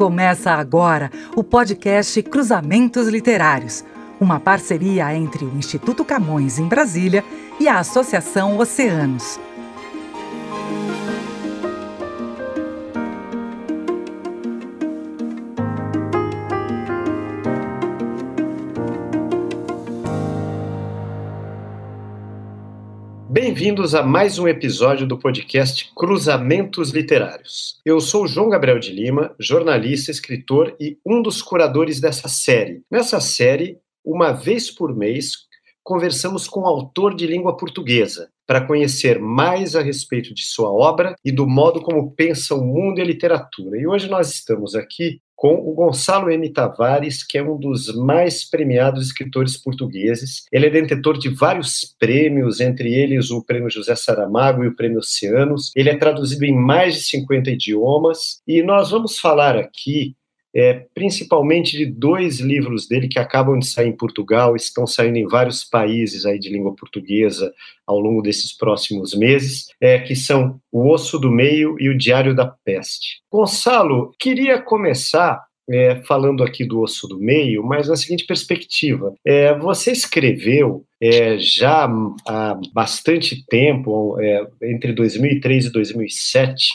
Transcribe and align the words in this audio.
Começa 0.00 0.52
agora 0.52 1.10
o 1.36 1.44
podcast 1.44 2.22
Cruzamentos 2.22 3.06
Literários, 3.06 3.84
uma 4.18 4.40
parceria 4.40 5.14
entre 5.14 5.44
o 5.44 5.54
Instituto 5.58 6.06
Camões 6.06 6.58
em 6.58 6.66
Brasília 6.66 7.22
e 7.60 7.68
a 7.68 7.80
Associação 7.80 8.56
Oceanos. 8.56 9.38
Bem-vindos 23.60 23.94
a 23.94 24.02
mais 24.02 24.38
um 24.38 24.48
episódio 24.48 25.06
do 25.06 25.18
podcast 25.18 25.92
Cruzamentos 25.94 26.92
Literários. 26.92 27.78
Eu 27.84 28.00
sou 28.00 28.26
João 28.26 28.48
Gabriel 28.48 28.78
de 28.78 28.90
Lima, 28.90 29.36
jornalista, 29.38 30.10
escritor 30.10 30.74
e 30.80 30.96
um 31.04 31.20
dos 31.20 31.42
curadores 31.42 32.00
dessa 32.00 32.26
série. 32.26 32.82
Nessa 32.90 33.20
série, 33.20 33.76
uma 34.02 34.32
vez 34.32 34.70
por 34.70 34.96
mês, 34.96 35.32
conversamos 35.84 36.48
com 36.48 36.60
um 36.60 36.66
autor 36.66 37.14
de 37.14 37.26
língua 37.26 37.54
portuguesa 37.54 38.30
para 38.46 38.66
conhecer 38.66 39.20
mais 39.20 39.76
a 39.76 39.82
respeito 39.82 40.32
de 40.32 40.42
sua 40.42 40.72
obra 40.72 41.14
e 41.22 41.30
do 41.30 41.46
modo 41.46 41.82
como 41.82 42.12
pensa 42.12 42.54
o 42.54 42.64
mundo 42.64 42.98
e 42.98 43.02
a 43.02 43.04
literatura. 43.04 43.78
E 43.78 43.86
hoje 43.86 44.08
nós 44.08 44.32
estamos 44.32 44.74
aqui 44.74 45.20
com 45.40 45.54
o 45.54 45.72
Gonçalo 45.72 46.30
M. 46.30 46.50
Tavares, 46.50 47.22
que 47.22 47.38
é 47.38 47.42
um 47.42 47.58
dos 47.58 47.96
mais 47.96 48.44
premiados 48.44 49.06
escritores 49.06 49.56
portugueses. 49.56 50.44
Ele 50.52 50.66
é 50.66 50.70
detentor 50.70 51.16
de 51.16 51.30
vários 51.30 51.96
prêmios, 51.98 52.60
entre 52.60 52.92
eles 52.92 53.30
o 53.30 53.42
Prêmio 53.42 53.70
José 53.70 53.96
Saramago 53.96 54.62
e 54.62 54.68
o 54.68 54.76
Prêmio 54.76 54.98
Oceanos. 54.98 55.72
Ele 55.74 55.88
é 55.88 55.96
traduzido 55.96 56.44
em 56.44 56.54
mais 56.54 56.96
de 56.96 57.00
50 57.04 57.52
idiomas 57.52 58.42
e 58.46 58.62
nós 58.62 58.90
vamos 58.90 59.18
falar 59.18 59.56
aqui 59.56 60.14
é, 60.54 60.84
principalmente 60.94 61.76
de 61.76 61.86
dois 61.86 62.40
livros 62.40 62.88
dele 62.88 63.08
que 63.08 63.18
acabam 63.18 63.58
de 63.58 63.66
sair 63.66 63.88
em 63.88 63.96
Portugal, 63.96 64.56
estão 64.56 64.86
saindo 64.86 65.16
em 65.16 65.26
vários 65.26 65.64
países 65.64 66.26
aí 66.26 66.38
de 66.38 66.48
língua 66.48 66.74
portuguesa 66.74 67.52
ao 67.86 67.98
longo 67.98 68.22
desses 68.22 68.56
próximos 68.56 69.14
meses, 69.14 69.66
é, 69.80 69.98
que 69.98 70.14
são 70.14 70.60
O 70.72 70.92
Osso 70.92 71.18
do 71.18 71.30
Meio 71.30 71.76
e 71.78 71.88
O 71.88 71.96
Diário 71.96 72.34
da 72.34 72.46
Peste. 72.64 73.20
Gonçalo, 73.30 74.12
queria 74.18 74.60
começar 74.60 75.40
é, 75.70 76.02
falando 76.02 76.42
aqui 76.42 76.64
do 76.64 76.80
Osso 76.80 77.06
do 77.06 77.18
Meio, 77.18 77.62
mas 77.62 77.88
na 77.88 77.96
seguinte 77.96 78.26
perspectiva. 78.26 79.14
É, 79.24 79.56
você 79.56 79.92
escreveu 79.92 80.84
é, 81.00 81.38
já 81.38 81.88
há 82.26 82.60
bastante 82.74 83.44
tempo, 83.46 84.18
é, 84.20 84.46
entre 84.64 84.92
2003 84.92 85.66
e 85.66 85.72
2007, 85.72 86.70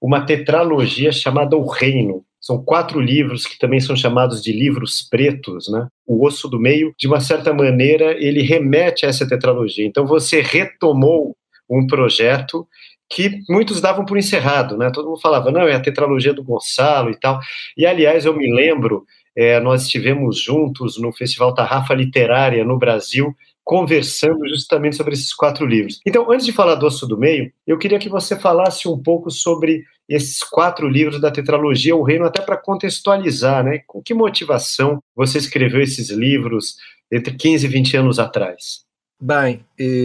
uma 0.00 0.24
tetralogia 0.24 1.10
chamada 1.10 1.56
O 1.56 1.66
Reino, 1.66 2.24
são 2.46 2.62
quatro 2.62 3.00
livros 3.00 3.44
que 3.44 3.58
também 3.58 3.80
são 3.80 3.96
chamados 3.96 4.40
de 4.40 4.52
livros 4.52 5.02
pretos, 5.02 5.68
né? 5.68 5.88
O 6.06 6.24
Osso 6.24 6.46
do 6.46 6.60
Meio, 6.60 6.94
de 6.96 7.08
uma 7.08 7.18
certa 7.18 7.52
maneira, 7.52 8.12
ele 8.24 8.40
remete 8.40 9.04
a 9.04 9.08
essa 9.08 9.26
tetralogia. 9.26 9.84
Então 9.84 10.06
você 10.06 10.40
retomou 10.40 11.36
um 11.68 11.88
projeto 11.88 12.64
que 13.10 13.40
muitos 13.48 13.80
davam 13.80 14.04
por 14.04 14.16
encerrado, 14.16 14.76
né? 14.76 14.92
Todo 14.94 15.08
mundo 15.08 15.20
falava, 15.20 15.50
não, 15.50 15.62
é 15.62 15.74
a 15.74 15.80
tetralogia 15.80 16.32
do 16.32 16.44
Gonçalo 16.44 17.10
e 17.10 17.18
tal. 17.18 17.40
E, 17.76 17.84
aliás, 17.84 18.24
eu 18.24 18.36
me 18.36 18.48
lembro, 18.52 19.04
é, 19.36 19.58
nós 19.58 19.82
estivemos 19.82 20.40
juntos 20.40 21.00
no 21.00 21.12
Festival 21.12 21.52
Tarrafa 21.52 21.94
Literária 21.94 22.64
no 22.64 22.78
Brasil, 22.78 23.34
conversando 23.66 24.48
justamente 24.48 24.94
sobre 24.94 25.14
esses 25.14 25.34
quatro 25.34 25.66
livros. 25.66 26.00
Então, 26.06 26.30
antes 26.30 26.46
de 26.46 26.52
falar 26.52 26.76
do 26.76 26.86
Osso 26.86 27.04
do 27.04 27.18
Meio, 27.18 27.52
eu 27.66 27.76
queria 27.76 27.98
que 27.98 28.08
você 28.08 28.38
falasse 28.38 28.86
um 28.86 28.96
pouco 28.96 29.28
sobre 29.28 29.82
esses 30.08 30.40
quatro 30.44 30.88
livros 30.88 31.20
da 31.20 31.32
tetralogia 31.32 31.96
O 31.96 32.04
Reino, 32.04 32.24
até 32.24 32.40
para 32.40 32.56
contextualizar, 32.56 33.64
né? 33.64 33.80
Com 33.84 34.00
que 34.00 34.14
motivação 34.14 35.02
você 35.16 35.38
escreveu 35.38 35.80
esses 35.82 36.10
livros 36.10 36.76
entre 37.10 37.34
15 37.34 37.66
e 37.66 37.68
20 37.68 37.96
anos 37.96 38.18
atrás? 38.20 38.84
Bem, 39.20 39.64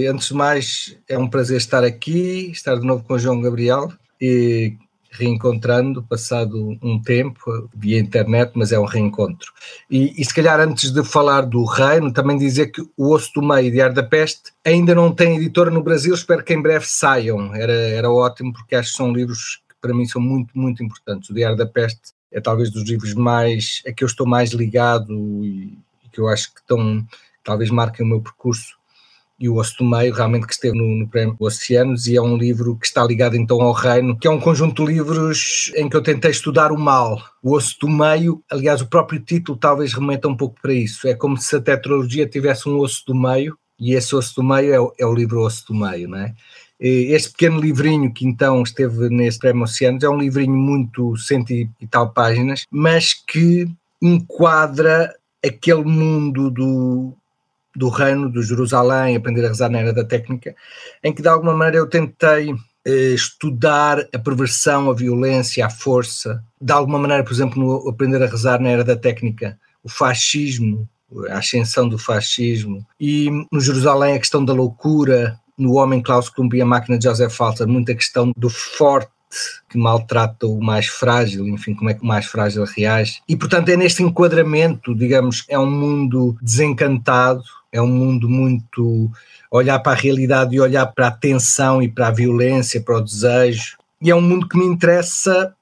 antes 0.10 0.30
de 0.30 0.34
mais, 0.34 0.98
é 1.08 1.16
um 1.16 1.30
prazer 1.30 1.58
estar 1.58 1.84
aqui, 1.84 2.50
estar 2.50 2.74
de 2.76 2.86
novo 2.86 3.04
com 3.04 3.14
o 3.14 3.20
João 3.20 3.42
Gabriel. 3.42 3.92
E 4.20 4.74
reencontrando, 5.12 6.02
passado 6.04 6.78
um 6.82 7.00
tempo, 7.02 7.70
via 7.76 8.00
internet, 8.00 8.54
mas 8.56 8.72
é 8.72 8.80
um 8.80 8.86
reencontro. 8.86 9.52
E, 9.90 10.20
e, 10.20 10.24
se 10.24 10.34
calhar 10.34 10.60
antes 10.60 10.92
de 10.92 11.04
falar 11.04 11.42
do 11.42 11.66
Reino, 11.66 12.14
também 12.14 12.38
dizer 12.38 12.68
que 12.68 12.82
o 12.82 13.12
Osso 13.12 13.34
do 13.36 13.42
Meio 13.42 13.74
e 13.74 13.82
Ar 13.82 13.92
da 13.92 14.04
Peste 14.04 14.54
ainda 14.64 14.96
não 14.96 15.14
tem 15.14 15.36
editora 15.36 15.70
no 15.70 15.84
Brasil, 15.84 16.14
espero 16.14 16.44
que 16.44 16.54
em 16.54 16.62
breve 16.62 16.86
saiam, 16.88 17.54
era, 17.54 17.74
era 17.74 18.10
ótimo 18.10 18.54
porque 18.54 18.76
acho 18.76 18.92
que 18.92 18.98
são 18.98 19.12
livros 19.12 19.62
que 19.68 19.76
para 19.82 19.94
mim 19.94 20.06
são 20.06 20.22
muito, 20.22 20.58
muito 20.58 20.82
importantes. 20.82 21.30
O 21.30 21.34
Diário 21.34 21.58
da 21.58 21.66
Peste 21.66 22.14
é 22.32 22.40
talvez 22.40 22.72
dos 22.72 22.88
livros 22.88 23.14
mais, 23.14 23.82
a 23.86 23.92
que 23.92 24.04
eu 24.04 24.08
estou 24.08 24.26
mais 24.26 24.52
ligado 24.52 25.14
e, 25.46 25.78
e 26.06 26.10
que 26.10 26.22
eu 26.22 26.30
acho 26.30 26.54
que 26.54 26.62
estão, 26.62 27.06
talvez 27.44 27.70
marquem 27.70 28.06
o 28.06 28.10
meu 28.10 28.22
percurso 28.22 28.81
e 29.42 29.50
o 29.50 29.56
Osso 29.56 29.78
do 29.80 29.90
Meio, 29.90 30.14
realmente 30.14 30.46
que 30.46 30.54
esteve 30.54 30.78
no, 30.78 30.86
no 31.00 31.08
Prémio 31.08 31.36
Oceanos, 31.40 32.06
e 32.06 32.16
é 32.16 32.22
um 32.22 32.38
livro 32.38 32.78
que 32.78 32.86
está 32.86 33.04
ligado 33.04 33.36
então 33.36 33.60
ao 33.60 33.74
reino, 33.74 34.16
que 34.18 34.28
é 34.28 34.32
um 34.32 34.40
conjunto 34.40 34.86
de 34.86 34.94
livros 34.94 35.72
em 35.76 35.90
que 35.90 35.98
eu 35.98 36.02
tentei 36.04 36.30
estudar 36.30 36.72
o 36.72 36.80
mal. 36.80 37.20
O 37.42 37.56
Osso 37.56 37.76
do 37.82 37.90
Meio, 37.90 38.44
aliás, 38.52 38.82
o 38.82 38.88
próprio 38.88 39.20
título 39.20 39.58
talvez 39.58 39.94
remeta 39.94 40.28
um 40.28 40.38
pouco 40.38 40.62
para 40.62 40.74
isso. 40.74 41.08
É 41.08 41.16
como 41.16 41.36
se 41.38 41.56
a 41.56 41.60
tetralogia 41.60 42.28
tivesse 42.28 42.70
um 42.70 42.78
osso 42.78 43.04
do 43.08 43.16
meio, 43.16 43.58
e 43.80 43.96
esse 43.96 44.16
osso 44.16 44.36
do 44.36 44.44
meio 44.44 44.72
é 44.72 44.80
o, 44.80 44.94
é 45.00 45.06
o 45.06 45.14
livro 45.14 45.42
Osso 45.42 45.66
do 45.68 45.74
Meio, 45.74 46.08
não 46.08 46.20
é? 46.20 46.36
Este 46.80 47.32
pequeno 47.32 47.60
livrinho 47.60 48.12
que 48.14 48.26
então 48.26 48.62
esteve 48.64 49.10
nesse 49.10 49.40
Prémio 49.40 49.64
Oceanos 49.64 50.04
é 50.04 50.10
um 50.10 50.20
livrinho 50.20 50.56
muito 50.56 51.16
cento 51.18 51.52
e 51.52 51.68
tal 51.90 52.10
páginas, 52.10 52.66
mas 52.72 53.14
que 53.14 53.68
enquadra 54.02 55.16
aquele 55.44 55.84
mundo 55.84 56.50
do, 56.50 57.14
do 57.76 57.90
reino, 57.90 58.30
do 58.30 58.44
Jerusalém, 58.44 59.16
aprender 59.16 59.46
a 59.46 59.50
rezar 59.50 59.70
na 59.70 59.80
era 59.80 59.94
da 59.94 60.04
técnica, 60.04 60.56
em 61.04 61.14
que 61.14 61.22
de 61.22 61.28
alguma 61.28 61.54
maneira 61.54 61.78
eu 61.78 61.88
tentei 61.88 62.54
eh, 62.86 63.14
estudar 63.14 64.00
a 64.14 64.20
perversão, 64.20 64.90
a 64.90 64.94
violência, 64.94 65.66
a 65.66 65.70
força, 65.70 66.44
de 66.60 66.74
alguma 66.74 67.00
maneira, 67.00 67.24
por 67.24 67.34
exemplo, 67.34 67.60
no 67.60 67.90
aprender 67.90 68.22
a 68.22 68.28
rezar 68.28 68.60
na 68.60 68.70
era 68.70 68.84
da 68.84 68.96
técnica, 68.96 69.58
o 69.84 69.90
fascismo, 69.90 70.88
a 71.30 71.38
ascensão 71.38 71.88
do 71.88 71.98
fascismo, 71.98 72.86
e 73.00 73.30
no 73.52 73.60
Jerusalém 73.60 74.16
a 74.16 74.20
questão 74.20 74.44
da 74.44 74.54
loucura, 74.54 75.40
no 75.58 75.74
Homem 75.74 76.02
Klaus 76.02 76.30
Klump 76.30 76.54
e 76.54 76.62
a 76.62 76.66
Máquina 76.66 76.98
de 76.98 77.06
Joseph 77.06 77.34
Falter, 77.34 77.68
muita 77.68 77.94
questão 77.94 78.32
do 78.36 78.50
forte 78.50 79.12
que 79.70 79.78
maltrata 79.78 80.48
o 80.48 80.62
mais 80.62 80.88
frágil, 80.88 81.48
enfim, 81.48 81.74
como 81.74 81.90
é 81.90 81.94
que 81.94 82.04
o 82.04 82.06
mais 82.06 82.26
frágil 82.26 82.66
reage. 82.66 83.22
E, 83.28 83.36
portanto, 83.36 83.70
é 83.70 83.78
neste 83.78 84.04
enquadramento, 84.04 84.94
digamos, 84.94 85.46
é 85.48 85.58
um 85.58 85.70
mundo 85.70 86.38
desencantado, 86.42 87.44
é 87.72 87.82
um 87.82 87.88
mundo 87.88 88.30
muito 88.30 89.10
olhar 89.50 89.80
para 89.80 89.94
a 89.94 90.02
realidade 90.02 90.56
e 90.56 90.60
olhar 90.60 90.86
para 90.88 91.08
a 91.08 91.12
tensão 91.12 91.82
e 91.82 91.88
para 91.88 92.08
a 92.08 92.12
violência, 92.12 92.82
para 92.82 92.98
o 92.98 93.02
desejo. 93.02 93.78
E 94.02 94.10
é 94.10 94.16
um 94.16 94.22
mundo 94.22 94.48
que 94.48 94.58
me 94.58 94.66
interessa 94.66 95.54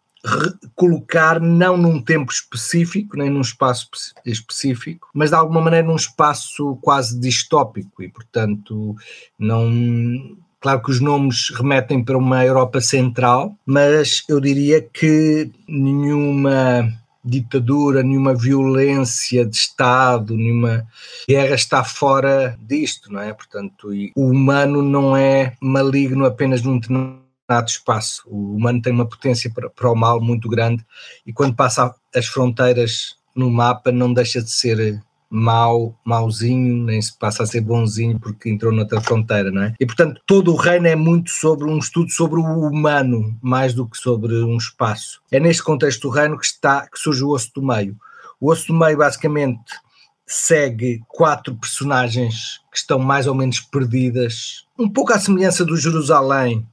colocar 0.76 1.40
não 1.40 1.78
num 1.78 2.02
tempo 2.02 2.32
específico, 2.32 3.18
nem 3.18 3.30
num 3.30 3.42
espaço 3.42 3.88
específico, 4.26 5.08
mas 5.14 5.30
de 5.30 5.36
alguma 5.36 5.62
maneira 5.62 5.88
num 5.88 5.96
espaço 5.96 6.78
quase 6.82 7.20
distópico 7.20 8.04
e, 8.04 8.10
portanto, 8.10 8.96
não. 9.38 10.38
Claro 10.62 10.84
que 10.84 10.92
os 10.92 11.00
nomes 11.00 11.52
remetem 11.56 12.04
para 12.04 12.18
uma 12.18 12.44
Europa 12.44 12.82
central, 12.82 13.56
mas 13.66 14.26
eu 14.28 14.42
diria 14.42 14.82
que 14.82 15.50
nenhuma 15.66 16.99
ditadura, 17.24 18.02
nenhuma 18.02 18.34
violência 18.34 19.46
de 19.46 19.56
Estado, 19.56 20.36
nenhuma 20.36 20.88
guerra 21.28 21.56
está 21.56 21.84
fora 21.84 22.58
disto, 22.62 23.12
não 23.12 23.20
é? 23.20 23.34
Portanto, 23.34 23.90
o 24.16 24.30
humano 24.30 24.82
não 24.82 25.16
é 25.16 25.56
maligno 25.62 26.26
apenas 26.26 26.62
num 26.62 26.80
determinado 26.80 27.68
espaço. 27.68 28.24
O 28.28 28.56
humano 28.56 28.82
tem 28.82 28.94
uma 28.94 29.08
potência 29.08 29.52
para, 29.54 29.70
para 29.70 29.92
o 29.92 29.96
mal 29.96 30.22
muito 30.22 30.48
grande 30.48 30.86
e 31.26 31.34
quando 31.34 31.56
passa 31.56 31.94
as 32.16 32.26
fronteiras 32.26 33.16
no 33.36 33.50
mapa 33.50 33.92
não 33.92 34.14
deixa 34.14 34.42
de 34.42 34.52
ser 34.52 35.02
mau, 35.30 35.96
mauzinho, 36.04 36.84
nem 36.84 37.02
se 37.02 37.16
passa 37.18 37.44
a 37.44 37.46
ser 37.46 37.62
bonzinho 37.62 38.20
porque 38.20 38.50
entrou 38.50 38.74
noutra 38.74 39.00
fronteira, 39.00 39.52
não 39.52 39.64
é? 39.64 39.76
E 39.80 39.86
portanto, 39.86 40.20
todo 40.26 40.52
o 40.52 40.56
reino 40.56 40.88
é 40.88 40.96
muito 40.96 41.30
sobre 41.30 41.70
um 41.70 41.78
estudo 41.78 42.10
sobre 42.10 42.40
o 42.40 42.44
humano, 42.44 43.38
mais 43.42 43.74
do 43.74 43.88
que 43.88 43.98
sobre 43.98 44.34
um 44.44 44.58
espaço. 44.58 45.22
É 45.32 45.40
neste 45.40 45.64
contexto 45.64 46.02
do 46.02 46.10
reino 46.10 46.38
que 46.38 46.46
está 46.46 46.88
que 46.88 46.98
surge 46.98 47.24
o 47.24 47.30
osso 47.30 47.52
do 47.54 47.62
meio. 47.62 47.96
O 48.42 48.50
osso 48.50 48.68
do 48.68 48.74
meio 48.74 48.98
basicamente 48.98 49.62
segue 50.26 51.02
quatro 51.08 51.56
personagens 51.56 52.62
que 52.72 52.78
estão 52.78 53.00
mais 53.00 53.28
ou 53.28 53.36
menos 53.36 53.60
perdidas, 53.60 54.66
um 54.78 54.88
pouco 54.90 55.12
à 55.14 55.20
semelhança 55.20 55.66
do 55.66 55.76
Jerusalém. 55.76 56.66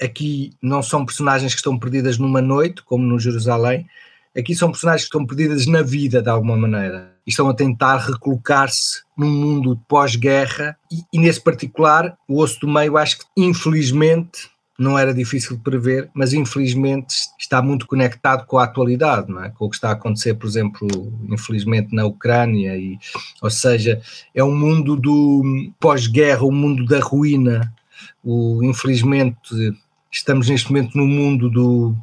Aqui 0.00 0.52
não 0.62 0.82
são 0.82 1.04
personagens 1.04 1.52
que 1.52 1.58
estão 1.58 1.78
perdidas 1.78 2.18
numa 2.18 2.40
noite, 2.40 2.82
como 2.82 3.04
no 3.04 3.18
Jerusalém, 3.18 3.86
aqui 4.36 4.54
são 4.54 4.70
personagens 4.70 5.02
que 5.02 5.08
estão 5.08 5.26
perdidas 5.26 5.66
na 5.66 5.82
vida 5.82 6.22
de 6.22 6.28
alguma 6.28 6.56
maneira. 6.56 7.12
E 7.26 7.30
estão 7.30 7.48
a 7.48 7.54
tentar 7.54 7.98
recolocar-se 7.98 9.02
num 9.16 9.30
mundo 9.30 9.80
pós-guerra. 9.88 10.76
E, 10.90 11.02
e, 11.12 11.18
nesse 11.18 11.40
particular 11.40 12.16
o 12.28 12.40
osso 12.40 12.60
do 12.60 12.68
meio 12.68 12.96
acho 12.96 13.18
que 13.18 13.24
infelizmente 13.36 14.50
não 14.78 14.98
era 14.98 15.12
difícil 15.12 15.58
de 15.58 15.62
prever, 15.62 16.10
mas 16.14 16.32
infelizmente 16.32 17.14
está 17.38 17.60
muito 17.60 17.86
conectado 17.86 18.46
com 18.46 18.56
a 18.56 18.64
atualidade, 18.64 19.30
é? 19.44 19.50
com 19.50 19.66
o 19.66 19.68
que 19.68 19.76
está 19.76 19.90
a 19.90 19.92
acontecer, 19.92 20.32
por 20.32 20.46
exemplo, 20.46 20.88
infelizmente 21.28 21.94
na 21.94 22.06
Ucrânia, 22.06 22.74
e, 22.78 22.98
ou 23.42 23.50
seja, 23.50 24.00
é 24.34 24.42
um 24.42 24.56
mundo 24.56 24.96
do 24.96 25.70
pós-guerra, 25.78 26.44
o 26.44 26.48
um 26.48 26.54
mundo 26.54 26.86
da 26.86 26.98
ruína, 26.98 27.70
o, 28.24 28.64
infelizmente 28.64 29.36
estamos 30.10 30.48
neste 30.48 30.72
momento 30.72 30.96
no 30.96 31.06
mundo 31.06 31.50
do, 31.50 31.94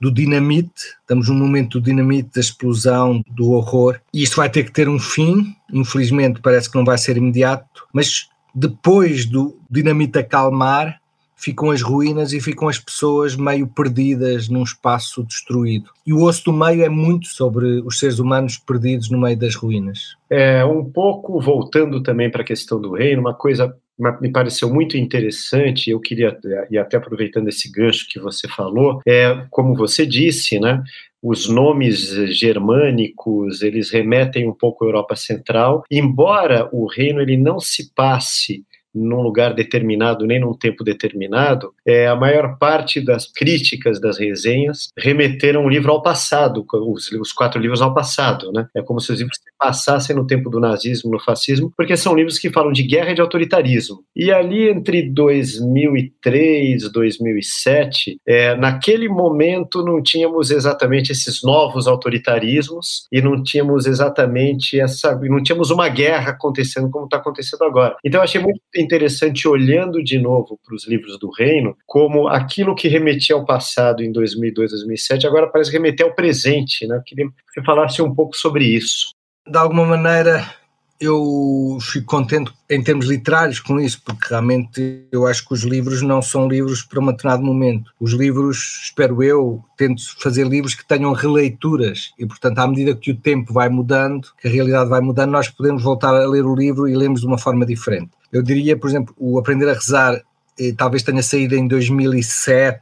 do 0.00 0.10
dinamite, 0.10 0.96
estamos 1.00 1.28
num 1.28 1.34
momento 1.34 1.78
do 1.78 1.84
dinamite, 1.84 2.30
da 2.34 2.40
explosão, 2.40 3.22
do 3.28 3.50
horror, 3.50 4.00
e 4.12 4.22
isto 4.22 4.36
vai 4.36 4.48
ter 4.48 4.64
que 4.64 4.72
ter 4.72 4.88
um 4.88 4.98
fim, 4.98 5.54
infelizmente 5.72 6.40
parece 6.40 6.70
que 6.70 6.76
não 6.76 6.84
vai 6.84 6.96
ser 6.96 7.16
imediato, 7.16 7.86
mas 7.92 8.28
depois 8.54 9.26
do 9.26 9.58
dinamite 9.70 10.18
acalmar, 10.18 11.00
ficam 11.40 11.70
as 11.70 11.80
ruínas 11.80 12.34
e 12.34 12.40
ficam 12.40 12.68
as 12.68 12.78
pessoas 12.78 13.34
meio 13.34 13.66
perdidas 13.66 14.48
num 14.48 14.62
espaço 14.62 15.24
destruído. 15.24 15.90
E 16.06 16.12
o 16.12 16.22
osso 16.22 16.44
do 16.44 16.52
meio 16.52 16.84
é 16.84 16.88
muito 16.88 17.28
sobre 17.28 17.80
os 17.80 17.98
seres 17.98 18.18
humanos 18.18 18.58
perdidos 18.58 19.10
no 19.10 19.18
meio 19.18 19.38
das 19.38 19.54
ruínas. 19.54 20.16
É, 20.28 20.62
um 20.64 20.84
pouco 20.84 21.40
voltando 21.40 22.02
também 22.02 22.30
para 22.30 22.42
a 22.42 22.44
questão 22.44 22.78
do 22.78 22.92
reino, 22.92 23.22
uma 23.22 23.34
coisa 23.34 23.74
me 24.20 24.30
pareceu 24.32 24.72
muito 24.72 24.96
interessante, 24.96 25.90
eu 25.90 26.00
queria, 26.00 26.36
e 26.70 26.78
até 26.78 26.96
aproveitando 26.96 27.48
esse 27.48 27.70
gancho 27.70 28.08
que 28.08 28.18
você 28.18 28.48
falou, 28.48 29.00
é 29.06 29.44
como 29.50 29.74
você 29.74 30.06
disse, 30.06 30.58
né? 30.58 30.82
Os 31.22 31.48
nomes 31.48 32.12
germânicos, 32.34 33.60
eles 33.60 33.90
remetem 33.90 34.48
um 34.48 34.54
pouco 34.54 34.84
à 34.84 34.88
Europa 34.88 35.14
Central, 35.14 35.84
embora 35.90 36.68
o 36.72 36.86
reino 36.86 37.20
ele 37.20 37.36
não 37.36 37.60
se 37.60 37.92
passe 37.94 38.64
num 38.94 39.20
lugar 39.20 39.54
determinado, 39.54 40.26
nem 40.26 40.40
num 40.40 40.54
tempo 40.54 40.84
determinado, 40.84 41.72
é, 41.86 42.06
a 42.06 42.16
maior 42.16 42.58
parte 42.58 43.00
das 43.00 43.26
críticas 43.26 44.00
das 44.00 44.18
resenhas 44.18 44.88
remeteram 44.96 45.64
o 45.64 45.68
livro 45.68 45.92
ao 45.92 46.02
passado, 46.02 46.64
os, 46.72 47.10
os 47.12 47.32
quatro 47.32 47.60
livros 47.60 47.80
ao 47.80 47.94
passado, 47.94 48.52
né? 48.52 48.66
É 48.74 48.82
como 48.82 49.00
se 49.00 49.12
os 49.12 49.18
livros 49.18 49.38
passassem 49.58 50.14
no 50.14 50.26
tempo 50.26 50.50
do 50.50 50.60
nazismo, 50.60 51.10
no 51.10 51.20
fascismo, 51.20 51.72
porque 51.76 51.96
são 51.96 52.14
livros 52.14 52.38
que 52.38 52.50
falam 52.50 52.72
de 52.72 52.82
guerra 52.82 53.12
e 53.12 53.14
de 53.14 53.20
autoritarismo. 53.20 54.02
E 54.14 54.30
ali 54.30 54.68
entre 54.68 55.02
2003 55.10 56.90
2007, 56.90 58.18
é, 58.26 58.56
naquele 58.56 59.08
momento 59.08 59.84
não 59.84 60.02
tínhamos 60.02 60.50
exatamente 60.50 61.12
esses 61.12 61.42
novos 61.42 61.86
autoritarismos 61.86 63.06
e 63.12 63.20
não 63.20 63.42
tínhamos 63.42 63.86
exatamente 63.86 64.80
essa, 64.80 65.14
não 65.22 65.42
tínhamos 65.42 65.70
uma 65.70 65.88
guerra 65.88 66.30
acontecendo 66.30 66.90
como 66.90 67.04
está 67.04 67.16
acontecendo 67.18 67.64
agora. 67.64 67.96
Então 68.04 68.20
eu 68.20 68.24
achei 68.24 68.40
muito 68.40 68.60
interessante 68.80 69.46
olhando 69.46 70.02
de 70.02 70.18
novo 70.18 70.58
para 70.64 70.74
os 70.74 70.86
livros 70.86 71.18
do 71.18 71.30
reino, 71.30 71.76
como 71.86 72.28
aquilo 72.28 72.74
que 72.74 72.88
remetia 72.88 73.36
ao 73.36 73.44
passado 73.44 74.02
em 74.02 74.12
2002, 74.12 74.70
2007, 74.70 75.26
agora 75.26 75.48
parece 75.48 75.72
remeter 75.72 76.06
ao 76.06 76.14
presente, 76.14 76.86
né? 76.86 77.00
Queria 77.04 77.26
que 77.26 77.32
você 77.52 77.62
falasse 77.64 78.02
um 78.02 78.14
pouco 78.14 78.36
sobre 78.36 78.64
isso. 78.64 79.14
De 79.46 79.58
alguma 79.58 79.84
maneira, 79.84 80.59
eu 81.00 81.78
fico 81.80 82.06
contente 82.06 82.52
em 82.68 82.82
termos 82.82 83.06
literários 83.06 83.58
com 83.58 83.80
isso, 83.80 84.02
porque 84.04 84.28
realmente 84.28 85.06
eu 85.10 85.26
acho 85.26 85.46
que 85.48 85.54
os 85.54 85.62
livros 85.62 86.02
não 86.02 86.20
são 86.20 86.46
livros 86.46 86.82
para 86.82 87.00
um 87.00 87.06
determinado 87.06 87.42
momento. 87.42 87.90
Os 87.98 88.12
livros, 88.12 88.82
espero 88.84 89.22
eu, 89.22 89.64
tento 89.78 90.02
fazer 90.20 90.46
livros 90.46 90.74
que 90.74 90.86
tenham 90.86 91.12
releituras 91.12 92.12
e, 92.18 92.26
portanto, 92.26 92.58
à 92.58 92.66
medida 92.66 92.94
que 92.94 93.12
o 93.12 93.16
tempo 93.16 93.52
vai 93.52 93.70
mudando, 93.70 94.28
que 94.40 94.46
a 94.46 94.50
realidade 94.50 94.90
vai 94.90 95.00
mudando, 95.00 95.30
nós 95.30 95.48
podemos 95.48 95.82
voltar 95.82 96.14
a 96.14 96.28
ler 96.28 96.44
o 96.44 96.54
livro 96.54 96.86
e 96.86 96.94
lemos 96.94 97.22
de 97.22 97.26
uma 97.26 97.38
forma 97.38 97.64
diferente. 97.64 98.10
Eu 98.30 98.42
diria, 98.42 98.76
por 98.76 98.90
exemplo, 98.90 99.14
o 99.18 99.38
Aprender 99.38 99.70
a 99.70 99.74
Rezar 99.74 100.20
eh, 100.58 100.74
talvez 100.76 101.02
tenha 101.02 101.22
saído 101.22 101.54
em 101.54 101.66
2007 101.66 102.80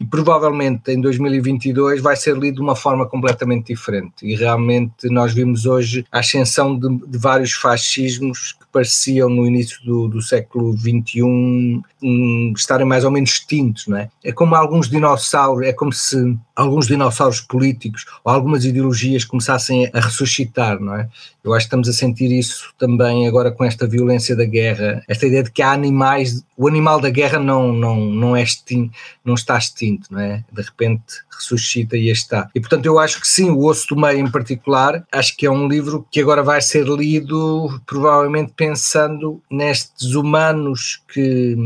e 0.00 0.04
provavelmente 0.06 0.92
em 0.92 1.00
2022 1.00 2.00
vai 2.00 2.14
ser 2.14 2.36
lido 2.36 2.56
de 2.56 2.60
uma 2.60 2.76
forma 2.76 3.06
completamente 3.06 3.72
diferente. 3.72 4.14
E 4.22 4.34
realmente 4.34 5.08
nós 5.10 5.32
vimos 5.32 5.66
hoje 5.66 6.04
a 6.12 6.20
ascensão 6.20 6.78
de, 6.78 6.88
de 7.06 7.18
vários 7.18 7.52
fascismos 7.52 8.52
que 8.52 8.66
pareciam 8.72 9.28
no 9.28 9.46
início 9.46 9.84
do, 9.84 10.08
do 10.08 10.22
século 10.22 10.76
XXI 10.76 11.22
um, 11.22 12.52
estarem 12.56 12.86
mais 12.86 13.04
ou 13.04 13.10
menos 13.10 13.30
extintos, 13.30 13.86
não 13.88 13.98
é? 13.98 14.08
É 14.22 14.30
como 14.30 14.54
alguns 14.54 14.88
dinossauros, 14.88 15.66
é 15.66 15.72
como 15.72 15.92
se 15.92 16.36
alguns 16.54 16.86
dinossauros 16.86 17.40
políticos 17.40 18.04
ou 18.24 18.32
algumas 18.32 18.64
ideologias 18.64 19.24
começassem 19.24 19.88
a 19.92 20.00
ressuscitar, 20.00 20.80
não 20.80 20.94
é? 20.94 21.08
Eu 21.42 21.54
acho 21.54 21.64
que 21.64 21.68
estamos 21.68 21.88
a 21.88 21.92
sentir 21.92 22.30
isso 22.30 22.74
também 22.76 23.26
agora 23.26 23.50
com 23.50 23.64
esta 23.64 23.86
violência 23.86 24.36
da 24.36 24.44
guerra, 24.44 25.02
esta 25.08 25.26
ideia 25.26 25.42
de 25.42 25.50
que 25.50 25.62
há 25.62 25.72
animais, 25.72 26.44
o 26.56 26.68
animal 26.68 27.00
da 27.00 27.08
guerra 27.08 27.38
não, 27.38 27.72
não, 27.72 27.96
não, 27.96 28.36
é 28.36 28.42
extinto, 28.42 28.92
não 29.24 29.34
está 29.34 29.56
extinto, 29.56 29.87
não 30.10 30.20
é? 30.20 30.44
De 30.52 30.62
repente 30.62 31.22
ressuscita 31.30 31.96
e 31.96 32.10
está. 32.10 32.50
E 32.54 32.60
portanto 32.60 32.86
eu 32.86 32.98
acho 32.98 33.20
que 33.20 33.28
sim, 33.28 33.50
o 33.50 33.64
Osso 33.64 33.94
do 33.94 34.00
Meio 34.00 34.18
em 34.18 34.30
particular, 34.30 35.06
acho 35.12 35.36
que 35.36 35.46
é 35.46 35.50
um 35.50 35.68
livro 35.68 36.06
que 36.10 36.20
agora 36.20 36.42
vai 36.42 36.60
ser 36.60 36.86
lido 36.86 37.80
provavelmente 37.86 38.52
pensando 38.56 39.40
nestes 39.50 40.14
humanos 40.14 41.02
que 41.12 41.56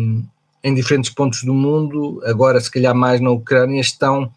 em 0.64 0.74
diferentes 0.74 1.10
pontos 1.10 1.42
do 1.42 1.52
mundo, 1.52 2.22
agora 2.24 2.60
se 2.60 2.70
calhar 2.70 2.94
mais 2.94 3.20
na 3.20 3.30
Ucrânia, 3.30 3.80
estão 3.80 4.30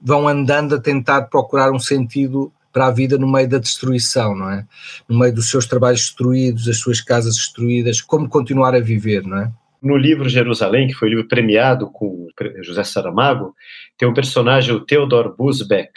vão 0.00 0.26
andando 0.26 0.74
a 0.74 0.80
tentar 0.80 1.22
procurar 1.22 1.70
um 1.70 1.78
sentido 1.78 2.52
para 2.72 2.86
a 2.86 2.90
vida 2.90 3.18
no 3.18 3.30
meio 3.30 3.48
da 3.48 3.58
destruição, 3.58 4.34
não 4.34 4.50
é? 4.50 4.66
No 5.08 5.18
meio 5.18 5.32
dos 5.32 5.50
seus 5.50 5.66
trabalhos 5.66 6.00
destruídos, 6.00 6.64
das 6.64 6.78
suas 6.78 7.00
casas 7.00 7.36
destruídas, 7.36 8.00
como 8.00 8.28
continuar 8.28 8.74
a 8.74 8.80
viver, 8.80 9.22
não 9.24 9.38
é? 9.38 9.52
No 9.82 9.96
livro 9.96 10.28
Jerusalém, 10.28 10.86
que 10.86 10.94
foi 10.94 11.08
um 11.08 11.10
livro 11.10 11.28
premiado 11.28 11.90
com 11.90 12.28
José 12.62 12.84
Saramago, 12.84 13.54
tem 13.98 14.08
um 14.08 14.14
personagem, 14.14 14.74
o 14.74 14.84
Theodor 14.84 15.34
Busbeck, 15.36 15.90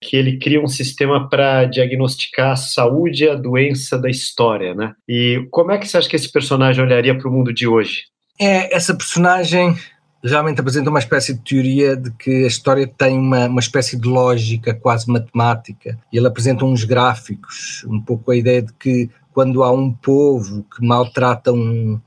que 0.00 0.16
ele 0.16 0.38
cria 0.38 0.62
um 0.62 0.68
sistema 0.68 1.28
para 1.28 1.64
diagnosticar 1.64 2.52
a 2.52 2.56
saúde 2.56 3.24
e 3.24 3.28
a 3.28 3.34
doença 3.34 3.98
da 3.98 4.08
história, 4.08 4.74
né? 4.74 4.94
E 5.08 5.46
como 5.50 5.72
é 5.72 5.78
que 5.78 5.86
você 5.86 5.98
acha 5.98 6.08
que 6.08 6.16
esse 6.16 6.30
personagem 6.30 6.82
olharia 6.82 7.16
para 7.16 7.28
o 7.28 7.32
mundo 7.32 7.52
de 7.52 7.66
hoje? 7.66 8.04
É, 8.40 8.74
essa 8.74 8.94
personagem 8.94 9.76
realmente 10.22 10.60
apresenta 10.60 10.90
uma 10.90 10.98
espécie 10.98 11.34
de 11.34 11.40
teoria 11.42 11.96
de 11.96 12.10
que 12.12 12.44
a 12.44 12.46
história 12.46 12.86
tem 12.86 13.18
uma, 13.18 13.46
uma 13.46 13.60
espécie 13.60 13.96
de 13.96 14.08
lógica 14.08 14.74
quase 14.74 15.10
matemática 15.10 15.98
e 16.12 16.18
ele 16.18 16.26
apresenta 16.26 16.64
uns 16.64 16.84
gráficos, 16.84 17.84
um 17.88 18.00
pouco 18.00 18.30
a 18.30 18.36
ideia 18.36 18.62
de 18.62 18.72
que 18.72 19.10
quando 19.32 19.62
há 19.62 19.70
um 19.70 19.92
povo 19.92 20.64
que 20.64 20.84
maltrata 20.84 21.52
um 21.52 22.00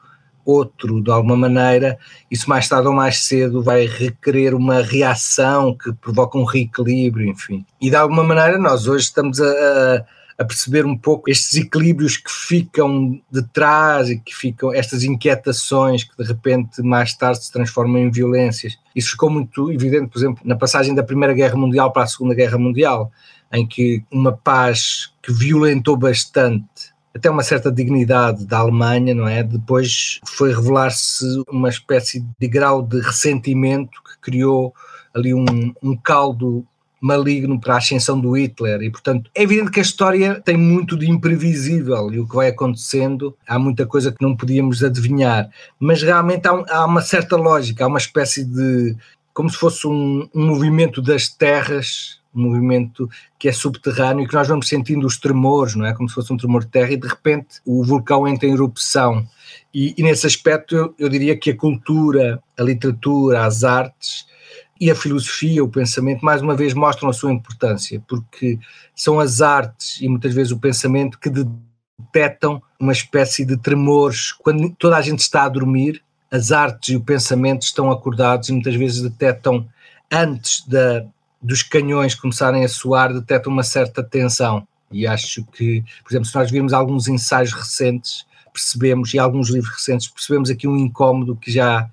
outro 0.45 1.01
de 1.01 1.11
alguma 1.11 1.35
maneira, 1.35 1.97
isso 2.29 2.49
mais 2.49 2.67
tarde 2.67 2.87
ou 2.87 2.93
mais 2.93 3.19
cedo 3.19 3.61
vai 3.61 3.85
requerer 3.85 4.53
uma 4.53 4.81
reação 4.81 5.75
que 5.75 5.91
provoca 5.93 6.37
um 6.37 6.43
reequilíbrio, 6.43 7.29
enfim. 7.29 7.65
E 7.79 7.89
de 7.89 7.95
alguma 7.95 8.23
maneira 8.23 8.57
nós 8.57 8.87
hoje 8.87 9.05
estamos 9.05 9.39
a, 9.39 10.05
a 10.37 10.45
perceber 10.45 10.85
um 10.85 10.97
pouco 10.97 11.29
estes 11.29 11.55
equilíbrios 11.55 12.17
que 12.17 12.31
ficam 12.31 13.21
de 13.31 13.43
trás 13.53 14.09
e 14.09 14.17
que 14.17 14.33
ficam, 14.33 14.73
estas 14.73 15.03
inquietações 15.03 16.03
que 16.03 16.17
de 16.17 16.27
repente 16.27 16.81
mais 16.81 17.13
tarde 17.13 17.43
se 17.43 17.51
transformam 17.51 18.01
em 18.01 18.11
violências. 18.11 18.77
Isso 18.95 19.11
ficou 19.11 19.29
muito 19.29 19.71
evidente, 19.71 20.09
por 20.09 20.17
exemplo, 20.19 20.41
na 20.43 20.55
passagem 20.55 20.95
da 20.95 21.03
Primeira 21.03 21.33
Guerra 21.33 21.55
Mundial 21.55 21.91
para 21.91 22.03
a 22.03 22.07
Segunda 22.07 22.33
Guerra 22.33 22.57
Mundial, 22.57 23.11
em 23.53 23.67
que 23.67 24.03
uma 24.11 24.31
paz 24.31 25.13
que 25.21 25.31
violentou 25.31 25.95
bastante 25.95 26.90
até 27.13 27.29
uma 27.29 27.43
certa 27.43 27.71
dignidade 27.71 28.45
da 28.45 28.59
Alemanha, 28.59 29.13
não 29.13 29.27
é? 29.27 29.43
Depois 29.43 30.19
foi 30.25 30.53
revelar-se 30.53 31.25
uma 31.49 31.69
espécie 31.69 32.25
de 32.39 32.47
grau 32.47 32.81
de 32.81 32.99
ressentimento 33.01 34.01
que 34.03 34.19
criou 34.21 34.73
ali 35.13 35.33
um, 35.33 35.73
um 35.83 35.95
caldo 35.95 36.65
maligno 37.01 37.59
para 37.59 37.73
a 37.73 37.77
ascensão 37.77 38.19
do 38.19 38.37
Hitler 38.37 38.83
e 38.83 38.91
portanto 38.91 39.29
é 39.33 39.41
evidente 39.41 39.71
que 39.71 39.79
a 39.79 39.83
história 39.83 40.39
tem 40.39 40.55
muito 40.55 40.95
de 40.95 41.09
imprevisível 41.09 42.13
e 42.13 42.19
o 42.19 42.27
que 42.27 42.35
vai 42.35 42.49
acontecendo 42.49 43.35
há 43.47 43.57
muita 43.57 43.87
coisa 43.87 44.11
que 44.11 44.23
não 44.23 44.37
podíamos 44.37 44.83
adivinhar 44.83 45.49
mas 45.79 46.03
realmente 46.03 46.47
há, 46.47 46.51
há 46.69 46.85
uma 46.85 47.01
certa 47.01 47.35
lógica 47.35 47.83
há 47.83 47.87
uma 47.87 47.97
espécie 47.97 48.45
de 48.45 48.95
como 49.33 49.49
se 49.49 49.57
fosse 49.57 49.87
um, 49.87 50.29
um 50.33 50.45
movimento 50.45 51.01
das 51.01 51.27
terras 51.27 52.20
um 52.33 52.43
movimento 52.43 53.09
que 53.37 53.47
é 53.47 53.51
subterrâneo 53.51 54.23
e 54.23 54.27
que 54.27 54.33
nós 54.33 54.47
vamos 54.47 54.67
sentindo 54.67 55.05
os 55.05 55.17
tremores, 55.17 55.75
não 55.75 55.85
é? 55.85 55.93
Como 55.93 56.07
se 56.07 56.15
fosse 56.15 56.31
um 56.31 56.37
tremor 56.37 56.63
de 56.63 56.71
terra 56.71 56.91
e 56.91 56.97
de 56.97 57.07
repente 57.07 57.61
o 57.65 57.83
vulcão 57.83 58.27
entra 58.27 58.47
em 58.47 58.53
erupção. 58.53 59.27
E, 59.73 59.93
e 59.97 60.03
nesse 60.03 60.25
aspecto 60.25 60.75
eu, 60.75 60.95
eu, 60.97 61.09
diria 61.09 61.37
que 61.37 61.51
a 61.51 61.55
cultura, 61.55 62.41
a 62.57 62.63
literatura, 62.63 63.45
as 63.45 63.63
artes 63.63 64.25
e 64.79 64.89
a 64.89 64.95
filosofia, 64.95 65.63
o 65.63 65.69
pensamento, 65.69 66.25
mais 66.25 66.41
uma 66.41 66.55
vez 66.55 66.73
mostram 66.73 67.09
a 67.09 67.13
sua 67.13 67.31
importância, 67.31 68.01
porque 68.07 68.57
são 68.95 69.19
as 69.19 69.41
artes 69.41 70.01
e 70.01 70.07
muitas 70.07 70.33
vezes 70.33 70.51
o 70.51 70.59
pensamento 70.59 71.19
que 71.19 71.29
detectam 71.29 72.61
uma 72.79 72.91
espécie 72.91 73.45
de 73.45 73.57
tremores. 73.57 74.31
Quando 74.31 74.73
toda 74.77 74.97
a 74.97 75.01
gente 75.01 75.19
está 75.19 75.43
a 75.43 75.49
dormir, 75.49 76.01
as 76.31 76.51
artes 76.51 76.89
e 76.89 76.95
o 76.95 77.01
pensamento 77.01 77.63
estão 77.63 77.91
acordados 77.91 78.49
e 78.49 78.53
muitas 78.53 78.73
vezes 78.75 79.01
detectam, 79.01 79.67
antes 80.09 80.65
da, 80.67 81.05
dos 81.41 81.63
canhões 81.63 82.15
começarem 82.15 82.63
a 82.63 82.69
soar, 82.69 83.13
detectam 83.13 83.51
uma 83.51 83.63
certa 83.63 84.03
tensão. 84.03 84.67
E 84.91 85.07
acho 85.07 85.43
que, 85.45 85.83
por 86.03 86.11
exemplo, 86.11 86.25
se 86.25 86.35
nós 86.35 86.51
virmos 86.51 86.73
alguns 86.73 87.07
ensaios 87.07 87.53
recentes, 87.53 88.25
percebemos, 88.51 89.13
e 89.13 89.19
alguns 89.19 89.49
livros 89.49 89.73
recentes, 89.73 90.07
percebemos 90.07 90.49
aqui 90.49 90.67
um 90.67 90.77
incómodo 90.77 91.35
que 91.35 91.51
já 91.51 91.89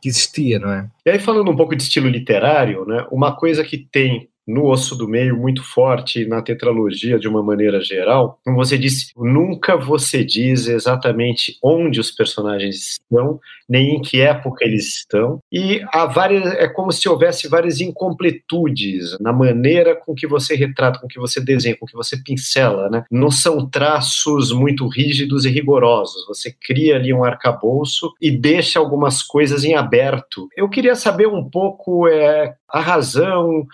que 0.00 0.08
existia, 0.08 0.58
não 0.58 0.70
é? 0.70 0.88
E 1.04 1.10
aí, 1.10 1.18
falando 1.18 1.50
um 1.50 1.56
pouco 1.56 1.74
de 1.74 1.82
estilo 1.82 2.08
literário, 2.08 2.84
né, 2.86 3.04
uma 3.10 3.34
coisa 3.34 3.64
que 3.64 3.78
tem 3.78 4.28
no 4.46 4.66
osso 4.66 4.94
do 4.96 5.08
meio 5.08 5.36
muito 5.36 5.62
forte 5.62 6.26
na 6.26 6.40
tetralogia 6.40 7.18
de 7.18 7.28
uma 7.28 7.42
maneira 7.42 7.80
geral. 7.80 8.38
Como 8.44 8.56
você 8.56 8.78
disse, 8.78 9.12
nunca 9.16 9.76
você 9.76 10.24
diz 10.24 10.66
exatamente 10.68 11.58
onde 11.62 11.98
os 11.98 12.10
personagens 12.10 12.92
estão, 12.92 13.40
nem 13.68 13.96
em 13.96 14.00
que 14.00 14.20
época 14.20 14.64
eles 14.64 14.98
estão. 14.98 15.40
E 15.50 15.84
há 15.92 16.06
várias, 16.06 16.44
é 16.54 16.68
como 16.68 16.92
se 16.92 17.08
houvesse 17.08 17.48
várias 17.48 17.80
incompletudes 17.80 19.18
na 19.20 19.32
maneira 19.32 19.96
com 19.96 20.14
que 20.14 20.26
você 20.26 20.54
retrata, 20.54 21.00
com 21.00 21.08
que 21.08 21.18
você 21.18 21.40
desenha, 21.40 21.76
com 21.76 21.86
que 21.86 21.96
você 21.96 22.16
pincela, 22.16 22.88
né? 22.88 23.04
Não 23.10 23.30
são 23.30 23.68
traços 23.68 24.52
muito 24.52 24.86
rígidos 24.86 25.44
e 25.44 25.50
rigorosos. 25.50 26.26
Você 26.28 26.52
cria 26.52 26.96
ali 26.96 27.12
um 27.12 27.24
arcabouço 27.24 28.12
e 28.20 28.30
deixa 28.30 28.78
algumas 28.78 29.22
coisas 29.22 29.64
em 29.64 29.74
aberto. 29.74 30.48
Eu 30.56 30.68
queria 30.68 30.94
saber 30.94 31.26
um 31.26 31.48
pouco 31.48 32.06
é, 32.06 32.54
a 32.68 32.80
razão 32.80 33.66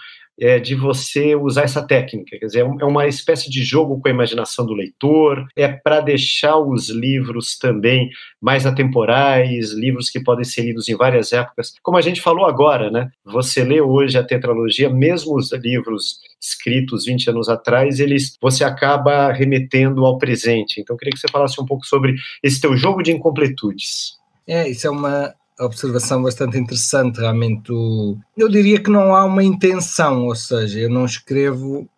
é, 0.42 0.58
de 0.58 0.74
você 0.74 1.36
usar 1.36 1.62
essa 1.62 1.86
técnica. 1.86 2.36
Quer 2.36 2.46
dizer, 2.46 2.58
é, 2.58 2.62
é 2.62 2.84
uma 2.84 3.06
espécie 3.06 3.48
de 3.48 3.62
jogo 3.62 4.00
com 4.00 4.08
a 4.08 4.10
imaginação 4.10 4.66
do 4.66 4.74
leitor, 4.74 5.46
é 5.54 5.68
para 5.68 6.00
deixar 6.00 6.58
os 6.58 6.90
livros 6.90 7.56
também 7.56 8.10
mais 8.40 8.66
atemporais, 8.66 9.70
livros 9.70 10.10
que 10.10 10.18
podem 10.18 10.44
ser 10.44 10.62
lidos 10.62 10.88
em 10.88 10.96
várias 10.96 11.32
épocas. 11.32 11.74
Como 11.80 11.96
a 11.96 12.00
gente 12.00 12.20
falou 12.20 12.44
agora, 12.44 12.90
né? 12.90 13.08
Você 13.24 13.62
lê 13.62 13.80
hoje 13.80 14.18
a 14.18 14.24
tetralogia, 14.24 14.90
mesmo 14.90 15.36
os 15.36 15.52
livros 15.52 16.18
escritos 16.40 17.04
20 17.04 17.30
anos 17.30 17.48
atrás, 17.48 18.00
eles 18.00 18.36
você 18.40 18.64
acaba 18.64 19.30
remetendo 19.30 20.04
ao 20.04 20.18
presente. 20.18 20.80
Então, 20.80 20.94
eu 20.94 20.98
queria 20.98 21.12
que 21.12 21.20
você 21.20 21.28
falasse 21.30 21.60
um 21.60 21.66
pouco 21.66 21.86
sobre 21.86 22.16
esse 22.42 22.60
teu 22.60 22.76
jogo 22.76 23.00
de 23.00 23.12
incompletudes. 23.12 24.20
É, 24.44 24.68
isso 24.68 24.88
é 24.88 24.90
uma, 24.90 25.32
observação 25.60 26.22
bastante 26.22 26.58
interessante, 26.58 27.20
realmente. 27.20 27.70
Eu 28.36 28.48
diria 28.48 28.82
que 28.82 28.90
não 28.90 29.14
há 29.14 29.24
uma 29.24 29.42
intenção, 29.42 30.26
ou 30.26 30.34
seja, 30.34 30.80
eu 30.80 30.90
não 30.90 31.04
escrevo. 31.04 31.88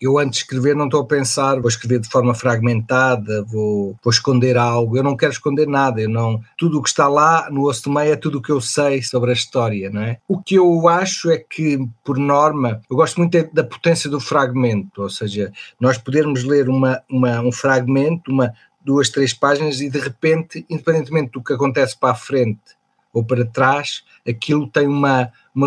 Eu 0.00 0.18
antes 0.18 0.38
de 0.38 0.44
escrever 0.44 0.74
não 0.74 0.86
estou 0.86 1.02
a 1.02 1.06
pensar, 1.06 1.60
vou 1.60 1.68
escrever 1.68 2.00
de 2.00 2.08
forma 2.08 2.34
fragmentada, 2.34 3.44
vou, 3.44 3.94
vou 4.02 4.10
esconder 4.10 4.56
algo. 4.56 4.96
Eu 4.96 5.02
não 5.02 5.14
quero 5.14 5.32
esconder 5.32 5.68
nada. 5.68 6.00
Eu 6.00 6.08
não, 6.08 6.40
tudo 6.56 6.78
o 6.78 6.82
que 6.82 6.88
está 6.88 7.06
lá 7.06 7.50
no 7.50 7.68
osso 7.68 7.84
do 7.84 7.92
meio 7.92 8.14
é 8.14 8.16
tudo 8.16 8.38
o 8.38 8.42
que 8.42 8.50
eu 8.50 8.62
sei 8.62 9.02
sobre 9.02 9.28
a 9.28 9.34
história, 9.34 9.90
não 9.90 10.00
é? 10.00 10.18
O 10.26 10.40
que 10.40 10.54
eu 10.54 10.88
acho 10.88 11.30
é 11.30 11.36
que, 11.36 11.86
por 12.02 12.16
norma, 12.16 12.80
eu 12.90 12.96
gosto 12.96 13.18
muito 13.18 13.36
da 13.52 13.62
potência 13.62 14.08
do 14.08 14.18
fragmento, 14.18 15.02
ou 15.02 15.10
seja, 15.10 15.52
nós 15.78 15.98
podermos 15.98 16.44
ler 16.44 16.70
uma, 16.70 17.02
uma, 17.10 17.42
um 17.42 17.52
fragmento, 17.52 18.30
uma, 18.30 18.54
duas, 18.82 19.10
três 19.10 19.34
páginas 19.34 19.82
e 19.82 19.90
de 19.90 19.98
repente, 19.98 20.64
independentemente 20.70 21.32
do 21.32 21.44
que 21.44 21.52
acontece 21.52 21.94
para 21.98 22.12
a 22.12 22.14
frente 22.14 22.79
ou 23.12 23.24
para 23.24 23.44
trás, 23.44 24.02
aquilo 24.26 24.68
tem 24.68 24.86
uma, 24.86 25.30
uma 25.54 25.66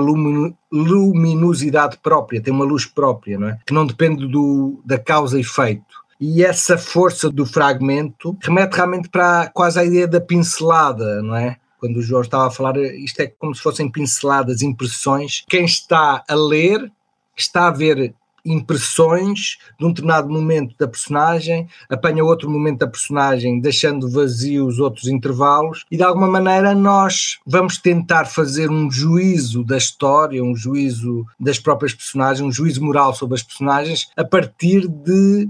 luminosidade 0.71 1.97
própria, 1.97 2.41
tem 2.41 2.53
uma 2.53 2.65
luz 2.65 2.85
própria, 2.85 3.37
não 3.37 3.49
é? 3.49 3.59
Que 3.65 3.73
não 3.73 3.85
depende 3.85 4.27
do, 4.27 4.81
da 4.85 4.97
causa 4.97 5.37
e 5.37 5.41
efeito. 5.41 6.03
E 6.19 6.43
essa 6.43 6.77
força 6.77 7.29
do 7.29 7.45
fragmento 7.45 8.37
remete 8.41 8.75
realmente 8.75 9.09
para 9.09 9.49
quase 9.53 9.79
a 9.79 9.83
ideia 9.83 10.07
da 10.07 10.21
pincelada, 10.21 11.21
não 11.21 11.35
é? 11.35 11.57
Quando 11.77 11.97
o 11.97 12.01
Jorge 12.01 12.27
estava 12.27 12.47
a 12.47 12.51
falar, 12.51 12.77
isto 12.77 13.19
é 13.19 13.27
como 13.27 13.53
se 13.53 13.61
fossem 13.61 13.91
pinceladas, 13.91 14.61
impressões. 14.61 15.43
Quem 15.49 15.65
está 15.65 16.23
a 16.29 16.33
ler 16.33 16.89
está 17.35 17.67
a 17.67 17.71
ver 17.71 18.15
impressões 18.45 19.57
de 19.79 19.85
um 19.85 19.89
determinado 19.89 20.29
momento 20.29 20.75
da 20.77 20.87
personagem, 20.87 21.67
apanha 21.89 22.23
outro 22.23 22.49
momento 22.49 22.79
da 22.79 22.87
personagem, 22.87 23.59
deixando 23.59 24.09
vazios 24.09 24.79
outros 24.79 25.07
intervalos, 25.07 25.85
e 25.89 25.97
de 25.97 26.03
alguma 26.03 26.27
maneira 26.27 26.75
nós 26.75 27.39
vamos 27.45 27.77
tentar 27.77 28.25
fazer 28.25 28.69
um 28.69 28.91
juízo 28.91 29.63
da 29.63 29.77
história, 29.77 30.43
um 30.43 30.55
juízo 30.55 31.25
das 31.39 31.59
próprias 31.59 31.93
personagens, 31.93 32.45
um 32.45 32.51
juízo 32.51 32.83
moral 32.83 33.13
sobre 33.13 33.35
as 33.35 33.43
personagens, 33.43 34.09
a 34.17 34.23
partir 34.23 34.87
de 34.87 35.47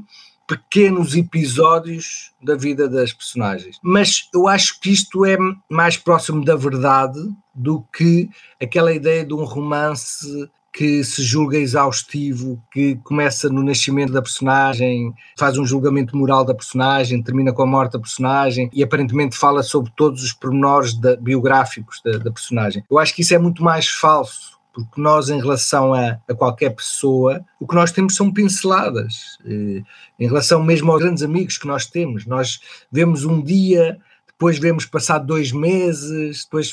pequenos 0.48 1.16
episódios 1.16 2.32
da 2.42 2.56
vida 2.56 2.88
das 2.88 3.14
personagens. 3.14 3.80
Mas 3.82 4.30
eu 4.34 4.48
acho 4.48 4.80
que 4.80 4.92
isto 4.92 5.26
é 5.26 5.38
mais 5.70 5.98
próximo 5.98 6.44
da 6.44 6.56
verdade 6.56 7.20
do 7.56 7.82
que 7.96 8.30
aquela 8.62 8.94
ideia 8.94 9.26
de 9.26 9.34
um 9.34 9.44
romance 9.46 10.50
que 10.74 11.03
se 11.03 11.22
julga 11.22 11.58
exaustivo, 11.58 12.62
que 12.72 12.96
começa 13.03 13.48
no 13.48 13.63
nascimento 13.63 14.12
da 14.12 14.24
personagem, 14.24 15.13
faz 15.38 15.56
um 15.56 15.65
julgamento 15.65 16.18
moral 16.18 16.44
da 16.44 16.56
personagem, 16.56 17.22
termina 17.22 17.53
com 17.53 17.62
a 17.62 17.68
morte 17.68 17.94
da 17.94 18.00
personagem 18.00 18.72
e 18.74 18.84
aparentemente 18.84 19.38
fala 19.38 19.62
sobre 19.62 19.92
todos 19.96 20.24
os 20.24 20.34
pormenores 20.34 20.96
da, 20.96 21.15
biográficos 21.15 22.01
da, 22.03 22.18
da, 22.18 22.32
personagem. 22.32 22.84
Eu 22.89 22.98
acho 22.98 23.13
que 23.13 23.22
isso 23.22 23.36
é 23.36 23.38
muito 23.38 23.63
mais 23.63 23.88
falso, 23.88 24.58
porque 24.74 25.00
nós, 25.00 25.30
em 25.30 25.39
relação 25.39 25.94
a, 25.94 26.18
a 26.27 26.34
qualquer 26.34 26.72
pessoa, 26.72 27.46
o 27.60 27.68
que 27.68 27.75
nós 27.75 27.92
temos 27.92 28.15
são 28.15 28.34
pinceladas. 28.34 29.38
Eh, 29.46 29.84
em 30.20 30.27
relação 30.27 30.63
mesmo 30.63 30.92
aos 30.92 31.03
grandes 31.03 31.22
amigos 31.22 31.60
que 31.60 31.68
nós 31.68 31.86
temos, 31.86 32.25
nós 32.25 32.60
vemos 32.92 33.24
um 33.24 33.39
dia, 33.39 34.00
depois 34.27 34.58
vemos 34.58 34.88
passar 34.88 35.20
dois 35.20 35.51
meses, 35.51 36.46
depois 36.46 36.72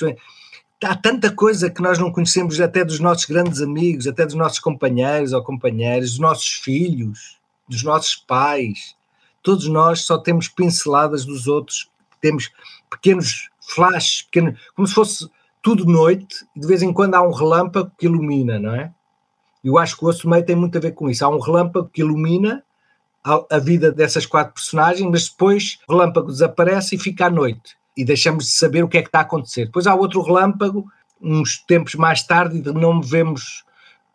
há 0.83 0.97
tanta 0.97 1.31
coisa 1.31 1.71
que 1.71 1.83
nós 1.83 1.99
não 1.99 2.11
conhecemos 2.11 2.61
até 2.61 2.85
dos 2.85 3.01
nossos 3.01 3.27
grandes 3.27 3.61
amigos, 3.61 4.07
até 4.07 4.25
dos 4.25 4.35
nossos 4.35 4.59
companheiros 4.59 5.33
ou 5.33 5.43
companheiras, 5.43 6.11
dos 6.11 6.19
nossos 6.19 6.49
filhos, 6.49 7.39
dos 7.69 7.83
nossos 7.83 8.17
pais. 8.17 8.97
Todos 9.43 9.69
nós 9.69 10.03
só 10.03 10.19
temos 10.19 10.49
pinceladas 10.49 11.25
dos 11.25 11.47
outros, 11.47 11.91
temos 12.21 12.51
pequenos 12.91 13.49
flashes, 13.61 14.27
como 14.75 14.87
se 14.87 14.95
fosse 14.95 15.31
tudo 15.63 15.85
noite, 15.85 16.47
de 16.57 16.67
vez 16.67 16.83
em 16.83 16.93
quando 16.93 17.15
há 17.15 17.23
um 17.23 17.33
relâmpago 17.33 17.93
que 17.99 18.07
ilumina, 18.07 18.59
não 18.59 18.75
é? 18.75 18.93
Eu 19.63 19.77
acho 19.77 19.97
que 19.97 20.05
o 20.05 20.09
Osso 20.09 20.29
Meio 20.29 20.45
tem 20.45 20.57
muito 20.57 20.79
a 20.79 20.81
ver 20.81 20.93
com 20.93 21.11
isso. 21.11 21.23
Há 21.23 21.29
um 21.29 21.39
relâmpago 21.39 21.91
que 21.93 22.01
ilumina 22.01 22.65
a, 23.23 23.45
a 23.51 23.59
vida 23.59 23.93
dessas 23.93 24.25
quatro 24.25 24.55
personagens, 24.55 25.09
mas 25.11 25.29
depois 25.29 25.79
o 25.87 25.93
relâmpago 25.93 26.29
desaparece 26.29 26.97
e 26.97 26.99
fica 26.99 27.27
à 27.27 27.31
noite 27.31 27.79
e 27.97 28.05
deixamos 28.05 28.45
de 28.45 28.53
saber 28.53 28.85
o 28.85 28.89
que 28.89 28.99
é 28.99 29.03
que 29.03 29.09
está 29.09 29.19
a 29.21 29.23
acontecer. 29.23 29.67
Depois 29.67 29.87
há 29.87 29.95
outro 29.95 30.23
relâmpago, 30.23 30.87
uns 31.21 31.59
tempos 31.59 31.95
mais 31.95 32.23
tarde, 32.23 32.59
e 32.59 32.73
não 32.73 33.01
vemos 33.01 33.65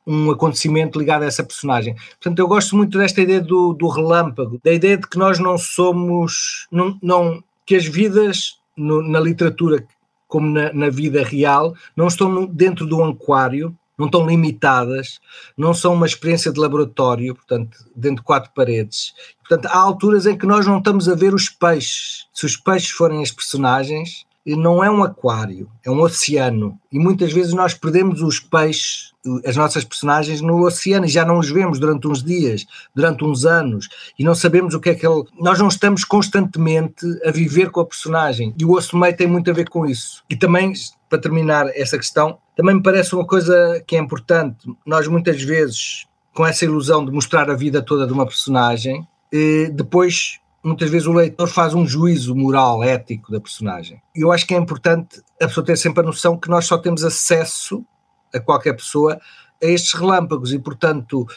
um 0.08 0.30
acontecimento 0.32 1.00
ligado 1.00 1.24
a 1.24 1.26
essa 1.26 1.44
personagem. 1.44 1.96
Portanto, 1.96 2.40
eu 2.40 2.48
gosto 2.48 2.76
muito 2.76 2.98
desta 2.98 3.22
ideia 3.22 3.42
do, 3.42 3.74
do 3.74 3.88
relâmpago, 3.88 4.60
da 4.64 4.72
ideia 4.72 4.98
de 4.98 5.08
que 5.08 5.18
nós 5.18 5.40
não 5.40 5.58
somos, 5.58 6.68
não, 6.72 6.98
não 7.02 7.44
que 7.66 7.76
as 7.76 7.86
vidas 7.86 8.60
no, 8.78 9.02
na 9.02 9.20
literatura, 9.20 9.86
como 10.28 10.48
na, 10.48 10.72
na, 10.74 10.90
vida 10.90 11.24
real, 11.24 11.74
não 11.96 12.08
estão 12.08 12.46
dentro 12.46 12.86
do 12.86 13.04
aquário, 13.04 13.76
não 13.98 14.08
estão 14.08 14.28
limitadas, 14.28 15.20
não 15.58 15.74
são 15.74 15.94
uma 15.94 16.06
experiência 16.06 16.52
de 16.52 16.60
laboratório, 16.60 17.36
portanto, 17.36 17.78
dentro 17.96 18.18
de 18.18 18.24
quatro 18.24 18.52
paredes. 18.54 19.14
Portanto, 19.48 19.72
há 19.72 19.78
alturas 19.78 20.26
em 20.26 20.38
que 20.38 20.46
nós 20.46 20.66
não 20.66 20.80
estamos 20.80 21.08
a 21.08 21.16
ver 21.16 21.34
os 21.34 21.50
peixes. 21.50 22.28
Se 22.34 22.46
os 22.46 22.58
peixes 22.58 22.90
forem 22.90 23.22
as 23.22 23.32
personagens, 23.32 24.25
não 24.54 24.84
é 24.84 24.92
um 24.92 25.04
aquário, 25.04 25.70
é 25.84 25.90
um 25.90 26.02
oceano. 26.02 26.78
E 26.92 27.00
muitas 27.00 27.34
vezes 27.34 27.54
nós 27.54 27.74
perdemos 27.74 28.22
os 28.22 28.40
peixes, 28.40 29.14
as 29.44 29.56
nossas 29.56 29.84
personagens, 29.84 30.42
no 30.42 30.64
oceano 30.66 31.06
e 31.06 31.10
já 31.10 31.26
não 31.26 31.40
os 31.40 31.50
vemos 31.50 31.80
durante 31.80 32.08
uns 32.08 32.22
dias, 32.22 32.66
durante 32.94 33.24
uns 33.24 33.46
anos, 33.46 33.88
e 34.20 34.24
não 34.24 34.36
sabemos 34.36 34.76
o 34.76 34.80
que 34.80 34.90
é 34.90 34.96
que 34.96 35.08
ele. 35.08 35.24
Nós 35.40 35.58
não 35.58 35.68
estamos 35.68 36.04
constantemente 36.04 37.06
a 37.26 37.32
viver 37.32 37.72
com 37.72 37.80
a 37.80 37.86
personagem. 37.86 38.54
E 38.60 38.64
o 38.64 38.74
osso 38.74 38.96
meio 38.96 39.18
tem 39.18 39.26
muito 39.26 39.50
a 39.50 39.54
ver 39.54 39.68
com 39.68 39.86
isso. 39.86 40.24
E 40.30 40.36
também, 40.36 40.74
para 41.10 41.18
terminar 41.18 41.68
essa 41.76 41.98
questão, 41.98 42.38
também 42.56 42.76
me 42.76 42.84
parece 42.84 43.16
uma 43.16 43.26
coisa 43.26 43.84
que 43.88 43.96
é 43.96 44.00
importante. 44.00 44.68
Nós 44.86 45.08
muitas 45.08 45.42
vezes, 45.42 46.06
com 46.34 46.46
essa 46.46 46.66
ilusão 46.66 47.04
de 47.04 47.12
mostrar 47.12 47.50
a 47.50 47.56
vida 47.56 47.82
toda 47.82 48.06
de 48.06 48.14
uma 48.14 48.26
personagem, 48.26 49.08
eh, 49.34 49.70
depois 49.74 50.40
muitas 50.66 50.90
vezes 50.90 51.08
o 51.08 51.14
leitor 51.14 51.48
faz 51.48 51.74
um 51.74 51.86
juízo 51.86 52.36
moral, 52.36 52.84
ético 52.84 53.32
da 53.32 53.40
personagem. 53.40 54.02
E 54.16 54.22
eu 54.22 54.32
acho 54.32 54.48
que 54.48 54.56
é 54.56 54.58
importante 54.58 55.22
a 55.40 55.48
pessoa 55.48 55.66
ter 55.66 55.78
sempre 55.78 56.02
a 56.02 56.06
noção 56.06 56.38
que 56.38 56.50
nós 56.50 56.66
só 56.66 56.78
temos 56.78 57.04
acesso 57.04 57.86
a 58.34 58.40
qualquer 58.40 58.74
pessoa 58.74 59.20
a 59.62 59.66
estes 59.66 59.94
relâmpagos 59.94 60.52
e, 60.52 60.60
portanto, 60.60 61.28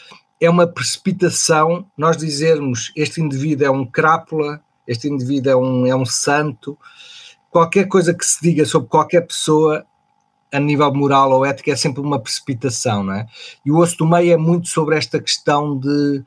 é 0.41 0.49
uma 0.49 0.65
precipitação 0.65 1.85
nós 1.97 2.17
dizermos 2.17 2.91
este 2.95 3.21
indivíduo 3.21 3.67
é 3.67 3.69
um 3.69 3.85
crápula, 3.85 4.61
este 4.87 5.07
indivíduo 5.07 5.51
é 5.51 5.55
um, 5.55 5.85
é 5.85 5.95
um 5.95 6.05
santo. 6.05 6.77
Qualquer 7.51 7.87
coisa 7.87 8.13
que 8.13 8.25
se 8.25 8.41
diga 8.41 8.65
sobre 8.65 8.89
qualquer 8.89 9.21
pessoa 9.21 9.85
a 10.51 10.59
nível 10.59 10.91
moral 10.93 11.31
ou 11.31 11.45
ético 11.45 11.69
é 11.69 11.75
sempre 11.75 12.01
uma 12.01 12.19
precipitação, 12.19 13.03
não 13.03 13.13
é? 13.13 13.27
E 13.63 13.71
o 13.71 13.77
osso 13.77 13.97
do 13.97 14.07
meio 14.07 14.33
é 14.33 14.37
muito 14.37 14.67
sobre 14.67 14.97
esta 14.97 15.19
questão 15.19 15.77
de 15.77 16.23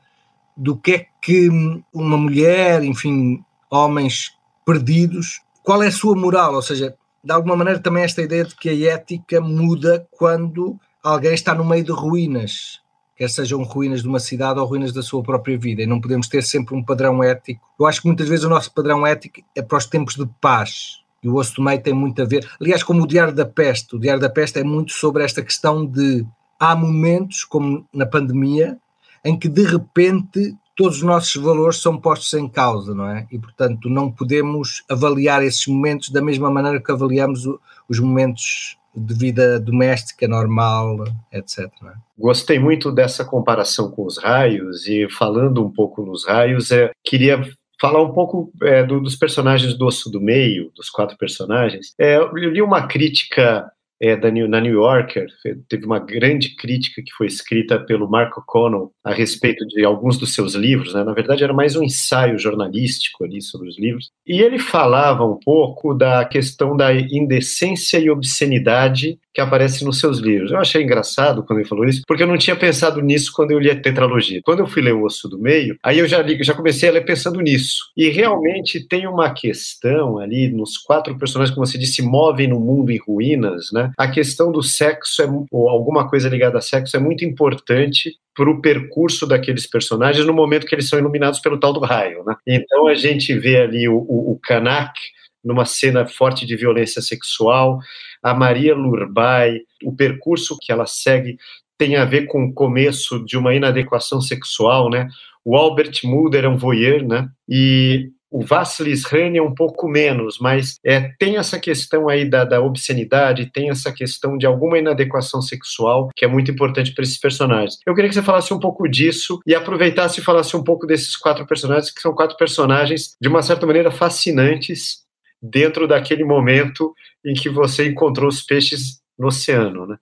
do 0.55 0.75
que 0.75 0.91
é 0.93 1.05
que 1.21 1.49
uma 1.93 2.17
mulher, 2.17 2.83
enfim, 2.83 3.43
homens 3.69 4.37
perdidos, 4.65 5.41
qual 5.63 5.81
é 5.81 5.87
a 5.87 5.91
sua 5.91 6.15
moral? 6.15 6.55
Ou 6.55 6.61
seja, 6.61 6.95
de 7.23 7.31
alguma 7.31 7.55
maneira 7.55 7.79
também 7.79 8.03
esta 8.03 8.21
ideia 8.21 8.43
de 8.43 8.55
que 8.55 8.69
a 8.69 8.93
ética 8.93 9.39
muda 9.39 10.07
quando 10.11 10.77
alguém 11.03 11.33
está 11.33 11.55
no 11.55 11.65
meio 11.65 11.83
de 11.83 11.91
ruínas, 11.91 12.81
quer 13.15 13.29
sejam 13.29 13.63
ruínas 13.63 14.01
de 14.01 14.07
uma 14.07 14.19
cidade 14.19 14.59
ou 14.59 14.65
ruínas 14.65 14.91
da 14.91 15.01
sua 15.01 15.23
própria 15.23 15.57
vida, 15.57 15.81
e 15.81 15.87
não 15.87 16.01
podemos 16.01 16.27
ter 16.27 16.43
sempre 16.43 16.75
um 16.75 16.83
padrão 16.83 17.23
ético. 17.23 17.65
Eu 17.79 17.85
acho 17.85 18.01
que 18.01 18.07
muitas 18.07 18.27
vezes 18.27 18.45
o 18.45 18.49
nosso 18.49 18.73
padrão 18.73 19.05
ético 19.05 19.41
é 19.55 19.61
para 19.61 19.77
os 19.77 19.85
tempos 19.85 20.15
de 20.15 20.25
paz, 20.41 21.03
E 21.23 21.29
o 21.29 21.35
Osso 21.35 21.55
do 21.55 21.63
Meio 21.63 21.81
tem 21.81 21.93
muito 21.93 22.21
a 22.21 22.25
ver, 22.25 22.47
aliás, 22.59 22.83
como 22.83 23.03
o 23.03 23.07
Diário 23.07 23.33
da 23.33 23.45
Peste. 23.45 23.95
O 23.95 23.99
Diário 23.99 24.21
da 24.21 24.29
Peste 24.29 24.59
é 24.59 24.63
muito 24.63 24.91
sobre 24.91 25.23
esta 25.23 25.41
questão 25.41 25.85
de 25.85 26.25
há 26.59 26.75
momentos, 26.75 27.45
como 27.45 27.87
na 27.93 28.05
pandemia, 28.05 28.77
em 29.23 29.37
que 29.37 29.47
de 29.47 29.63
repente 29.63 30.55
todos 30.75 30.97
os 30.97 31.03
nossos 31.03 31.35
valores 31.41 31.81
são 31.81 31.97
postos 31.97 32.33
em 32.33 32.47
causa, 32.47 32.93
não 32.95 33.07
é? 33.07 33.27
E 33.31 33.37
portanto 33.37 33.89
não 33.89 34.11
podemos 34.11 34.83
avaliar 34.89 35.43
esses 35.43 35.65
momentos 35.67 36.09
da 36.09 36.21
mesma 36.21 36.49
maneira 36.49 36.81
que 36.81 36.91
avaliamos 36.91 37.45
o, 37.45 37.59
os 37.87 37.99
momentos 37.99 38.77
de 38.95 39.13
vida 39.13 39.59
doméstica 39.59 40.27
normal, 40.27 41.03
etc. 41.31 41.59
É? 41.59 41.93
Gostei 42.17 42.59
muito 42.59 42.91
dessa 42.91 43.25
comparação 43.25 43.89
com 43.89 44.05
os 44.05 44.17
raios 44.17 44.87
e 44.87 45.07
falando 45.09 45.65
um 45.65 45.71
pouco 45.71 46.03
nos 46.03 46.25
raios, 46.25 46.71
é, 46.71 46.91
queria 47.03 47.41
falar 47.81 48.01
um 48.03 48.13
pouco 48.13 48.51
é, 48.61 48.83
do, 48.83 49.01
dos 49.01 49.15
personagens 49.15 49.73
do 49.73 49.85
Osso 49.85 50.09
do 50.09 50.21
Meio, 50.21 50.71
dos 50.75 50.89
quatro 50.89 51.17
personagens. 51.17 51.93
É, 51.99 52.17
eu 52.17 52.31
li 52.33 52.61
uma 52.61 52.87
crítica 52.87 53.69
é, 54.03 54.17
da 54.17 54.29
New, 54.29 54.49
na 54.49 54.59
New 54.59 54.73
Yorker, 54.73 55.27
teve 55.69 55.85
uma 55.85 55.97
grande 55.97 56.57
crítica 56.57 57.01
que 57.01 57.13
foi 57.13 57.25
escrita 57.25 57.79
pelo 57.79 58.09
Mark 58.09 58.37
O'Connell 58.37 58.91
a 59.01 59.13
respeito 59.13 59.65
de 59.65 59.85
alguns 59.85 60.17
dos 60.17 60.33
seus 60.33 60.55
livros, 60.55 60.93
né? 60.93 61.05
na 61.05 61.13
verdade 61.13 61.41
era 61.41 61.53
mais 61.53 61.77
um 61.77 61.83
ensaio 61.83 62.37
jornalístico 62.37 63.23
ali 63.23 63.41
sobre 63.41 63.69
os 63.69 63.79
livros, 63.79 64.11
e 64.27 64.41
ele 64.41 64.59
falava 64.59 65.25
um 65.25 65.39
pouco 65.39 65.93
da 65.93 66.25
questão 66.25 66.75
da 66.75 66.93
indecência 66.93 67.97
e 67.97 68.09
obscenidade 68.09 69.17
que 69.33 69.41
aparece 69.41 69.83
nos 69.83 69.99
seus 69.99 70.19
livros. 70.19 70.51
Eu 70.51 70.59
achei 70.59 70.83
engraçado 70.83 71.43
quando 71.43 71.59
ele 71.59 71.67
falou 71.67 71.85
isso, 71.85 72.03
porque 72.07 72.21
eu 72.21 72.27
não 72.27 72.37
tinha 72.37 72.55
pensado 72.55 73.01
nisso 73.01 73.31
quando 73.33 73.51
eu 73.51 73.59
li 73.59 73.69
a 73.69 73.79
tetralogia. 73.79 74.41
Quando 74.43 74.59
eu 74.59 74.67
fui 74.67 74.81
ler 74.81 74.93
o 74.93 75.03
Osso 75.03 75.27
do 75.27 75.39
Meio, 75.39 75.75
aí 75.83 75.97
eu 75.97 76.07
já, 76.07 76.21
li, 76.21 76.37
já 76.43 76.53
comecei 76.53 76.87
a 76.87 76.91
ler 76.91 77.03
pensando 77.03 77.41
nisso. 77.41 77.85
E 77.97 78.09
realmente 78.09 78.87
tem 78.87 79.07
uma 79.07 79.33
questão 79.33 80.19
ali 80.19 80.49
nos 80.49 80.77
quatro 80.77 81.17
personagens, 81.17 81.53
como 81.55 81.65
você 81.65 81.79
disse, 81.79 82.03
movem 82.03 82.47
no 82.47 82.59
mundo 82.59 82.91
em 82.91 82.99
ruínas, 82.99 83.71
né? 83.73 83.91
A 83.97 84.07
questão 84.07 84.51
do 84.51 84.61
sexo, 84.61 85.21
é, 85.21 85.27
ou 85.51 85.69
alguma 85.69 86.09
coisa 86.09 86.29
ligada 86.29 86.57
a 86.57 86.61
sexo, 86.61 86.95
é 86.95 86.99
muito 86.99 87.23
importante 87.25 88.11
para 88.35 88.49
o 88.49 88.61
percurso 88.61 89.27
daqueles 89.27 89.67
personagens 89.67 90.25
no 90.25 90.33
momento 90.33 90.65
que 90.65 90.73
eles 90.73 90.89
são 90.89 90.97
iluminados 90.97 91.39
pelo 91.39 91.59
tal 91.59 91.73
do 91.73 91.79
raio, 91.79 92.23
né? 92.25 92.35
Então 92.47 92.87
a 92.87 92.95
gente 92.95 93.37
vê 93.37 93.61
ali 93.61 93.87
o, 93.87 93.97
o, 93.97 94.31
o 94.31 94.39
Kanak, 94.41 94.99
numa 95.43 95.65
cena 95.65 96.05
forte 96.05 96.45
de 96.45 96.55
violência 96.55 97.01
sexual, 97.01 97.79
a 98.23 98.33
Maria 98.33 98.73
Lurbay, 98.73 99.61
o 99.83 99.93
percurso 99.93 100.57
que 100.61 100.71
ela 100.71 100.85
segue 100.85 101.37
tem 101.77 101.97
a 101.97 102.05
ver 102.05 102.27
com 102.27 102.45
o 102.45 102.53
começo 102.53 103.23
de 103.25 103.37
uma 103.37 103.53
inadequação 103.53 104.21
sexual, 104.21 104.89
né? 104.89 105.07
O 105.43 105.57
Albert 105.57 105.99
Mulder 106.05 106.45
é 106.45 106.47
um 106.47 106.57
voyeur, 106.57 107.05
né? 107.05 107.27
E 107.49 108.09
o 108.33 108.43
Vassilis 108.43 109.05
Rani 109.05 109.37
é 109.37 109.43
um 109.43 109.53
pouco 109.53 109.87
menos, 109.87 110.39
mas 110.41 110.79
é, 110.83 111.11
tem 111.19 111.37
essa 111.37 111.59
questão 111.59 112.09
aí 112.09 112.27
da, 112.27 112.43
da, 112.43 112.59
obscenidade, 112.59 113.51
tem 113.53 113.69
essa 113.69 113.91
questão 113.91 114.35
de 114.39 114.47
alguma 114.47 114.79
inadequação 114.79 115.39
sexual 115.39 116.09
que 116.15 116.25
é 116.25 116.27
muito 116.27 116.49
importante 116.49 116.91
para 116.95 117.03
esses 117.03 117.19
personagens. 117.19 117.77
Eu 117.85 117.93
queria 117.93 118.09
que 118.09 118.15
você 118.15 118.23
falasse 118.23 118.51
um 118.51 118.59
pouco 118.59 118.89
disso 118.89 119.39
e 119.45 119.53
aproveitasse 119.53 120.19
e 120.19 120.23
falasse 120.23 120.57
um 120.57 120.63
pouco 120.63 120.87
desses 120.87 121.15
quatro 121.15 121.45
personagens, 121.45 121.91
que 121.91 122.01
são 122.01 122.15
quatro 122.15 122.35
personagens, 122.35 123.15
de 123.21 123.29
uma 123.29 123.43
certa 123.43 123.67
maneira, 123.67 123.91
fascinantes 123.91 125.03
dentro 125.39 125.87
daquele 125.87 126.23
momento 126.23 126.91
em 127.23 127.35
que 127.35 127.49
você 127.49 127.87
encontrou 127.87 128.27
os 128.27 128.41
peixes 128.41 128.99
no 129.17 129.27
oceano, 129.27 129.85
né? 129.85 129.97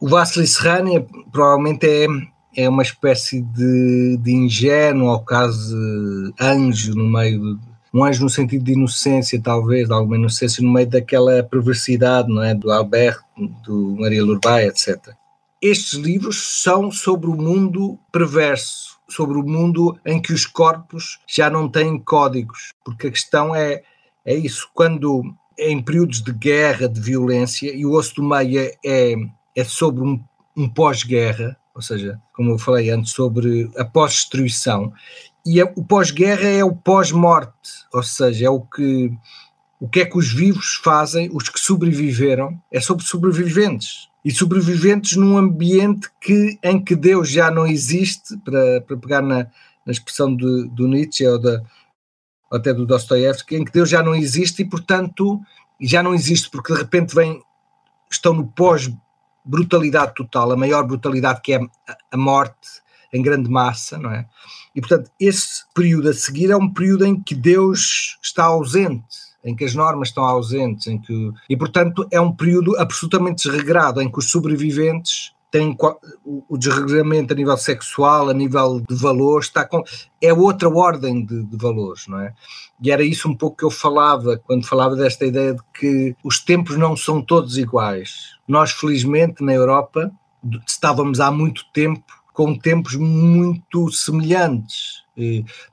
O 0.00 0.08
Vasily 0.08 0.48
Serrani 0.48 0.96
é, 0.96 1.06
provavelmente 1.30 1.86
é, 1.86 2.06
é 2.64 2.68
uma 2.68 2.82
espécie 2.82 3.42
de, 3.42 4.18
de 4.20 4.32
ingênuo, 4.32 5.08
ao 5.08 5.24
caso 5.24 5.76
anjo 6.40 6.92
no 6.94 7.08
meio 7.08 7.54
de, 7.54 7.75
um 7.92 8.04
anjo 8.04 8.22
no 8.22 8.30
sentido 8.30 8.64
de 8.64 8.72
inocência, 8.72 9.40
talvez, 9.40 9.88
de 9.88 9.94
alguma 9.94 10.16
inocência 10.16 10.62
no 10.62 10.72
meio 10.72 10.86
daquela 10.86 11.42
perversidade, 11.42 12.28
não 12.28 12.42
é, 12.42 12.54
do 12.54 12.70
Albert, 12.70 13.18
do 13.64 13.96
Maria 13.98 14.24
Lourbai, 14.24 14.66
etc. 14.66 15.14
Estes 15.60 15.94
livros 15.94 16.62
são 16.62 16.90
sobre 16.90 17.28
o 17.28 17.34
mundo 17.34 17.98
perverso, 18.12 18.98
sobre 19.08 19.38
o 19.38 19.42
mundo 19.42 19.98
em 20.04 20.20
que 20.20 20.32
os 20.32 20.44
corpos 20.44 21.18
já 21.26 21.48
não 21.48 21.68
têm 21.68 21.98
códigos, 21.98 22.72
porque 22.84 23.06
a 23.06 23.10
questão 23.10 23.54
é 23.54 23.82
é 24.26 24.34
isso, 24.34 24.68
quando 24.74 25.22
em 25.56 25.80
períodos 25.80 26.20
de 26.20 26.32
guerra, 26.32 26.88
de 26.88 27.00
violência, 27.00 27.72
e 27.72 27.86
o 27.86 27.92
osso 27.92 28.16
do 28.16 28.24
meio 28.24 28.58
é, 28.58 28.72
é, 28.84 29.14
é 29.54 29.64
sobre 29.64 30.02
um, 30.02 30.20
um 30.56 30.68
pós-guerra, 30.68 31.56
ou 31.72 31.80
seja, 31.80 32.20
como 32.34 32.50
eu 32.50 32.58
falei 32.58 32.90
antes, 32.90 33.12
sobre 33.12 33.70
a 33.76 33.84
pós-destruição, 33.84 34.92
e 35.46 35.60
é, 35.60 35.72
o 35.76 35.84
pós-guerra 35.84 36.48
é 36.48 36.64
o 36.64 36.74
pós-morte, 36.74 37.70
ou 37.92 38.02
seja, 38.02 38.46
é 38.46 38.50
o 38.50 38.60
que 38.60 39.10
o 39.78 39.88
que 39.88 40.00
é 40.00 40.06
que 40.06 40.16
os 40.16 40.32
vivos 40.32 40.80
fazem, 40.82 41.28
os 41.32 41.50
que 41.50 41.60
sobreviveram, 41.60 42.58
é 42.72 42.80
sobre 42.80 43.04
sobreviventes. 43.04 44.08
E 44.24 44.30
sobreviventes 44.30 45.16
num 45.16 45.36
ambiente 45.36 46.08
que, 46.18 46.58
em 46.62 46.82
que 46.82 46.96
Deus 46.96 47.30
já 47.30 47.50
não 47.50 47.66
existe, 47.66 48.36
para, 48.38 48.80
para 48.80 48.96
pegar 48.96 49.20
na, 49.20 49.46
na 49.84 49.92
expressão 49.92 50.34
de, 50.34 50.68
do 50.68 50.88
Nietzsche 50.88 51.26
ou 51.26 51.38
da, 51.38 51.62
até 52.50 52.72
do 52.72 52.86
Dostoiévski, 52.86 53.56
em 53.56 53.64
que 53.64 53.72
Deus 53.72 53.90
já 53.90 54.02
não 54.02 54.14
existe 54.14 54.62
e, 54.62 54.64
portanto, 54.64 55.40
já 55.80 56.02
não 56.02 56.14
existe 56.14 56.48
porque 56.50 56.72
de 56.72 56.78
repente 56.78 57.14
vem, 57.14 57.40
estão 58.10 58.32
no 58.32 58.46
pós-brutalidade 58.48 60.14
total, 60.14 60.52
a 60.52 60.56
maior 60.56 60.84
brutalidade 60.84 61.42
que 61.42 61.52
é 61.52 61.60
a 62.10 62.16
morte 62.16 62.82
em 63.12 63.22
grande 63.22 63.50
massa, 63.50 63.98
não 63.98 64.10
é? 64.10 64.26
E, 64.76 64.80
portanto, 64.80 65.10
esse 65.18 65.64
período 65.74 66.10
a 66.10 66.12
seguir 66.12 66.50
é 66.50 66.56
um 66.56 66.70
período 66.70 67.06
em 67.06 67.18
que 67.18 67.34
Deus 67.34 68.18
está 68.22 68.44
ausente, 68.44 69.16
em 69.42 69.56
que 69.56 69.64
as 69.64 69.74
normas 69.74 70.08
estão 70.08 70.22
ausentes, 70.22 70.86
em 70.86 71.00
que, 71.00 71.32
e, 71.48 71.56
portanto, 71.56 72.06
é 72.10 72.20
um 72.20 72.30
período 72.30 72.78
absolutamente 72.78 73.48
desregrado, 73.48 74.02
em 74.02 74.10
que 74.10 74.18
os 74.18 74.30
sobreviventes 74.30 75.34
tem 75.50 75.74
o 76.24 76.58
desregramento 76.58 77.32
a 77.32 77.36
nível 77.36 77.56
sexual, 77.56 78.28
a 78.28 78.34
nível 78.34 78.82
de 78.86 78.94
valores, 78.94 79.46
está 79.46 79.64
com, 79.64 79.82
é 80.20 80.30
outra 80.30 80.68
ordem 80.68 81.24
de, 81.24 81.44
de, 81.44 81.56
valores, 81.56 82.06
não 82.08 82.20
é? 82.20 82.34
E 82.82 82.90
era 82.90 83.02
isso 83.02 83.26
um 83.28 83.34
pouco 83.34 83.56
que 83.56 83.64
eu 83.64 83.70
falava 83.70 84.36
quando 84.44 84.66
falava 84.66 84.94
desta 84.94 85.24
ideia 85.24 85.54
de 85.54 85.62
que 85.72 86.14
os 86.22 86.40
tempos 86.40 86.76
não 86.76 86.94
são 86.94 87.22
todos 87.22 87.56
iguais. 87.56 88.36
Nós, 88.46 88.72
felizmente, 88.72 89.42
na 89.42 89.54
Europa, 89.54 90.12
estávamos 90.66 91.20
há 91.20 91.30
muito 91.30 91.64
tempo 91.72 92.04
com 92.36 92.54
tempos 92.54 92.94
muito 92.96 93.90
semelhantes. 93.90 95.02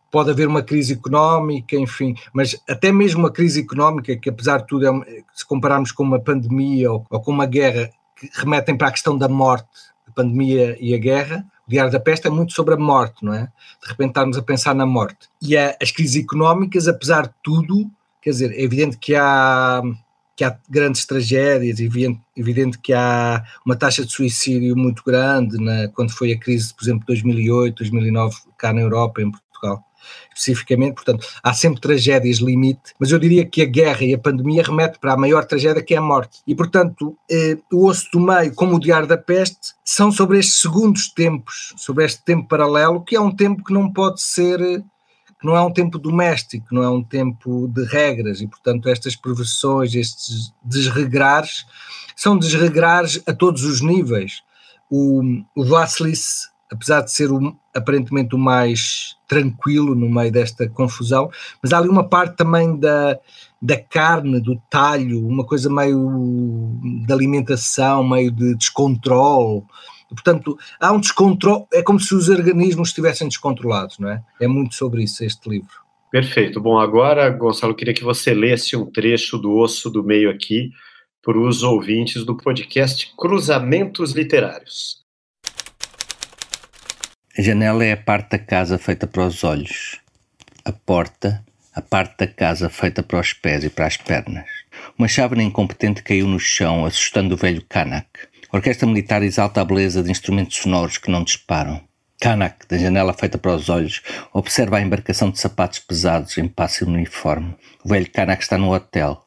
Pode 0.09 0.29
haver 0.29 0.47
uma 0.47 0.63
crise 0.63 0.93
económica, 0.93 1.75
enfim, 1.75 2.15
mas 2.31 2.55
até 2.69 2.89
mesmo 2.89 3.19
uma 3.19 3.31
crise 3.31 3.59
económica, 3.59 4.15
que 4.15 4.29
apesar 4.29 4.59
de 4.59 4.67
tudo, 4.67 5.03
é, 5.03 5.23
se 5.33 5.45
compararmos 5.45 5.91
com 5.91 6.03
uma 6.03 6.21
pandemia 6.21 6.89
ou, 6.89 7.05
ou 7.09 7.19
com 7.19 7.31
uma 7.31 7.45
guerra, 7.45 7.89
que 8.15 8.29
remetem 8.33 8.77
para 8.77 8.87
a 8.87 8.91
questão 8.91 9.17
da 9.17 9.27
morte, 9.27 9.67
a 10.07 10.11
pandemia 10.11 10.77
e 10.79 10.95
a 10.95 10.97
guerra. 10.97 11.45
O 11.67 11.69
Diário 11.69 11.91
da 11.91 11.99
Peste 11.99 12.27
é 12.27 12.29
muito 12.29 12.53
sobre 12.53 12.75
a 12.75 12.77
morte, 12.77 13.25
não 13.25 13.33
é? 13.33 13.51
De 13.81 13.89
repente 13.89 14.09
estarmos 14.09 14.37
a 14.37 14.41
pensar 14.41 14.73
na 14.73 14.85
morte. 14.85 15.27
E 15.41 15.57
as 15.57 15.91
crises 15.91 16.23
económicas, 16.23 16.87
apesar 16.87 17.23
de 17.23 17.33
tudo, 17.43 17.91
quer 18.21 18.29
dizer, 18.29 18.51
é 18.51 18.61
evidente 18.61 18.97
que 18.97 19.15
há, 19.15 19.81
que 20.35 20.43
há 20.43 20.57
grandes 20.69 21.05
tragédias, 21.05 21.79
evidente, 21.79 22.21
evidente 22.35 22.79
que 22.79 22.93
há 22.93 23.43
uma 23.65 23.75
taxa 23.75 24.05
de 24.05 24.11
suicídio 24.11 24.75
muito 24.75 25.03
grande 25.05 25.57
na, 25.63 25.87
quando 25.89 26.11
foi 26.11 26.31
a 26.31 26.39
crise, 26.39 26.73
por 26.73 26.83
exemplo, 26.83 27.01
de 27.01 27.07
2008, 27.07 27.77
2009, 27.77 28.35
cá 28.57 28.73
na 28.73 28.81
Europa, 28.81 29.21
em 29.21 29.31
Portugal 29.31 29.83
especificamente, 30.35 30.95
portanto, 30.95 31.27
há 31.41 31.53
sempre 31.53 31.81
tragédias 31.81 32.39
limite, 32.39 32.93
mas 32.99 33.11
eu 33.11 33.19
diria 33.19 33.45
que 33.45 33.61
a 33.61 33.65
guerra 33.65 34.03
e 34.03 34.13
a 34.13 34.17
pandemia 34.17 34.63
remete 34.63 34.99
para 34.99 35.13
a 35.13 35.17
maior 35.17 35.45
tragédia 35.45 35.81
que 35.81 35.93
é 35.93 35.97
a 35.97 36.01
morte. 36.01 36.39
E, 36.45 36.55
portanto, 36.55 37.17
eh, 37.29 37.57
o 37.71 37.87
osso 37.87 38.09
do 38.11 38.19
meio, 38.19 38.53
como 38.53 38.75
o 38.75 38.79
diário 38.79 39.07
da 39.07 39.17
peste, 39.17 39.73
são 39.83 40.11
sobre 40.11 40.39
estes 40.39 40.59
segundos 40.59 41.09
tempos, 41.09 41.73
sobre 41.77 42.05
este 42.05 42.23
tempo 42.23 42.47
paralelo, 42.47 43.03
que 43.03 43.15
é 43.15 43.21
um 43.21 43.33
tempo 43.33 43.63
que 43.63 43.73
não 43.73 43.91
pode 43.91 44.21
ser 44.21 44.83
que 45.43 45.47
não 45.47 45.57
é 45.57 45.61
um 45.61 45.73
tempo 45.73 45.99
doméstico, 45.99 46.67
não 46.71 46.81
é 46.81 46.89
um 46.89 47.03
tempo 47.03 47.67
de 47.67 47.83
regras 47.83 48.39
e, 48.39 48.47
portanto, 48.47 48.87
estas 48.87 49.13
perversões, 49.13 49.93
estes 49.93 50.53
desregrares, 50.63 51.65
são 52.15 52.37
desregrares 52.37 53.21
a 53.27 53.33
todos 53.33 53.65
os 53.65 53.81
níveis. 53.81 54.41
O, 54.89 55.21
o 55.53 55.63
apesar 56.71 57.01
de 57.01 57.11
ser 57.11 57.29
o, 57.29 57.53
aparentemente 57.75 58.33
o 58.33 58.37
mais 58.37 59.17
tranquilo 59.27 59.93
no 59.95 60.09
meio 60.09 60.31
desta 60.31 60.69
confusão, 60.69 61.29
mas 61.61 61.73
há 61.73 61.77
ali 61.77 61.89
uma 61.89 62.07
parte 62.07 62.37
também 62.37 62.79
da, 62.79 63.19
da 63.61 63.77
carne, 63.77 64.39
do 64.39 64.55
talho, 64.69 65.27
uma 65.27 65.43
coisa 65.43 65.69
meio 65.69 66.79
de 67.05 67.11
alimentação, 67.11 68.01
meio 68.01 68.31
de 68.31 68.55
descontrole. 68.55 69.63
Portanto, 70.13 70.57
há 70.79 70.91
um 70.91 70.99
descontrole, 70.99 71.65
é 71.73 71.81
como 71.81 71.99
se 71.99 72.13
os 72.13 72.29
organismos 72.29 72.89
estivessem 72.89 73.27
descontrolados, 73.27 73.99
não 73.99 74.09
é? 74.09 74.21
É 74.39 74.47
muito 74.47 74.75
sobre 74.75 75.03
isso 75.03 75.23
este 75.23 75.49
livro. 75.49 75.83
Perfeito. 76.11 76.61
Bom, 76.61 76.79
agora, 76.79 77.29
Gonçalo, 77.29 77.73
queria 77.73 77.93
que 77.93 78.03
você 78.03 78.33
lesse 78.33 78.75
um 78.75 78.85
trecho 78.85 79.37
do 79.37 79.57
osso 79.57 79.89
do 79.89 80.03
meio 80.03 80.29
aqui 80.29 80.71
para 81.23 81.39
os 81.39 81.63
ouvintes 81.63 82.23
do 82.23 82.37
podcast 82.37 83.11
Cruzamentos 83.17 84.11
Literários. 84.11 85.01
A 87.35 87.41
janela 87.41 87.83
é 87.83 87.93
a 87.93 87.97
parte 87.97 88.31
da 88.31 88.39
casa 88.39 88.77
feita 88.77 89.07
para 89.07 89.25
os 89.25 89.43
olhos. 89.43 89.99
A 90.63 90.71
porta, 90.71 91.43
a 91.73 91.81
parte 91.81 92.17
da 92.17 92.27
casa 92.27 92.69
feita 92.69 93.01
para 93.01 93.19
os 93.19 93.33
pés 93.33 93.63
e 93.63 93.69
para 93.69 93.87
as 93.87 93.97
pernas. 93.97 94.45
Uma 94.97 95.07
chávena 95.07 95.41
incompetente 95.41 96.03
caiu 96.03 96.27
no 96.27 96.39
chão, 96.39 96.85
assustando 96.85 97.33
o 97.33 97.37
velho 97.37 97.65
Kanak. 97.67 98.07
A 98.53 98.57
orquestra 98.57 98.87
militar 98.87 99.23
exalta 99.23 99.61
a 99.61 99.65
beleza 99.65 100.03
de 100.03 100.11
instrumentos 100.11 100.57
sonoros 100.57 100.99
que 100.99 101.09
não 101.09 101.23
disparam. 101.23 101.81
Kanak, 102.21 102.67
da 102.67 102.77
janela 102.77 103.11
feita 103.11 103.35
para 103.35 103.55
os 103.55 103.67
olhos, 103.67 104.03
observa 104.31 104.77
a 104.77 104.81
embarcação 104.81 105.31
de 105.31 105.39
sapatos 105.39 105.79
pesados 105.79 106.37
em 106.37 106.47
passo 106.47 106.85
uniforme. 106.85 107.55
O 107.83 107.89
velho 107.89 108.07
Kanak 108.11 108.43
está 108.43 108.55
no 108.55 108.71
hotel, 108.71 109.25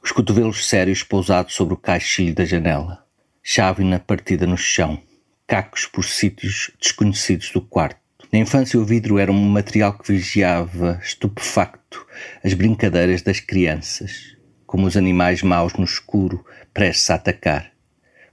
os 0.00 0.12
cotovelos 0.12 0.68
sérios 0.68 1.02
pousados 1.02 1.52
sobre 1.54 1.74
o 1.74 1.76
caixilho 1.76 2.32
da 2.32 2.44
janela. 2.44 3.04
Chávena 3.42 3.98
partida 3.98 4.46
no 4.46 4.56
chão, 4.56 5.02
cacos 5.48 5.86
por 5.86 6.04
sítios 6.04 6.70
desconhecidos 6.80 7.50
do 7.50 7.60
quarto. 7.60 7.98
Na 8.32 8.38
infância, 8.38 8.78
o 8.78 8.84
vidro 8.84 9.18
era 9.18 9.32
um 9.32 9.48
material 9.48 9.98
que 9.98 10.12
vigiava, 10.12 11.00
estupefacto, 11.02 12.06
as 12.44 12.54
brincadeiras 12.54 13.20
das 13.20 13.40
crianças, 13.40 14.36
como 14.64 14.86
os 14.86 14.96
animais 14.96 15.42
maus 15.42 15.72
no 15.72 15.84
escuro, 15.84 16.46
prestes 16.72 17.10
a 17.10 17.16
atacar. 17.16 17.69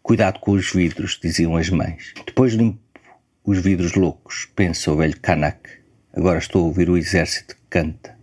Cuidado 0.08 0.39
com 0.39 0.52
os 0.52 0.72
vidros, 0.72 1.20
diziam 1.22 1.58
as 1.58 1.70
mães. 1.70 2.13
Depois 2.26 2.54
limpo 2.54 2.80
os 3.43 3.60
vidros 3.60 3.93
loucos, 3.93 4.48
pensa 4.56 4.89
o 4.89 4.96
velho 4.96 5.20
Kanak. 5.20 5.70
Agora 6.15 6.39
estou 6.39 6.63
a 6.63 6.67
ouvir 6.67 6.89
o 6.89 6.96
exército 6.96 7.54
que 7.54 7.62
canta. 7.70 8.17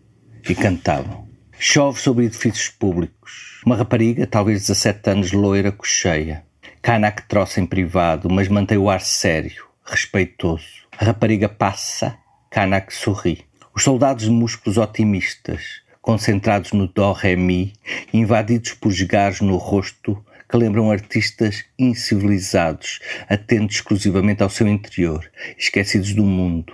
E 0.49 0.55
cantavam. 0.55 1.29
Chove 1.59 2.01
sobre 2.01 2.25
edifícios 2.25 2.71
públicos. 2.71 3.61
Uma 3.67 3.77
rapariga, 3.77 4.27
talvez 4.27 4.61
17 4.63 5.11
anos, 5.11 5.33
loira, 5.33 5.71
cocheia. 5.71 6.43
Kanak 6.81 7.29
troça 7.29 7.61
em 7.61 7.67
privado, 7.67 8.31
mas 8.31 8.49
mantém 8.49 8.79
o 8.79 8.89
ar 8.89 9.03
sério, 9.03 9.67
respeitoso. 9.85 10.87
A 10.97 11.05
rapariga 11.05 11.51
passa, 11.51 12.17
Kanak 12.49 12.95
sorri. 12.95 13.45
Os 13.75 13.83
soldados 13.83 14.25
de 14.25 14.31
músculos 14.31 14.79
otimistas, 14.79 15.83
concentrados 16.01 16.73
no 16.73 16.89
dó-ré-mi, 16.89 17.75
invadidos 18.11 18.73
por 18.73 18.91
esgares 18.91 19.43
no 19.43 19.59
rosto 19.59 20.25
que 20.55 20.59
lembram 20.59 20.89
artistas 20.89 21.65
incivilizados, 21.77 23.01
atentos 23.29 23.75
exclusivamente 23.75 24.41
ao 24.41 24.49
seu 24.49 24.69
interior, 24.69 25.29
esquecidos 25.59 26.15
do 26.15 26.23
mundo, 26.23 26.73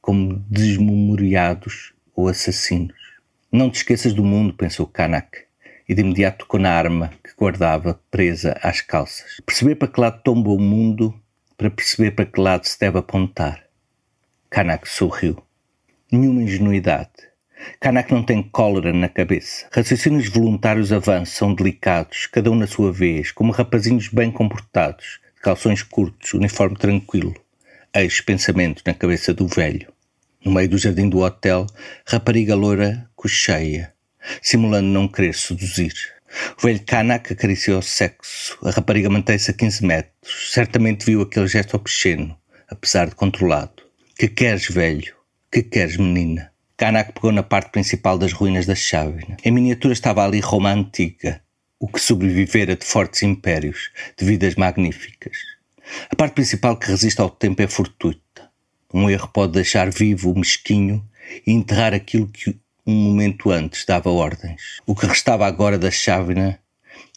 como 0.00 0.44
desmemoriados 0.50 1.94
ou 2.12 2.26
assassinos. 2.26 2.96
Não 3.52 3.70
te 3.70 3.76
esqueças 3.76 4.12
do 4.12 4.24
mundo, 4.24 4.54
pensou 4.54 4.84
Kanak, 4.84 5.42
e 5.88 5.94
de 5.94 6.00
imediato 6.00 6.38
tocou 6.38 6.58
na 6.58 6.72
arma 6.72 7.12
que 7.22 7.30
guardava 7.38 8.00
presa 8.10 8.58
às 8.60 8.80
calças. 8.80 9.40
Perceber 9.46 9.76
para 9.76 9.86
que 9.86 10.00
lado 10.00 10.20
tomba 10.24 10.50
o 10.50 10.58
mundo 10.58 11.14
para 11.56 11.70
perceber 11.70 12.10
para 12.10 12.26
que 12.26 12.40
lado 12.40 12.66
se 12.66 12.80
deve 12.80 12.98
apontar. 12.98 13.64
Kanak 14.50 14.88
sorriu. 14.88 15.40
Nenhuma 16.10 16.42
ingenuidade. 16.42 17.29
Kanak 17.80 18.12
não 18.12 18.22
tem 18.22 18.42
cólera 18.42 18.92
na 18.92 19.08
cabeça. 19.08 19.66
Raciocínios 19.72 20.28
voluntários 20.28 20.92
avançam, 20.92 21.54
delicados, 21.54 22.26
cada 22.26 22.50
um 22.50 22.54
na 22.54 22.66
sua 22.66 22.92
vez, 22.92 23.32
como 23.32 23.52
rapazinhos 23.52 24.08
bem 24.08 24.30
comportados, 24.30 25.20
calções 25.42 25.82
curtos, 25.82 26.34
uniforme 26.34 26.76
tranquilo. 26.76 27.34
Eis 27.94 28.20
pensamento 28.20 28.82
na 28.86 28.94
cabeça 28.94 29.34
do 29.34 29.46
velho. 29.46 29.92
No 30.44 30.52
meio 30.52 30.68
do 30.68 30.78
jardim 30.78 31.08
do 31.08 31.18
hotel, 31.18 31.66
rapariga 32.06 32.54
loura 32.54 33.08
cocheia, 33.14 33.92
simulando 34.40 34.88
não 34.88 35.08
querer 35.08 35.34
seduzir. 35.34 35.92
O 36.56 36.66
velho 36.66 36.80
Kanak 36.86 37.32
acariciou 37.32 37.80
o 37.80 37.82
sexo. 37.82 38.56
A 38.62 38.70
rapariga 38.70 39.10
mantém-se 39.10 39.50
a 39.50 39.54
15 39.54 39.84
metros. 39.84 40.52
Certamente 40.52 41.04
viu 41.04 41.22
aquele 41.22 41.48
gesto 41.48 41.74
obsceno, 41.76 42.38
apesar 42.68 43.08
de 43.08 43.14
controlado. 43.14 43.82
Que 44.16 44.28
queres, 44.28 44.68
velho? 44.68 45.14
Que 45.50 45.62
queres, 45.62 45.96
menina? 45.96 46.49
Kanak 46.80 47.12
pegou 47.12 47.30
na 47.30 47.42
parte 47.42 47.72
principal 47.72 48.16
das 48.16 48.32
ruínas 48.32 48.64
da 48.64 48.74
chávena. 48.74 49.36
Em 49.44 49.50
miniatura 49.50 49.92
estava 49.92 50.24
ali 50.24 50.40
Roma 50.40 50.72
antiga, 50.72 51.42
o 51.78 51.86
que 51.86 52.00
sobrevivera 52.00 52.74
de 52.74 52.86
fortes 52.86 53.22
impérios, 53.22 53.90
de 54.16 54.24
vidas 54.24 54.54
magníficas. 54.54 55.36
A 56.10 56.16
parte 56.16 56.32
principal 56.32 56.78
que 56.78 56.86
resiste 56.86 57.20
ao 57.20 57.28
tempo 57.28 57.60
é 57.60 57.66
fortuita. 57.66 58.50
Um 58.94 59.10
erro 59.10 59.28
pode 59.28 59.52
deixar 59.52 59.90
vivo 59.90 60.32
o 60.32 60.38
mesquinho 60.38 61.06
e 61.46 61.52
enterrar 61.52 61.92
aquilo 61.92 62.26
que 62.26 62.58
um 62.86 62.94
momento 62.94 63.50
antes 63.50 63.84
dava 63.84 64.08
ordens. 64.08 64.80
O 64.86 64.94
que 64.94 65.04
restava 65.04 65.46
agora 65.46 65.78
da 65.78 65.90
chávena 65.90 66.58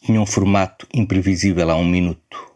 tinha 0.02 0.20
um 0.20 0.26
formato 0.26 0.86
imprevisível 0.92 1.70
há 1.70 1.74
um 1.74 1.88
minuto. 1.88 2.53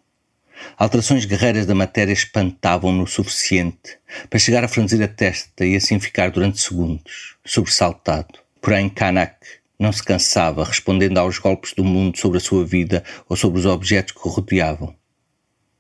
Alterações 0.79 1.25
guerreiras 1.25 1.67
da 1.67 1.75
matéria 1.75 2.13
espantavam-no 2.13 3.03
o 3.03 3.07
suficiente 3.07 3.99
para 4.31 4.39
chegar 4.39 4.63
a 4.63 4.69
franzir 4.69 5.03
a 5.03 5.09
testa 5.09 5.67
e 5.67 5.75
assim 5.75 5.99
ficar 5.99 6.31
durante 6.31 6.61
segundos, 6.61 7.37
sobressaltado. 7.45 8.39
Porém, 8.61 8.89
Kanak 8.89 9.35
não 9.77 9.91
se 9.91 10.05
cansava, 10.05 10.65
respondendo 10.65 11.19
aos 11.19 11.39
golpes 11.39 11.73
do 11.75 11.83
mundo 11.83 12.17
sobre 12.17 12.39
a 12.39 12.41
sua 12.41 12.65
vida 12.65 13.03
ou 13.29 13.37
sobre 13.37 13.59
os 13.59 13.67
objetos 13.67 14.13
que 14.13 14.29
o 14.29 14.31
rodeavam. 14.31 14.95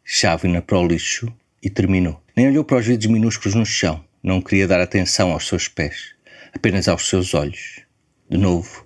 Chávena 0.03 0.61
para 0.61 0.79
o 0.79 0.87
lixo 0.87 1.33
e 1.63 1.71
terminou. 1.71 2.21
Nem 2.37 2.49
olhou 2.49 2.65
para 2.65 2.79
os 2.79 2.87
vidros 2.87 3.11
minúsculos 3.11 3.55
no 3.55 3.65
chão, 3.65 4.05
não 4.21 4.43
queria 4.43 4.67
dar 4.67 4.81
atenção 4.81 5.31
aos 5.31 5.47
seus 5.47 5.69
pés 5.69 6.19
apenas 6.53 6.89
aos 6.89 7.09
seus 7.09 7.35
olhos. 7.35 7.83
De 8.29 8.37
novo, 8.37 8.85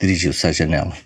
dirigiu-se 0.00 0.46
à 0.46 0.52
janela. 0.52 0.96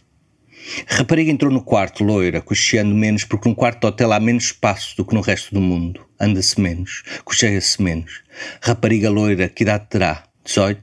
Rapariga 0.87 1.31
entrou 1.31 1.53
no 1.53 1.63
quarto, 1.63 2.03
loira, 2.03 2.41
cocheando 2.41 2.95
menos, 2.95 3.25
porque 3.25 3.49
no 3.49 3.55
quarto 3.55 3.81
de 3.81 3.87
hotel 3.87 4.13
há 4.13 4.21
menos 4.21 4.45
espaço 4.45 4.97
do 4.97 5.05
que 5.05 5.15
no 5.15 5.21
resto 5.21 5.55
do 5.55 5.61
mundo. 5.61 6.05
Anda-se 6.21 6.61
menos, 6.61 7.03
cocheia-se 7.25 7.81
menos. 7.83 8.23
Rapariga 8.61 9.11
loira, 9.11 9.49
que 9.49 9.63
idade 9.63 9.87
terá? 9.89 10.25
18? 10.45 10.83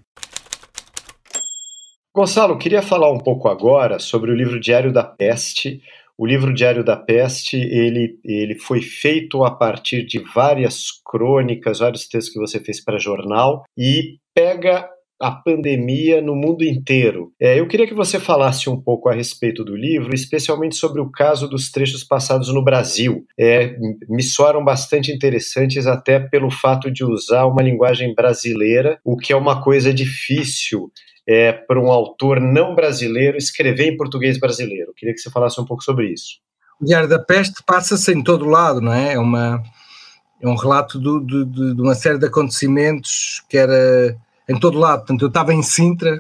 Gonçalo, 2.15 2.57
queria 2.59 2.83
falar 2.83 3.11
um 3.11 3.17
pouco 3.17 3.47
agora 3.47 3.97
sobre 3.97 4.31
o 4.31 4.35
livro 4.35 4.59
Diário 4.59 4.93
da 4.93 5.03
Peste. 5.03 5.81
O 6.15 6.27
livro 6.27 6.53
Diário 6.53 6.83
da 6.83 6.95
Peste, 6.95 7.57
ele, 7.57 8.19
ele 8.23 8.53
foi 8.59 8.81
feito 8.81 9.43
a 9.43 9.49
partir 9.49 10.05
de 10.05 10.19
várias 10.19 10.89
crônicas, 11.03 11.79
vários 11.79 12.07
textos 12.07 12.31
que 12.31 12.39
você 12.39 12.59
fez 12.59 12.79
para 12.79 12.99
jornal 12.99 13.63
e 13.75 14.19
pega 14.35 14.87
a 15.23 15.31
pandemia 15.31 16.21
no 16.21 16.35
mundo 16.35 16.65
inteiro. 16.65 17.31
É, 17.39 17.57
eu 17.57 17.65
queria 17.65 17.87
que 17.87 17.93
você 17.93 18.19
falasse 18.19 18.69
um 18.69 18.75
pouco 18.79 19.07
a 19.07 19.13
respeito 19.13 19.63
do 19.63 19.73
livro, 19.73 20.13
especialmente 20.13 20.75
sobre 20.75 20.99
o 20.99 21.09
caso 21.09 21.47
dos 21.47 21.71
trechos 21.71 22.03
passados 22.03 22.53
no 22.53 22.61
Brasil. 22.61 23.25
É, 23.39 23.73
me 24.09 24.21
soaram 24.21 24.61
bastante 24.61 25.13
interessantes, 25.13 25.87
até 25.87 26.19
pelo 26.19 26.51
fato 26.51 26.91
de 26.91 27.05
usar 27.05 27.45
uma 27.45 27.61
linguagem 27.61 28.13
brasileira, 28.13 28.99
o 29.01 29.15
que 29.15 29.31
é 29.31 29.35
uma 29.35 29.61
coisa 29.63 29.93
difícil 29.93 30.91
é, 31.25 31.53
para 31.53 31.79
um 31.79 31.89
autor 31.89 32.41
não 32.41 32.75
brasileiro 32.75 33.37
escrever 33.37 33.87
em 33.87 33.95
português 33.95 34.37
brasileiro. 34.37 34.93
Queria 34.93 35.15
que 35.15 35.21
você 35.21 35.31
falasse 35.31 35.59
um 35.61 35.65
pouco 35.65 35.85
sobre 35.85 36.11
isso. 36.11 36.41
O 36.81 36.83
Diário 36.85 37.07
da 37.07 37.17
Peste 37.17 37.63
passa-se 37.65 38.11
em 38.11 38.21
todo 38.21 38.43
lado, 38.43 38.81
não 38.81 38.91
é? 38.91 39.13
É, 39.13 39.19
uma, 39.19 39.63
é 40.41 40.47
um 40.49 40.55
relato 40.55 40.99
do, 40.99 41.21
de, 41.21 41.45
de 41.75 41.81
uma 41.81 41.95
série 41.95 42.19
de 42.19 42.25
acontecimentos 42.25 43.41
que 43.47 43.57
era 43.57 44.17
em 44.47 44.59
todo 44.59 44.79
lado. 44.79 44.99
Portanto, 44.99 45.21
eu 45.21 45.27
estava 45.27 45.53
em 45.53 45.63
Sintra 45.63 46.19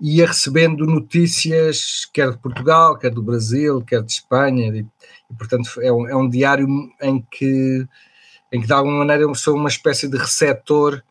e 0.00 0.16
ia 0.16 0.26
recebendo 0.26 0.86
notícias, 0.86 2.08
quer 2.12 2.30
de 2.30 2.38
Portugal, 2.38 2.96
quer 2.96 3.10
do 3.10 3.22
Brasil, 3.22 3.82
quer 3.82 4.02
de 4.02 4.12
Espanha, 4.12 4.68
e, 4.68 4.86
e 5.30 5.34
portanto 5.36 5.80
é 5.80 5.92
um, 5.92 6.08
é 6.08 6.16
um, 6.16 6.28
diário 6.28 6.66
em 7.02 7.20
que, 7.30 7.86
em 8.50 8.60
que 8.60 8.66
de 8.66 8.72
alguma 8.72 8.98
maneira 8.98 9.24
eu 9.24 9.34
sou 9.34 9.54
uma 9.54 9.68
espécie 9.68 10.08
de 10.08 10.16
receptor 10.16 11.02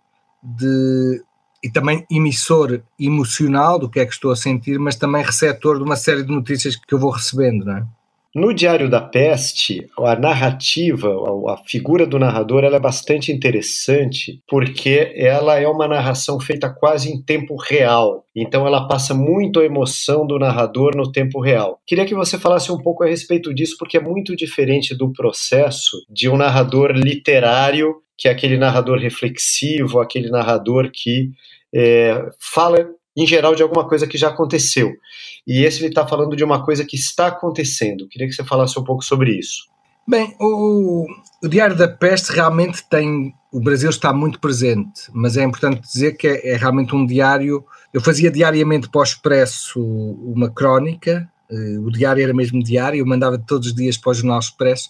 de, 0.42 1.24
e 1.64 1.70
também 1.70 2.06
emissor 2.10 2.82
emocional 3.00 3.78
do 3.78 3.90
que 3.90 4.00
é 4.00 4.06
que 4.06 4.14
estou 4.14 4.32
a 4.32 4.36
sentir, 4.36 4.80
mas 4.80 4.96
também 4.96 5.24
receptor 5.24 5.78
de 5.78 5.84
uma 5.84 5.96
série 5.96 6.24
de 6.24 6.32
notícias 6.32 6.76
que 6.76 6.94
eu 6.94 7.00
vou 7.00 7.12
recebendo, 7.12 7.66
não 7.66 7.78
é? 7.78 7.86
No 8.34 8.54
Diário 8.54 8.88
da 8.88 9.02
Peste, 9.02 9.90
a 9.98 10.16
narrativa, 10.16 11.10
a 11.52 11.58
figura 11.66 12.06
do 12.06 12.20
narrador, 12.20 12.64
ela 12.64 12.76
é 12.76 12.80
bastante 12.80 13.32
interessante 13.32 14.40
porque 14.48 15.12
ela 15.16 15.60
é 15.60 15.68
uma 15.68 15.88
narração 15.88 16.40
feita 16.40 16.70
quase 16.70 17.12
em 17.12 17.20
tempo 17.20 17.56
real. 17.56 18.24
Então 18.36 18.68
ela 18.68 18.88
passa 18.88 19.16
muito 19.16 19.60
a 19.60 19.66
emoção 19.66 20.28
do 20.28 20.38
narrador 20.38 20.96
no 20.96 21.12
tempo 21.12 21.42
real. 21.42 21.80
Queria 21.88 22.06
que 22.06 22.14
você 22.14 22.38
falasse 22.38 22.72
um 22.72 22.78
pouco 22.78 23.04
a 23.04 23.08
respeito 23.08 23.52
disso 23.52 23.76
porque 23.80 23.98
é 23.98 24.02
muito 24.02 24.36
diferente 24.36 24.94
do 24.94 25.12
processo 25.12 25.98
de 26.08 26.30
um 26.30 26.38
narrador 26.38 26.92
literário, 26.92 27.96
que 28.16 28.28
é 28.28 28.32
aquele 28.32 28.58
narrador 28.58 29.00
reflexivo, 29.00 30.00
aquele 30.00 30.30
narrador 30.30 30.92
que 30.94 31.32
é, 31.74 32.30
fala 32.40 32.88
em 33.22 33.28
geral 33.28 33.56
de 33.56 33.64
alguma 33.64 33.88
coisa 33.88 34.08
que 34.08 34.18
já 34.18 34.30
aconteceu. 34.30 34.94
E 35.46 35.64
esse 35.64 35.80
ele 35.80 35.90
está 35.90 36.08
falando 36.08 36.36
de 36.36 36.44
uma 36.44 36.64
coisa 36.64 36.86
que 36.86 36.96
está 36.96 37.28
acontecendo. 37.28 38.08
Queria 38.08 38.28
que 38.28 38.34
você 38.34 38.44
falasse 38.44 38.80
um 38.80 38.84
pouco 38.84 39.04
sobre 39.04 39.38
isso. 39.38 39.68
Bem, 40.08 40.36
o, 40.40 41.06
o 41.44 41.48
Diário 41.48 41.76
da 41.76 41.88
Peste 41.88 42.32
realmente 42.32 42.84
tem. 42.90 43.34
O 43.52 43.60
Brasil 43.60 43.90
está 43.90 44.14
muito 44.14 44.40
presente, 44.40 45.04
mas 45.12 45.38
é 45.38 45.44
importante 45.44 45.82
dizer 45.82 46.16
que 46.18 46.28
é, 46.28 46.50
é 46.52 46.56
realmente 46.56 46.96
um 46.96 47.06
diário. 47.06 47.64
Eu 47.94 48.02
fazia 48.02 48.32
diariamente 48.32 48.90
para 48.90 49.02
o 49.02 49.04
Expresso 49.04 49.80
uma 49.80 50.50
crónica, 50.50 51.28
eh, 51.50 51.78
o 51.80 51.90
diário 51.92 52.24
era 52.24 52.34
mesmo 52.34 52.64
diário, 52.64 53.00
eu 53.00 53.06
mandava 53.06 53.40
todos 53.40 53.70
os 53.70 53.76
dias 53.76 53.98
para 53.98 54.12
o 54.12 54.14
Jornal 54.14 54.40
Expresso 54.40 54.90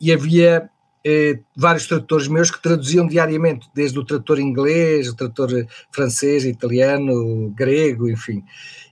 e 0.00 0.12
havia 0.12 0.68
eh, 1.04 1.38
vários 1.56 1.86
tradutores 1.86 2.28
meus 2.28 2.50
que 2.50 2.62
traduziam 2.62 3.06
diariamente, 3.06 3.68
desde 3.74 3.98
o 3.98 4.04
tradutor 4.04 4.38
inglês, 4.38 5.08
o 5.08 5.16
tradutor 5.16 5.66
francês, 5.90 6.44
italiano, 6.44 7.50
grego, 7.56 8.08
enfim. 8.08 8.44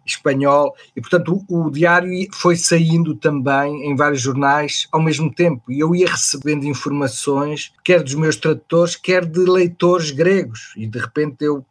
espanhol, 0.07 0.75
e 0.97 1.03
portanto 1.03 1.45
o, 1.49 1.67
o, 1.67 1.71
diário 1.71 2.11
foi 2.33 2.57
saindo 2.57 3.15
também 3.15 3.91
em 3.91 3.95
vários 3.95 4.23
jornais 4.23 4.89
ao 4.91 5.03
mesmo 5.03 5.33
tempo, 5.33 5.71
e 5.71 5.81
eu 5.81 5.95
ia 5.95 6.09
recebendo 6.09 6.65
informações, 6.65 7.75
quer 7.85 8.03
dos 8.03 8.15
meus 8.15 8.37
tradutores, 8.37 8.97
quer 8.97 9.27
de 9.27 9.41
leitores 9.41 10.11
gregos, 10.11 10.73
e 10.79 10.87
de 10.87 10.99
repente 10.99 11.45
eu, 11.45 11.63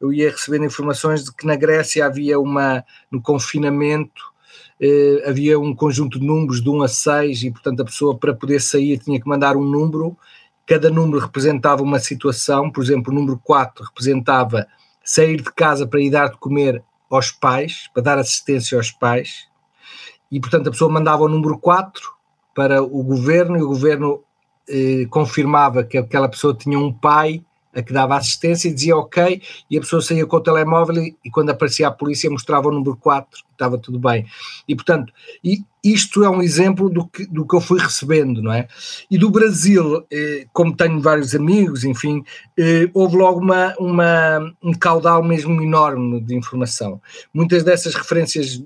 eu 0.00 0.12
ia 0.12 0.30
recebendo 0.30 0.64
informações 0.64 1.24
de 1.24 1.32
que 1.32 1.46
na 1.46 1.54
Grécia 1.54 2.04
havia 2.04 2.40
uma, 2.40 2.84
no 3.12 3.22
confinamento, 3.22 4.33
eh, 4.80 5.22
havia 5.26 5.58
um 5.58 5.74
conjunto 5.74 6.18
de 6.18 6.26
números 6.26 6.62
de 6.62 6.68
1 6.68 6.82
a 6.82 6.88
6, 6.88 7.42
e 7.44 7.50
portanto 7.50 7.80
a 7.80 7.84
pessoa 7.84 8.18
para 8.18 8.34
poder 8.34 8.60
sair 8.60 8.98
tinha 8.98 9.20
que 9.20 9.28
mandar 9.28 9.56
um 9.56 9.64
número, 9.64 10.16
cada 10.66 10.90
número 10.90 11.18
representava 11.18 11.82
uma 11.82 11.98
situação, 11.98 12.70
por 12.70 12.82
exemplo, 12.82 13.12
o 13.12 13.14
número 13.14 13.38
4 13.42 13.84
representava 13.84 14.66
sair 15.04 15.36
de 15.36 15.52
casa 15.52 15.86
para 15.86 16.00
ir 16.00 16.10
dar 16.10 16.30
de 16.30 16.38
comer 16.38 16.82
aos 17.10 17.30
pais, 17.30 17.88
para 17.92 18.02
dar 18.02 18.18
assistência 18.18 18.76
aos 18.76 18.90
pais, 18.90 19.46
e 20.30 20.40
portanto 20.40 20.68
a 20.68 20.70
pessoa 20.70 20.90
mandava 20.90 21.22
o 21.22 21.28
número 21.28 21.58
4 21.58 22.12
para 22.54 22.82
o 22.82 23.02
governo 23.02 23.58
e 23.58 23.62
o 23.62 23.68
governo 23.68 24.22
eh, 24.68 25.06
confirmava 25.10 25.84
que 25.84 25.98
aquela 25.98 26.28
pessoa 26.28 26.56
tinha 26.56 26.78
um 26.78 26.92
pai 26.92 27.44
que 27.82 27.92
dava 27.92 28.16
assistência 28.16 28.68
e 28.68 28.74
dizia 28.74 28.96
ok, 28.96 29.40
e 29.70 29.76
a 29.76 29.80
pessoa 29.80 30.02
saía 30.02 30.26
com 30.26 30.36
o 30.36 30.40
telemóvel 30.40 31.02
e, 31.02 31.16
e 31.24 31.30
quando 31.30 31.50
aparecia 31.50 31.88
a 31.88 31.90
polícia 31.90 32.30
mostrava 32.30 32.68
o 32.68 32.72
número 32.72 32.96
4, 32.96 33.42
estava 33.52 33.78
tudo 33.78 33.98
bem. 33.98 34.26
E 34.68 34.74
portanto, 34.74 35.12
e 35.42 35.62
isto 35.82 36.24
é 36.24 36.30
um 36.30 36.42
exemplo 36.42 36.88
do 36.88 37.06
que, 37.06 37.26
do 37.26 37.46
que 37.46 37.54
eu 37.54 37.60
fui 37.60 37.78
recebendo, 37.78 38.42
não 38.42 38.52
é? 38.52 38.66
E 39.10 39.18
do 39.18 39.30
Brasil, 39.30 40.04
eh, 40.10 40.46
como 40.52 40.74
tenho 40.74 41.00
vários 41.00 41.34
amigos, 41.34 41.84
enfim, 41.84 42.24
eh, 42.58 42.88
houve 42.94 43.16
logo 43.16 43.40
uma, 43.40 43.74
uma, 43.78 44.54
um 44.62 44.72
caudal 44.72 45.22
mesmo 45.22 45.60
enorme 45.62 46.20
de 46.20 46.34
informação. 46.34 47.00
Muitas 47.32 47.62
dessas 47.62 47.94
referências 47.94 48.62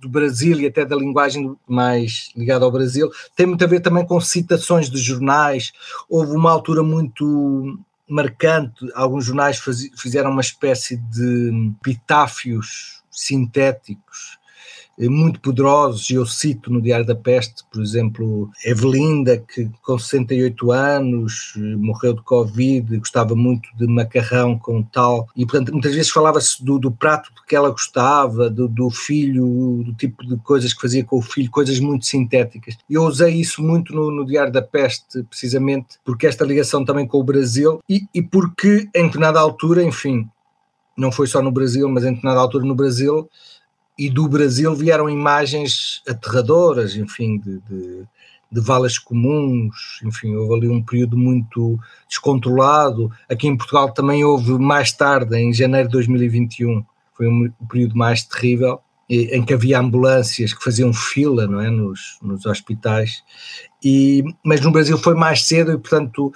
do 0.00 0.08
Brasil 0.08 0.60
e 0.60 0.66
até 0.66 0.84
da 0.84 0.96
linguagem 0.96 1.54
mais 1.68 2.30
ligada 2.34 2.64
ao 2.64 2.72
Brasil, 2.72 3.10
tem 3.36 3.46
muito 3.46 3.62
a 3.62 3.68
ver 3.68 3.80
também 3.80 4.06
com 4.06 4.18
citações 4.20 4.88
de 4.88 4.98
jornais. 4.98 5.72
Houve 6.08 6.32
uma 6.32 6.50
altura 6.50 6.82
muito 6.82 7.78
marcante. 8.08 8.86
Alguns 8.94 9.24
jornais 9.26 9.58
fizeram 9.96 10.30
uma 10.30 10.40
espécie 10.40 10.96
de 10.96 11.74
epitáfios 11.80 13.02
sintéticos 13.10 14.38
muito 14.98 15.40
poderosos, 15.40 16.08
e 16.10 16.14
eu 16.14 16.24
cito 16.26 16.72
no 16.72 16.80
Diário 16.80 17.06
da 17.06 17.14
Peste, 17.14 17.64
por 17.70 17.82
exemplo, 17.82 18.50
Evelinda, 18.64 19.38
que 19.38 19.68
com 19.82 19.98
68 19.98 20.70
anos 20.70 21.54
eh, 21.56 21.76
morreu 21.76 22.14
de 22.14 22.22
Covid, 22.22 22.96
gostava 22.98 23.34
muito 23.34 23.68
de 23.76 23.86
macarrão 23.86 24.58
com 24.58 24.82
tal, 24.82 25.28
e 25.36 25.44
portanto 25.44 25.72
muitas 25.72 25.94
vezes 25.94 26.10
falava-se 26.10 26.64
do, 26.64 26.78
do, 26.78 26.90
prato 26.90 27.30
que 27.46 27.56
ela 27.56 27.70
gostava, 27.70 28.48
do, 28.48 28.68
do, 28.68 28.90
filho, 28.90 29.82
do 29.84 29.94
tipo 29.94 30.24
de 30.24 30.36
coisas 30.38 30.72
que 30.72 30.80
fazia 30.80 31.04
com 31.04 31.18
o 31.18 31.22
filho, 31.22 31.50
coisas 31.50 31.78
muito 31.80 32.06
sintéticas. 32.06 32.76
Eu 32.88 33.04
usei 33.04 33.34
isso 33.34 33.62
muito 33.62 33.94
no, 33.94 34.10
no 34.10 34.24
Diário 34.24 34.52
da 34.52 34.62
Peste, 34.62 35.22
precisamente 35.24 35.98
porque 36.04 36.26
esta 36.26 36.44
ligação 36.44 36.84
também 36.84 37.06
com 37.06 37.18
o 37.18 37.24
Brasil, 37.24 37.80
e, 37.88 38.06
e 38.14 38.22
porque 38.22 38.88
em 38.94 39.06
determinada 39.06 39.40
altura, 39.40 39.82
enfim, 39.82 40.28
não 40.96 41.10
foi 41.10 41.26
só 41.26 41.42
no 41.42 41.50
Brasil, 41.50 41.88
mas 41.88 42.04
em 42.04 42.08
determinada 42.08 42.40
altura 42.40 42.64
no 42.64 42.74
Brasil, 42.74 43.28
e 43.98 44.10
do 44.10 44.28
Brasil 44.28 44.74
vieram 44.74 45.08
imagens 45.08 46.02
aterradoras, 46.08 46.96
enfim, 46.96 47.38
de, 47.38 47.60
de, 47.60 48.04
de, 48.50 48.60
valas 48.60 48.98
comuns, 48.98 50.00
enfim, 50.04 50.34
houve 50.34 50.54
ali 50.54 50.68
um 50.68 50.82
período 50.82 51.16
muito 51.16 51.78
descontrolado. 52.08 53.10
Aqui 53.28 53.46
em 53.46 53.56
Portugal 53.56 53.92
também 53.92 54.24
houve 54.24 54.52
mais 54.58 54.92
tarde, 54.92 55.36
em 55.36 55.52
janeiro 55.52 55.88
de 55.88 55.92
2021, 55.92 56.84
foi 57.14 57.28
um, 57.28 57.50
período 57.68 57.96
mais 57.96 58.24
terrível, 58.24 58.80
em 59.08 59.44
que 59.44 59.54
havia 59.54 59.78
ambulâncias 59.78 60.52
que 60.52 60.64
faziam 60.64 60.92
fila, 60.92 61.46
não 61.46 61.60
é, 61.60 61.70
nos, 61.70 62.18
nos 62.20 62.46
hospitais, 62.46 63.22
e, 63.82 64.24
mas 64.44 64.60
no 64.60 64.72
Brasil 64.72 64.98
foi 64.98 65.14
mais 65.14 65.46
cedo 65.46 65.72
e, 65.72 65.78
portanto, 65.78 66.32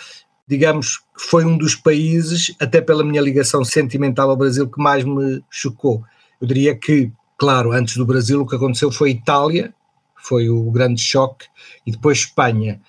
digamos 0.46 1.00
foi 1.16 1.44
um 1.44 1.58
dos 1.58 1.74
países, 1.74 2.54
até 2.60 2.80
pela 2.80 3.02
minha 3.02 3.20
ligação 3.20 3.64
sentimental 3.64 4.30
ao 4.30 4.36
Brasil, 4.36 4.68
que 4.68 4.80
mais 4.80 5.02
me 5.02 5.42
chocou. 5.50 6.04
Eu 6.40 6.46
diria 6.46 6.74
que 6.76 7.10
Claro, 7.38 7.72
antes 7.72 7.96
do 7.96 8.04
Brasil 8.04 8.40
o 8.40 8.46
que 8.46 8.56
aconteceu 8.56 8.90
foi 8.90 9.10
Itália, 9.10 9.72
foi 10.16 10.50
o 10.50 10.70
grande 10.70 11.00
choque, 11.00 11.46
e 11.86 11.92
depois 11.92 12.18
Espanha, 12.18 12.80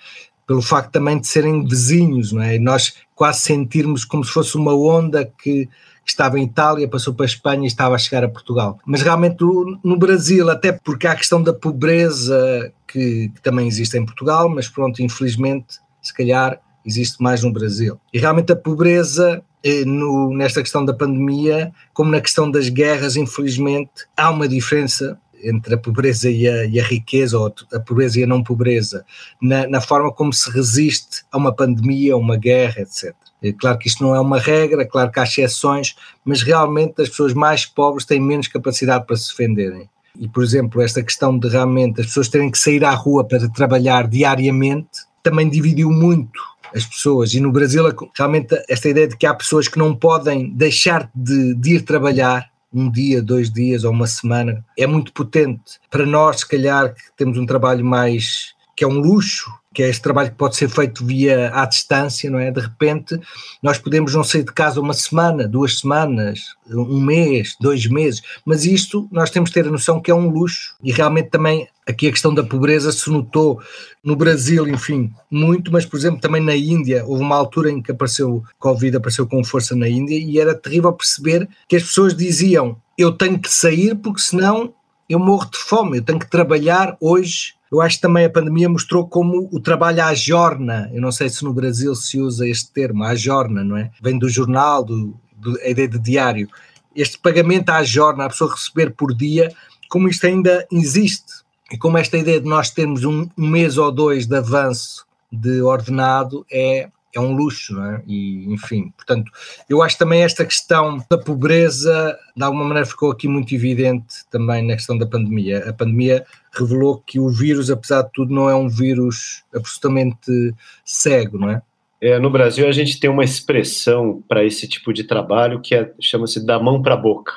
pelo 0.48 0.62
facto 0.62 0.92
também 0.92 1.20
de 1.20 1.28
serem 1.28 1.64
vizinhos, 1.64 2.32
não 2.32 2.42
é? 2.42 2.58
Nós 2.58 2.96
quase 3.14 3.42
sentirmos 3.42 4.04
como 4.04 4.26
se 4.26 4.32
fosse 4.32 4.56
uma 4.56 4.74
onda 4.74 5.24
que 5.24 5.70
estava 6.04 6.40
em 6.40 6.46
Itália, 6.46 6.88
passou 6.88 7.14
para 7.14 7.26
a 7.26 7.28
Espanha 7.28 7.66
e 7.66 7.68
estava 7.68 7.94
a 7.94 8.00
chegar 8.00 8.24
a 8.24 8.30
Portugal. 8.30 8.80
Mas 8.84 9.04
realmente 9.04 9.44
no 9.84 9.98
Brasil, 9.98 10.50
até 10.50 10.72
porque 10.72 11.06
há 11.06 11.12
a 11.12 11.16
questão 11.16 11.44
da 11.44 11.54
pobreza 11.54 12.74
que, 12.88 13.30
que 13.30 13.42
também 13.44 13.68
existe 13.68 13.96
em 13.96 14.06
Portugal, 14.06 14.50
mas 14.50 14.68
pronto, 14.68 15.04
infelizmente, 15.04 15.80
se 16.02 16.12
calhar 16.12 16.60
existe 16.86 17.22
mais 17.22 17.44
no 17.44 17.52
Brasil. 17.52 18.00
E 18.13 18.20
realmente 18.20 18.52
a 18.52 18.56
pobreza 18.56 19.44
eh, 19.63 19.84
no, 19.86 20.36
nesta 20.36 20.62
questão 20.62 20.86
da 20.86 20.94
pandemia, 20.94 21.72
como 21.94 22.12
na 22.12 22.22
questão 22.22 22.50
das 22.50 22.70
guerras, 22.70 23.15
infelizmente, 23.15 23.92
há 24.15 24.30
uma 24.30 24.48
diferença 24.48 25.20
entre 25.44 25.74
a 25.74 25.78
pobreza 25.78 26.30
e 26.30 26.48
a, 26.48 26.65
e 26.65 26.80
a 26.80 26.84
riqueza, 26.84 27.38
ou 27.38 27.54
a 27.74 27.80
pobreza 27.80 28.20
e 28.20 28.24
a 28.24 28.28
não 28.28 28.44
pobreza, 28.44 29.06
na, 29.42 29.68
na, 29.68 29.82
forma 29.82 30.12
como 30.12 30.34
se 30.34 30.50
resiste 30.52 31.24
a 31.32 31.38
uma 31.38 31.54
pandemia, 31.54 32.13
a 32.13 32.18
uma 32.18 32.36
guerra, 32.36 32.82
etc. 32.82 33.13
É 33.42 33.54
claro 33.54 33.78
que 33.78 33.88
isto 33.88 34.04
não 34.04 34.13
é 34.13 34.20
uma 34.20 34.38
regra, 34.38 34.86
claro 34.86 35.12
que 35.12 35.20
há 35.20 35.24
exceções, 35.24 35.96
mas 36.26 36.42
realmente 36.42 37.02
as 37.02 37.10
pessoas 37.10 37.34
mais 37.34 37.65
pobres 37.65 38.06
têm 38.06 38.20
menos 38.20 38.48
capacidade 38.48 39.06
para 39.06 39.15
se 39.15 39.30
defenderem. 39.30 39.89
E, 40.20 40.28
por 40.28 40.44
exemplo, 40.44 40.82
esta 40.82 41.02
questão 41.02 41.38
de 41.38 41.48
realmente 41.48 42.02
as 42.02 42.08
pessoas 42.08 42.28
terem 42.28 42.52
que 42.52 42.58
sair 42.58 42.84
à 42.84 42.92
rua 42.92 43.24
para 43.24 43.48
trabalhar 43.50 44.08
diariamente 44.08 45.08
também 45.24 45.50
dividiu 45.50 45.89
muito 45.89 46.42
as 46.73 46.86
pessoas. 46.86 47.34
E 47.34 47.39
no 47.39 47.51
Brasil, 47.51 47.84
realmente, 48.15 48.55
esta 48.67 48.89
ideia 48.89 49.08
de 49.08 49.17
que 49.17 49.25
há 49.25 49.34
pessoas 49.34 49.67
que 49.67 49.77
não 49.77 49.95
podem 49.95 50.51
deixar 50.51 51.10
de, 51.13 51.55
de 51.55 51.75
ir 51.75 51.82
trabalhar 51.82 52.49
um 52.73 52.89
dia, 52.89 53.21
dois 53.21 53.51
dias 53.51 53.84
ou 53.84 53.91
uma 53.91 54.08
semana 54.08 54.63
é 54.77 54.86
muito 54.86 55.12
potente. 55.12 55.79
Para 55.89 56.05
nós, 56.05 56.41
se 56.41 56.47
calhar, 56.47 56.93
que 56.93 57.01
temos 57.17 57.38
um 57.38 57.45
trabalho 57.45 57.84
mais 57.84 58.53
que 58.75 58.84
é 58.84 58.88
um 58.88 58.99
luxo, 58.99 59.51
que 59.73 59.84
é 59.84 59.89
este 59.89 60.01
trabalho 60.01 60.32
que 60.32 60.36
pode 60.36 60.55
ser 60.55 60.67
feito 60.67 61.05
via 61.05 61.51
à 61.53 61.65
distância, 61.65 62.29
não 62.29 62.39
é? 62.39 62.49
De 62.51 62.60
repente, 62.60 63.19
nós 63.62 63.77
podemos 63.77 64.15
não 64.15 64.23
sair 64.23 64.43
de 64.43 64.51
casa 64.51 64.82
uma 64.82 64.93
semana, 64.93 65.47
duas 65.47 65.79
semanas, 65.79 66.55
um 66.67 66.99
mês, 66.99 67.55
dois 67.62 67.86
meses, 67.86 68.21
mas 68.43 68.65
isto 68.65 69.08
nós 69.12 69.29
temos 69.29 69.49
de 69.49 69.53
ter 69.53 69.67
a 69.67 69.71
noção 69.71 70.01
que 70.01 70.10
é 70.10 70.15
um 70.15 70.29
luxo 70.29 70.75
e 70.84 70.91
realmente 70.91 71.29
também 71.29 71.67
aqui 71.88 72.08
a 72.08 72.12
questão 72.12 72.34
da 72.34 72.43
pobreza 72.43 72.91
se 72.91 73.10
notou 73.10 73.62
no 74.03 74.15
Brasil, 74.15 74.67
enfim, 74.67 75.12
muito, 75.29 75.71
mas 75.71 75.86
por 75.86 75.97
exemplo 75.97 76.19
também 76.19 76.41
na 76.41 76.55
Índia, 76.55 77.03
houve 77.05 77.21
uma 77.21 77.36
altura 77.36 77.69
em 77.71 77.82
que 77.82 77.91
apareceu 77.91 78.43
Covid, 78.58 78.97
apareceu 78.97 79.27
com 79.27 79.43
força 79.43 79.75
na 79.75 79.88
Índia 79.88 80.17
e 80.17 80.39
era 80.39 80.55
terrível 80.55 80.93
perceber 80.93 81.47
que 81.67 81.75
as 81.75 81.84
pessoas 81.84 82.15
diziam 82.15 82.77
eu 82.97 83.12
tenho 83.12 83.39
que 83.39 83.49
sair 83.49 83.95
porque 83.95 84.19
senão 84.19 84.73
eu 85.08 85.17
morro 85.17 85.49
de 85.49 85.58
fome, 85.58 85.97
eu 85.97 86.03
tenho 86.03 86.19
que 86.19 86.29
trabalhar 86.29 86.95
hoje 86.99 87.53
eu 87.71 87.82
acho 87.82 87.97
que 87.97 88.01
também 88.01 88.25
a 88.25 88.29
pandemia 88.29 88.67
mostrou 88.67 89.08
como 89.08 89.47
o 89.51 89.60
trabalho 89.60 90.03
à 90.03 90.13
jorna, 90.13 90.89
eu 90.93 91.01
não 91.01 91.12
sei 91.12 91.29
se 91.29 91.43
no 91.43 91.53
Brasil 91.53 91.93
se 91.95 92.19
usa 92.19 92.47
este 92.47 92.71
termo, 92.71 93.03
à 93.03 93.15
jorna, 93.15 93.63
não 93.63 93.77
é? 93.77 93.91
Vem 94.01 94.17
do 94.17 94.27
jornal, 94.27 94.84
do, 94.84 95.15
do, 95.36 95.60
a 95.62 95.69
ideia 95.69 95.88
de 95.88 95.99
diário. 95.99 96.49
Este 96.95 97.17
pagamento 97.19 97.69
à 97.69 97.84
jorna, 97.84 98.25
a 98.25 98.29
pessoa 98.29 98.51
receber 98.51 98.91
por 98.91 99.13
dia, 99.13 99.53
como 99.88 100.08
isto 100.08 100.25
ainda 100.25 100.67
existe 100.71 101.43
e 101.71 101.77
como 101.77 101.97
esta 101.97 102.17
ideia 102.17 102.41
de 102.41 102.47
nós 102.47 102.71
termos 102.71 103.03
um, 103.03 103.29
um 103.38 103.47
mês 103.47 103.77
ou 103.77 103.91
dois 103.91 104.25
de 104.25 104.36
avanço 104.36 105.05
de 105.32 105.62
ordenado 105.62 106.45
é 106.51 106.89
é 107.13 107.19
um 107.19 107.36
luxo, 107.36 107.73
não 107.73 107.86
é? 107.86 108.03
E, 108.05 108.53
enfim, 108.53 108.93
portanto, 108.95 109.32
eu 109.67 109.82
acho 109.82 109.97
também 109.97 110.21
esta 110.21 110.45
questão 110.45 111.03
da 111.10 111.17
pobreza, 111.17 112.17
de 112.36 112.43
alguma 112.43 112.63
maneira, 112.63 112.86
ficou 112.86 113.12
aqui 113.12 113.27
muito 113.27 113.53
evidente 113.53 114.25
também 114.29 114.65
na 114.65 114.75
questão 114.75 114.97
da 114.97 115.08
pandemia. 115.08 115.67
A 115.67 115.73
pandemia 115.73 116.25
revelou 116.52 117.02
que 117.06 117.20
o 117.20 117.30
vírus, 117.30 117.70
apesar 117.70 118.04
de 118.04 118.12
tudo, 118.14 118.34
não 118.34 118.50
é 118.50 118.56
um 118.56 118.68
vírus 118.68 119.44
absolutamente 119.54 120.54
cego, 120.84 121.38
não 121.38 121.52
é? 121.52 121.62
É, 122.02 122.18
no 122.18 122.30
Brasil, 122.30 122.68
a 122.68 122.72
gente 122.72 123.00
tem 123.00 123.10
uma 123.10 123.26
expressão 123.26 124.24
para 124.28 124.44
esse 124.44 124.68
tipo 124.68 124.94
de 124.94 125.04
trabalho 125.04 125.60
que 125.60 125.76
é, 125.76 125.92
chama-se 126.00 126.46
da 126.46 126.58
mão 126.58 126.82
para 126.82 126.94
a 126.94 126.98
boca. 126.98 127.34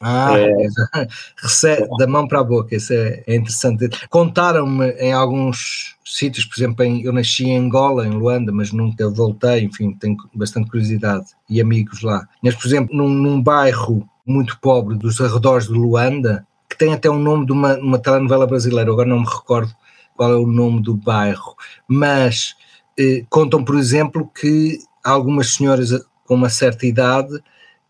Ah, 0.00 0.38
é. 0.38 0.52
da 1.98 2.06
mão 2.06 2.28
para 2.28 2.40
a 2.40 2.44
boca, 2.44 2.76
isso 2.76 2.92
é, 2.92 3.24
é 3.26 3.34
interessante. 3.34 3.88
Contaram-me 4.08 4.90
em 4.92 5.12
alguns 5.12 5.96
sítios, 6.04 6.44
por 6.44 6.56
exemplo, 6.56 6.84
em, 6.84 7.02
eu 7.02 7.12
nasci 7.12 7.44
em 7.44 7.58
Angola, 7.58 8.06
em 8.06 8.10
Luanda, 8.10 8.52
mas 8.52 8.72
nunca 8.72 9.10
voltei, 9.10 9.64
enfim, 9.64 9.92
tenho 9.94 10.16
bastante 10.32 10.70
curiosidade 10.70 11.26
e 11.50 11.60
amigos 11.60 12.02
lá. 12.02 12.26
Mas, 12.42 12.54
por 12.54 12.66
exemplo, 12.66 12.96
num, 12.96 13.08
num 13.08 13.42
bairro 13.42 14.08
muito 14.24 14.58
pobre 14.60 14.96
dos 14.96 15.20
arredores 15.20 15.66
de 15.66 15.72
Luanda, 15.72 16.46
que 16.68 16.76
tem 16.76 16.92
até 16.92 17.08
o 17.08 17.14
um 17.14 17.18
nome 17.18 17.46
de 17.46 17.52
uma, 17.52 17.76
uma 17.78 17.98
telenovela 17.98 18.46
brasileira, 18.46 18.90
agora 18.90 19.08
não 19.08 19.20
me 19.20 19.26
recordo 19.26 19.74
qual 20.16 20.32
é 20.32 20.36
o 20.36 20.46
nome 20.46 20.82
do 20.82 20.94
bairro, 20.94 21.54
mas 21.86 22.56
eh, 22.98 23.24
contam, 23.30 23.64
por 23.64 23.76
exemplo, 23.76 24.28
que 24.34 24.78
algumas 25.02 25.54
senhoras 25.54 25.90
com 26.24 26.34
uma 26.34 26.50
certa 26.50 26.86
idade 26.86 27.32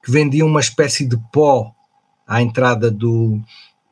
que 0.02 0.10
vendiam 0.10 0.46
uma 0.46 0.60
espécie 0.60 1.04
de 1.04 1.16
pó 1.32 1.74
à 2.26 2.40
entrada 2.40 2.90
do, 2.90 3.40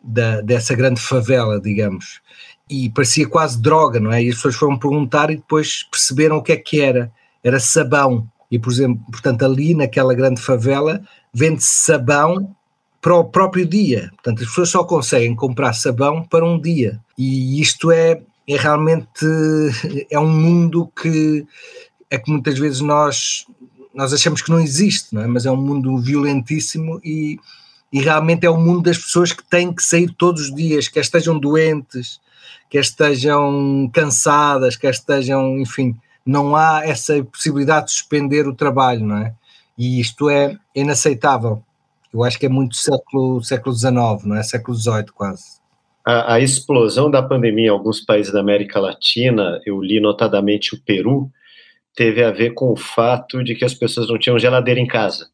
da, 0.03 0.41
dessa 0.41 0.75
grande 0.75 1.01
favela, 1.01 1.61
digamos. 1.61 2.21
E 2.69 2.91
parecia 2.91 3.29
quase 3.29 3.61
droga, 3.61 3.99
não 3.99 4.13
é? 4.13 4.23
E 4.23 4.29
as 4.29 4.37
pessoas 4.37 4.55
foram 4.55 4.79
perguntar 4.79 5.31
e 5.31 5.37
depois 5.37 5.83
perceberam 5.85 6.37
o 6.37 6.43
que 6.43 6.53
é 6.53 6.57
que 6.57 6.81
era. 6.81 7.13
Era 7.43 7.59
sabão. 7.59 8.29
E, 8.51 8.59
por 8.59 8.73
exemplo, 8.73 9.05
portanto, 9.11 9.45
ali 9.45 9.75
naquela 9.75 10.15
grande 10.15 10.41
favela 10.41 11.01
vende-se 11.33 11.85
sabão 11.85 12.56
para 13.07 13.15
o 13.15 13.25
próprio 13.25 13.65
dia. 13.65 14.11
Portanto, 14.15 14.43
as 14.43 14.49
pessoas 14.49 14.69
só 14.69 14.83
conseguem 14.83 15.33
comprar 15.33 15.75
sabão 15.75 16.25
para 16.25 16.45
um 16.45 16.61
dia. 16.61 16.99
E 17.17 17.61
isto 17.61 17.93
é, 17.93 18.21
é 18.49 18.57
realmente 18.57 19.25
é 20.11 20.19
um 20.19 20.29
mundo 20.29 20.91
que 21.01 21.47
é 22.11 22.19
que 22.19 22.29
muitas 22.29 22.59
vezes 22.59 22.81
nós 22.81 23.47
nós 23.95 24.13
achamos 24.13 24.43
que 24.43 24.51
não 24.51 24.59
existe, 24.59 25.15
não 25.15 25.23
é? 25.23 25.27
mas 25.29 25.47
é 25.47 25.51
um 25.53 25.57
mundo 25.57 25.97
violentíssimo 25.99 27.01
e, 27.05 27.39
e 27.93 28.01
realmente 28.01 28.45
é 28.45 28.51
o 28.51 28.59
mundo 28.59 28.83
das 28.83 28.99
pessoas 28.99 29.33
que 29.33 29.45
têm 29.45 29.73
que 29.73 29.85
sair 29.85 30.13
todos 30.19 30.49
os 30.49 30.55
dias, 30.55 30.89
quer 30.89 31.01
estejam 31.01 31.39
doentes, 31.39 32.21
quer 32.69 32.81
estejam 32.81 33.89
cansadas, 33.95 34.75
quer 34.75 34.91
estejam, 34.91 35.61
enfim, 35.61 35.95
não 36.27 36.57
há 36.57 36.85
essa 36.85 37.23
possibilidade 37.23 37.87
de 37.87 37.93
suspender 37.93 38.49
o 38.49 38.55
trabalho, 38.55 39.07
não 39.07 39.19
é? 39.19 39.33
E 39.79 40.01
isto 40.01 40.29
é 40.29 40.59
inaceitável. 40.75 41.63
Eu 42.13 42.23
acho 42.25 42.39
que 42.39 42.47
é 42.47 42.49
muito 42.49 42.77
século, 42.77 43.43
século 43.43 43.75
XIX, 43.75 44.25
não 44.25 44.37
é? 44.37 44.43
Século 44.43 44.77
XVIII 44.77 45.07
quase. 45.15 45.61
A, 46.05 46.35
a 46.35 46.41
explosão 46.41 47.11
da 47.11 47.23
pandemia 47.23 47.67
em 47.67 47.71
alguns 47.71 48.01
países 48.01 48.33
da 48.33 48.41
América 48.41 48.79
Latina, 48.79 49.61
eu 49.67 49.81
li 49.81 50.01
notadamente 50.01 50.75
o 50.75 50.81
Peru, 50.81 51.31
teve 51.95 52.23
a 52.23 52.31
ver 52.31 52.51
com 52.55 52.73
o 52.73 52.77
fato 52.77 53.43
de 53.43 53.55
que 53.55 53.65
as 53.65 53.75
pessoas 53.75 54.09
não 54.09 54.19
tinham 54.19 54.39
geladeira 54.39 54.79
em 54.79 54.87
casa. 54.87 55.29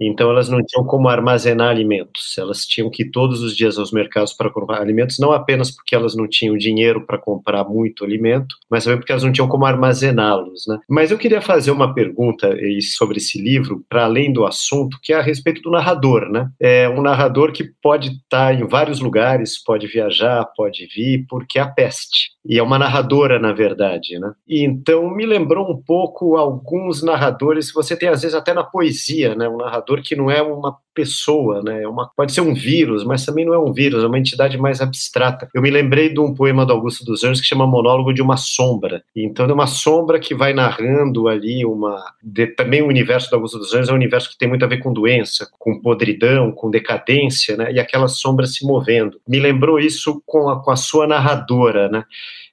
Então 0.00 0.30
elas 0.30 0.48
não 0.48 0.62
tinham 0.64 0.86
como 0.86 1.08
armazenar 1.08 1.70
alimentos, 1.70 2.36
elas 2.38 2.66
tinham 2.66 2.90
que 2.90 3.04
ir 3.04 3.10
todos 3.10 3.42
os 3.42 3.56
dias 3.56 3.78
aos 3.78 3.92
mercados 3.92 4.32
para 4.32 4.50
comprar 4.50 4.80
alimentos, 4.80 5.18
não 5.18 5.32
apenas 5.32 5.70
porque 5.70 5.94
elas 5.94 6.14
não 6.14 6.28
tinham 6.28 6.56
dinheiro 6.56 7.06
para 7.06 7.18
comprar 7.18 7.64
muito 7.64 8.04
alimento, 8.04 8.56
mas 8.70 8.84
também 8.84 8.98
porque 8.98 9.12
elas 9.12 9.22
não 9.22 9.32
tinham 9.32 9.48
como 9.48 9.66
armazená-los. 9.66 10.66
Né? 10.66 10.78
Mas 10.88 11.10
eu 11.10 11.18
queria 11.18 11.40
fazer 11.40 11.70
uma 11.70 11.94
pergunta 11.94 12.54
sobre 12.96 13.18
esse 13.18 13.40
livro, 13.40 13.84
para 13.88 14.04
além 14.04 14.32
do 14.32 14.44
assunto, 14.44 14.98
que 15.02 15.12
é 15.12 15.16
a 15.16 15.22
respeito 15.22 15.62
do 15.62 15.70
narrador. 15.70 16.28
Né? 16.30 16.48
É 16.60 16.88
um 16.88 17.00
narrador 17.00 17.52
que 17.52 17.64
pode 17.82 18.08
estar 18.08 18.54
em 18.54 18.66
vários 18.66 19.00
lugares, 19.00 19.62
pode 19.62 19.86
viajar, 19.86 20.44
pode 20.56 20.86
vir, 20.86 21.24
porque 21.28 21.58
a 21.58 21.66
peste 21.66 22.33
e 22.44 22.58
é 22.58 22.62
uma 22.62 22.78
narradora, 22.78 23.38
na 23.38 23.52
verdade, 23.52 24.18
né? 24.18 24.32
E 24.46 24.64
então 24.64 25.08
me 25.10 25.24
lembrou 25.24 25.70
um 25.70 25.82
pouco 25.82 26.36
alguns 26.36 27.02
narradores, 27.02 27.72
você 27.72 27.96
tem 27.96 28.08
às 28.08 28.22
vezes 28.22 28.34
até 28.36 28.52
na 28.52 28.62
poesia, 28.62 29.34
né? 29.34 29.48
Um 29.48 29.56
narrador 29.56 30.02
que 30.02 30.14
não 30.14 30.30
é 30.30 30.42
uma 30.42 30.76
pessoa, 30.94 31.62
né? 31.62 31.82
É 31.82 31.88
uma, 31.88 32.08
pode 32.16 32.32
ser 32.32 32.40
um 32.40 32.54
vírus, 32.54 33.04
mas 33.04 33.24
também 33.26 33.44
não 33.44 33.52
é 33.52 33.58
um 33.58 33.72
vírus, 33.72 34.04
é 34.04 34.06
uma 34.06 34.18
entidade 34.18 34.56
mais 34.56 34.80
abstrata. 34.80 35.48
Eu 35.52 35.60
me 35.60 35.70
lembrei 35.70 36.08
de 36.08 36.20
um 36.20 36.32
poema 36.32 36.64
do 36.64 36.72
Augusto 36.72 37.04
dos 37.04 37.24
Anjos 37.24 37.40
que 37.40 37.46
chama 37.46 37.66
Monólogo 37.66 38.12
de 38.12 38.22
uma 38.22 38.36
Sombra. 38.36 39.02
Então 39.14 39.46
é 39.46 39.52
uma 39.52 39.66
sombra 39.66 40.18
que 40.18 40.34
vai 40.34 40.52
narrando 40.52 41.28
ali 41.28 41.64
uma... 41.64 42.02
De, 42.22 42.46
também 42.46 42.82
o 42.82 42.88
universo 42.88 43.28
do 43.28 43.36
Augusto 43.36 43.58
dos 43.58 43.74
Anjos 43.74 43.88
é 43.88 43.92
um 43.92 43.96
universo 43.96 44.30
que 44.30 44.38
tem 44.38 44.48
muito 44.48 44.64
a 44.64 44.68
ver 44.68 44.78
com 44.78 44.92
doença, 44.92 45.48
com 45.58 45.80
podridão, 45.80 46.52
com 46.52 46.70
decadência, 46.70 47.56
né? 47.56 47.72
E 47.72 47.80
aquela 47.80 48.08
sombra 48.08 48.46
se 48.46 48.64
movendo. 48.64 49.20
Me 49.28 49.40
lembrou 49.40 49.78
isso 49.78 50.22
com 50.24 50.48
a, 50.48 50.62
com 50.62 50.70
a 50.70 50.76
sua 50.76 51.06
narradora, 51.06 51.88
né? 51.88 52.04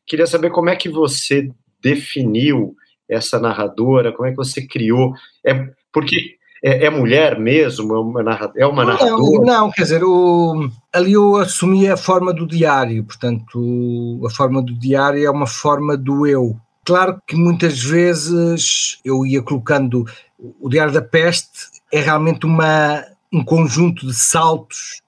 Queria 0.05 0.25
saber 0.27 0.49
como 0.49 0.69
é 0.69 0.75
que 0.75 0.89
você 0.89 1.49
definiu 1.81 2.75
essa 3.09 3.39
narradora, 3.39 4.11
como 4.11 4.27
é 4.27 4.31
que 4.31 4.37
você 4.37 4.65
criou. 4.65 5.13
É, 5.45 5.69
porque 5.91 6.37
é, 6.63 6.85
é 6.85 6.89
mulher 6.89 7.39
mesmo? 7.39 7.95
É 7.95 7.99
uma, 7.99 8.23
narra, 8.23 8.51
é 8.55 8.65
uma 8.65 8.85
narradora? 8.85 9.45
Não, 9.45 9.45
não, 9.45 9.71
quer 9.71 9.83
dizer, 9.83 10.03
o, 10.03 10.69
ali 10.93 11.13
eu 11.13 11.35
assumi 11.37 11.89
a 11.89 11.97
forma 11.97 12.33
do 12.33 12.45
diário, 12.45 13.03
portanto, 13.03 14.21
a 14.25 14.29
forma 14.29 14.61
do 14.61 14.73
diário 14.73 15.25
é 15.25 15.29
uma 15.29 15.47
forma 15.47 15.97
do 15.97 16.27
eu. 16.27 16.55
Claro 16.83 17.21
que 17.27 17.35
muitas 17.35 17.81
vezes 17.81 18.99
eu 19.05 19.25
ia 19.25 19.41
colocando. 19.41 20.05
O 20.59 20.67
Diário 20.67 20.91
da 20.91 21.01
Peste 21.01 21.69
é 21.91 21.99
realmente 21.99 22.45
uma, 22.45 23.05
um 23.31 23.43
conjunto 23.43 24.07
de 24.07 24.15
saltos 24.15 25.01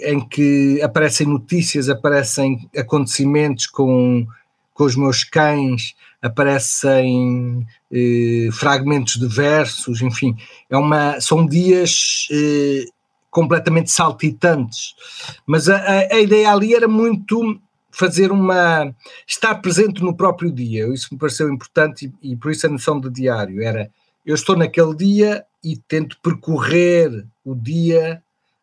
em 0.00 0.18
que 0.18 0.80
aparecem 0.82 1.26
notícias, 1.26 1.90
aparecem 1.90 2.68
acontecimentos 2.74 3.66
com, 3.66 4.26
com 4.72 4.84
os 4.84 4.96
meus 4.96 5.22
cães, 5.22 5.94
aparecem 6.22 7.66
eh, 7.90 8.48
fragmentos 8.52 9.16
de 9.16 9.26
versos, 9.26 10.02
enfim, 10.02 10.36
é 10.68 10.76
uma, 10.76 11.20
são 11.20 11.46
dias 11.46 12.28
eh, 12.30 12.84
completamente 13.30 13.90
saltitantes. 13.90 14.94
Mas 15.46 15.68
a, 15.68 15.76
a, 15.76 16.14
a, 16.14 16.20
ideia 16.20 16.52
ali 16.52 16.74
era 16.74 16.88
muito 16.88 17.60
fazer 17.90 18.30
uma. 18.32 18.94
estar 19.26 19.56
presente 19.56 20.02
no 20.02 20.14
próprio 20.14 20.52
dia, 20.52 20.86
isso 20.88 21.08
me 21.12 21.18
pareceu 21.18 21.52
importante 21.52 22.12
e, 22.22 22.32
e 22.32 22.36
por 22.36 22.50
isso 22.50 22.66
a 22.66 22.70
noção 22.70 23.00
de 23.00 23.10
diário 23.10 23.62
era 23.62 23.90
eu 24.24 24.34
estou 24.34 24.56
naquele 24.56 24.94
dia 24.94 25.44
e 25.64 25.76
tento 25.76 26.18
percorrer 26.20 27.26
o 27.44 27.54
dia 27.54 28.22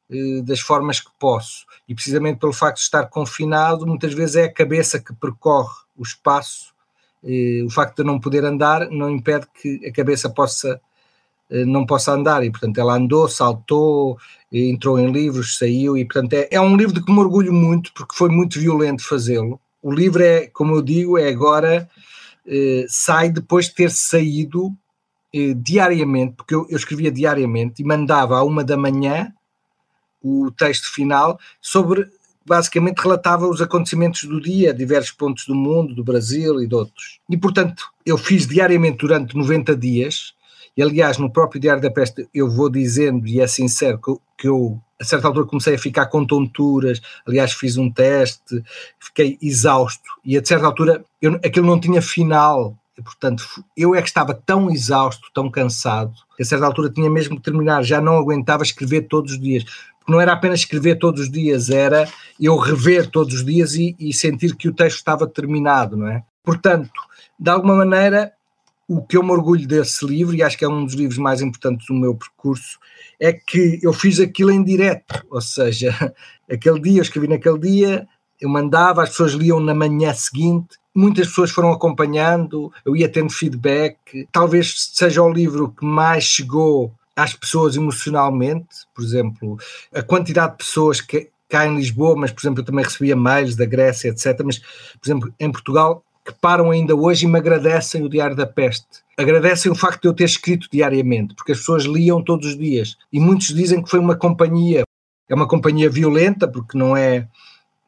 eh, 0.09 0.41
das 0.43 0.59
formas 0.59 0.99
que 0.99 1.09
posso. 1.19 1.65
E 1.87 1.95
precisamente 1.95 2.39
pelo 2.39 2.53
facto 2.53 2.77
de 2.77 2.83
estar 2.83 3.05
confinado, 3.07 3.85
muitas 3.85 4.13
vezes 4.13 4.35
é 4.35 4.43
a 4.45 4.53
cabeça 4.53 4.99
que 4.99 5.13
percorre 5.13 5.75
o 5.95 6.03
espaço. 6.03 6.73
Eh, 7.27 7.61
o 7.65 7.69
facto 7.69 7.97
de 7.97 8.03
não 8.03 8.19
poder 8.19 8.45
andar 8.45 8.89
não 8.89 9.09
impede 9.09 9.45
que 9.61 9.85
a 9.85 9.91
cabeça 9.91 10.29
possa 10.29 10.79
eh, 11.49 11.65
não 11.65 11.85
possa 11.85 12.13
andar 12.13 12.43
e 12.43 12.49
portanto 12.49 12.77
ela 12.77 12.95
andou, 12.95 13.27
saltou, 13.27 14.17
entrou 14.51 14.97
em 14.97 15.11
livros, 15.11 15.57
saiu 15.57 15.97
e 15.97 16.05
portanto 16.05 16.33
é, 16.33 16.47
é 16.51 16.61
um 16.61 16.77
livro 16.77 16.93
de 16.93 17.03
que 17.03 17.11
me 17.11 17.19
orgulho 17.19 17.51
muito 17.51 17.91
porque 17.93 18.15
foi 18.15 18.29
muito 18.29 18.59
violento 18.59 19.07
fazê-lo. 19.07 19.59
O 19.81 19.91
livro 19.91 20.23
é, 20.23 20.47
como 20.47 20.75
eu 20.75 20.81
digo, 20.81 21.17
é 21.17 21.29
agora 21.29 21.89
sai 22.87 23.29
depois 23.29 23.65
de 23.65 23.75
ter 23.75 23.91
saído 23.91 24.73
diariamente, 25.57 26.35
porque 26.37 26.55
eu, 26.55 26.65
eu 26.69 26.77
escrevia 26.77 27.11
diariamente 27.11 27.81
e 27.81 27.85
mandava 27.85 28.37
à 28.37 28.43
uma 28.43 28.63
da 28.63 28.77
manhã 28.77 29.33
o 30.23 30.49
texto 30.51 30.93
final 30.93 31.37
sobre 31.61 32.09
basicamente 32.47 32.99
relatava 32.99 33.47
os 33.47 33.61
acontecimentos 33.61 34.23
do 34.23 34.39
dia, 34.39 34.73
diversos 34.73 35.11
pontos 35.11 35.45
do 35.45 35.53
mundo, 35.53 35.93
do 35.93 36.03
Brasil 36.03 36.61
e 36.61 36.67
de 36.67 36.73
outros. 36.73 37.19
E, 37.29 37.37
portanto, 37.37 37.83
eu 38.05 38.17
fiz 38.17 38.47
diariamente 38.47 38.99
durante 38.99 39.35
90 39.35 39.75
dias, 39.75 40.33
e 40.75 40.81
aliás, 40.81 41.17
no 41.17 41.29
próprio 41.29 41.59
Diário 41.59 41.81
da 41.81 41.91
Peste 41.91 42.27
eu 42.33 42.49
vou 42.49 42.69
dizendo, 42.69 43.27
e 43.27 43.41
é 43.41 43.47
sincero, 43.47 43.99
que 43.99 44.09
eu, 44.09 44.21
que 44.37 44.47
eu 44.47 44.81
a 44.99 45.03
certa 45.03 45.27
altura 45.27 45.45
comecei 45.45 45.75
a 45.75 45.79
ficar 45.79 46.05
com 46.07 46.25
tonturas, 46.25 47.01
aliás 47.27 47.51
fiz 47.51 47.77
um 47.77 47.91
teste, 47.91 48.63
fiquei 48.99 49.37
exausto, 49.41 50.09
e 50.23 50.37
a 50.37 50.45
certa 50.45 50.65
altura 50.65 51.03
eu, 51.21 51.35
aquilo 51.35 51.67
não 51.67 51.79
tinha 51.79 52.01
final, 52.01 52.75
e, 52.97 53.01
portanto, 53.01 53.45
eu 53.75 53.93
é 53.93 54.01
que 54.01 54.07
estava 54.07 54.33
tão 54.33 54.71
exausto, 54.71 55.29
tão 55.33 55.51
cansado, 55.51 56.13
que 56.35 56.41
a 56.41 56.45
certa 56.45 56.65
altura 56.65 56.89
tinha 56.89 57.09
mesmo 57.09 57.35
que 57.35 57.43
terminar, 57.43 57.83
já 57.83 58.01
não 58.01 58.17
aguentava 58.17 58.63
escrever 58.63 59.01
todos 59.01 59.33
os 59.33 59.39
dias 59.39 59.65
não 60.07 60.21
era 60.21 60.33
apenas 60.33 60.59
escrever 60.59 60.97
todos 60.97 61.21
os 61.21 61.31
dias, 61.31 61.69
era 61.69 62.07
eu 62.39 62.55
rever 62.57 63.09
todos 63.09 63.35
os 63.35 63.45
dias 63.45 63.75
e, 63.75 63.95
e, 63.99 64.13
sentir 64.13 64.55
que 64.55 64.69
o 64.69 64.73
texto 64.73 64.97
estava 64.97 65.27
terminado, 65.27 65.97
não 65.97 66.07
é? 66.07 66.23
Portanto, 66.43 66.89
de 67.37 67.49
alguma 67.49 67.75
maneira, 67.75 68.31
o 68.87 69.01
que 69.01 69.17
eu 69.17 69.23
me 69.23 69.31
orgulho 69.31 69.67
desse 69.67 70.05
livro, 70.05 70.33
e 70.33 70.41
acho 70.41 70.57
que 70.57 70.63
é 70.63 70.69
um 70.69 70.85
dos 70.85 70.93
livros 70.93 71.17
mais 71.17 71.41
importantes 71.41 71.87
do 71.87 71.93
meu 71.93 72.15
percurso, 72.15 72.79
é 73.19 73.33
que 73.33 73.79
eu 73.83 73.91
fiz 73.91 74.19
aquilo 74.19 74.51
em 74.51 74.63
direto, 74.63 75.25
ou 75.29 75.41
seja, 75.41 75.93
aquele 76.49 76.79
dia, 76.79 76.99
eu 76.99 77.03
escrevi 77.03 77.27
naquele 77.27 77.59
dia, 77.59 78.07
eu 78.39 78.47
mandava, 78.47 79.03
as 79.03 79.09
pessoas 79.09 79.33
liam 79.33 79.59
na 79.59 79.73
manhã 79.73 80.13
seguinte, 80.13 80.77
muitas 80.95 81.27
pessoas 81.27 81.51
foram 81.51 81.71
acompanhando, 81.71 82.71
eu 82.85 82.95
ia 82.95 83.09
tendo 83.09 83.29
feedback, 83.29 84.27
talvez 84.31 84.89
seja 84.93 85.21
o 85.21 85.31
livro 85.31 85.73
que 85.77 85.85
mais 85.85 86.23
chegou 86.23 86.93
às 87.17 87.33
pessoas 87.33 87.75
emocionalmente, 87.75 88.85
por 88.93 89.03
exemplo, 89.03 89.57
a 89.93 90.03
quantidade 90.03 90.51
de 90.51 90.57
pessoas 90.59 91.01
que 91.01 91.31
cá 91.49 91.65
em 91.65 91.75
Lisboa, 91.75 92.15
mas 92.15 92.31
por 92.31 92.41
exemplo 92.41 92.61
eu 92.61 92.65
também 92.65 92.85
recebia 92.85 93.15
mails 93.15 93.55
da 93.55 93.65
Grécia, 93.65 94.09
etc. 94.09 94.39
Mas, 94.45 94.59
por 94.59 95.05
exemplo, 95.05 95.33
em 95.39 95.51
Portugal, 95.51 96.03
que 96.23 96.33
param 96.41 96.71
ainda 96.71 96.95
hoje 96.95 97.25
e 97.25 97.29
me 97.29 97.39
agradecem 97.39 98.03
o 98.03 98.09
Diário 98.09 98.35
da 98.35 98.45
Peste. 98.45 98.85
Agradecem 99.17 99.71
o 99.71 99.75
facto 99.75 100.01
de 100.01 100.07
eu 100.09 100.13
ter 100.13 100.25
escrito 100.25 100.67
diariamente, 100.71 101.33
porque 101.33 101.53
as 101.53 101.59
pessoas 101.59 101.85
liam 101.85 102.21
todos 102.21 102.49
os 102.49 102.57
dias. 102.57 102.97
E 103.11 103.19
muitos 103.19 103.47
dizem 103.47 103.81
que 103.81 103.89
foi 103.89 103.99
uma 103.99 104.15
companhia, 104.15 104.83
é 105.27 105.33
uma 105.33 105.47
companhia 105.47 105.89
violenta, 105.89 106.47
porque 106.47 106.77
não 106.77 106.95
é. 106.95 107.27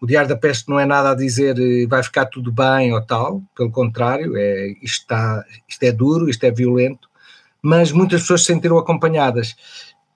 O 0.02 0.08
Diário 0.08 0.30
da 0.30 0.38
Peste 0.38 0.70
não 0.70 0.80
é 0.80 0.86
nada 0.86 1.12
a 1.12 1.16
dizer 1.16 1.60
eh, 1.60 1.86
vai 1.86 2.02
ficar 2.02 2.28
tudo 2.28 2.54
bem 2.54 2.94
ou 2.94 3.02
tal, 3.06 3.44
pelo 3.54 3.70
contrário, 3.70 4.38
é, 4.38 4.70
isto, 4.82 5.02
está, 5.02 5.44
isto 5.68 5.84
é 5.84 5.92
duro, 5.92 6.30
isto 6.30 6.42
é 6.46 6.52
violento, 6.52 7.09
mas 7.62 7.92
muitas 7.92 8.22
pessoas 8.22 8.42
se 8.42 8.48
sentiram 8.48 8.78
acompanhadas. 8.78 9.56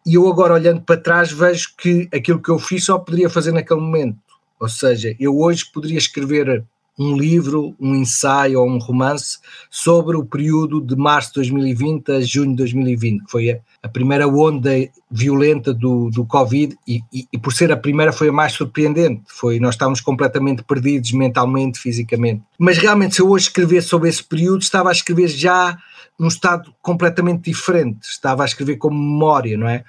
E 0.05 0.15
eu 0.15 0.27
agora, 0.27 0.53
olhando 0.53 0.81
para 0.81 0.99
trás, 0.99 1.31
vejo 1.31 1.69
que 1.77 2.09
aquilo 2.13 2.41
que 2.41 2.49
eu 2.49 2.59
fiz 2.59 2.85
só 2.85 2.97
poderia 2.97 3.29
fazer 3.29 3.51
naquele 3.51 3.79
momento. 3.79 4.17
Ou 4.59 4.69
seja, 4.69 5.15
eu 5.19 5.37
hoje 5.37 5.65
poderia 5.65 5.97
escrever 5.97 6.63
um 6.97 7.17
livro, 7.17 7.75
um 7.79 7.95
ensaio 7.95 8.59
ou 8.59 8.69
um 8.69 8.77
romance 8.77 9.39
sobre 9.69 10.15
o 10.15 10.23
período 10.23 10.79
de 10.79 10.95
março 10.95 11.29
de 11.29 11.35
2020 11.35 12.11
a 12.11 12.21
junho 12.21 12.51
de 12.51 12.57
2020, 12.57 13.23
que 13.25 13.31
foi 13.31 13.51
a, 13.51 13.59
a 13.81 13.89
primeira 13.89 14.27
onda 14.27 14.69
violenta 15.09 15.73
do, 15.73 16.09
do 16.11 16.25
Covid 16.25 16.77
e, 16.87 17.01
e, 17.11 17.27
e, 17.33 17.37
por 17.37 17.51
ser 17.51 17.71
a 17.71 17.77
primeira 17.77 18.13
foi 18.13 18.29
a 18.29 18.31
mais 18.31 18.53
surpreendente, 18.53 19.23
foi 19.27 19.59
nós 19.59 19.73
estávamos 19.73 20.01
completamente 20.01 20.63
perdidos 20.63 21.11
mentalmente, 21.13 21.79
fisicamente. 21.79 22.43
Mas 22.59 22.77
realmente 22.77 23.15
se 23.15 23.21
eu 23.21 23.29
hoje 23.29 23.47
escrever 23.47 23.81
sobre 23.81 24.09
esse 24.09 24.23
período, 24.23 24.61
estava 24.61 24.89
a 24.89 24.93
escrever 24.93 25.29
já 25.29 25.77
num 26.19 26.27
estado 26.27 26.73
completamente 26.81 27.51
diferente, 27.51 28.03
estava 28.03 28.43
a 28.43 28.45
escrever 28.45 28.77
com 28.77 28.89
memória, 28.89 29.57
não 29.57 29.67
é? 29.67 29.83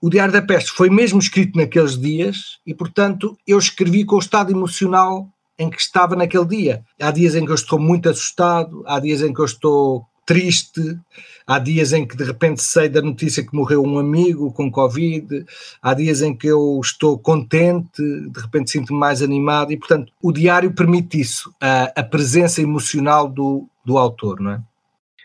O 0.00 0.10
Diário 0.10 0.32
da 0.32 0.42
Peste 0.42 0.72
foi 0.72 0.90
mesmo 0.90 1.20
escrito 1.20 1.56
naqueles 1.56 1.96
dias 1.96 2.58
e, 2.66 2.74
portanto, 2.74 3.38
eu 3.46 3.56
escrevi 3.58 4.04
com 4.04 4.16
o 4.16 4.18
estado 4.18 4.50
emocional 4.50 5.28
em 5.56 5.70
que 5.70 5.80
estava 5.80 6.16
naquele 6.16 6.44
dia. 6.44 6.84
Há 7.00 7.10
dias 7.12 7.36
em 7.36 7.44
que 7.44 7.52
eu 7.52 7.54
estou 7.54 7.78
muito 7.78 8.08
assustado, 8.08 8.82
há 8.86 8.98
dias 8.98 9.22
em 9.22 9.32
que 9.32 9.40
eu 9.40 9.44
estou 9.44 10.04
triste, 10.26 10.98
há 11.46 11.58
dias 11.58 11.92
em 11.92 12.06
que 12.06 12.16
de 12.16 12.24
repente 12.24 12.62
sei 12.62 12.88
da 12.88 13.02
notícia 13.02 13.44
que 13.44 13.54
morreu 13.54 13.82
um 13.82 13.98
amigo 13.98 14.52
com 14.52 14.70
Covid, 14.70 15.44
há 15.80 15.94
dias 15.94 16.22
em 16.22 16.34
que 16.34 16.46
eu 16.46 16.80
estou 16.82 17.18
contente, 17.18 18.02
de 18.02 18.40
repente 18.40 18.70
sinto-me 18.70 18.98
mais 18.98 19.22
animado 19.22 19.72
e, 19.72 19.76
portanto, 19.76 20.12
o 20.20 20.32
diário 20.32 20.72
permite 20.72 21.20
isso, 21.20 21.54
a, 21.60 21.92
a 21.96 22.02
presença 22.02 22.60
emocional 22.60 23.28
do, 23.28 23.68
do 23.84 23.98
autor, 23.98 24.40
não 24.40 24.52
é? 24.52 24.60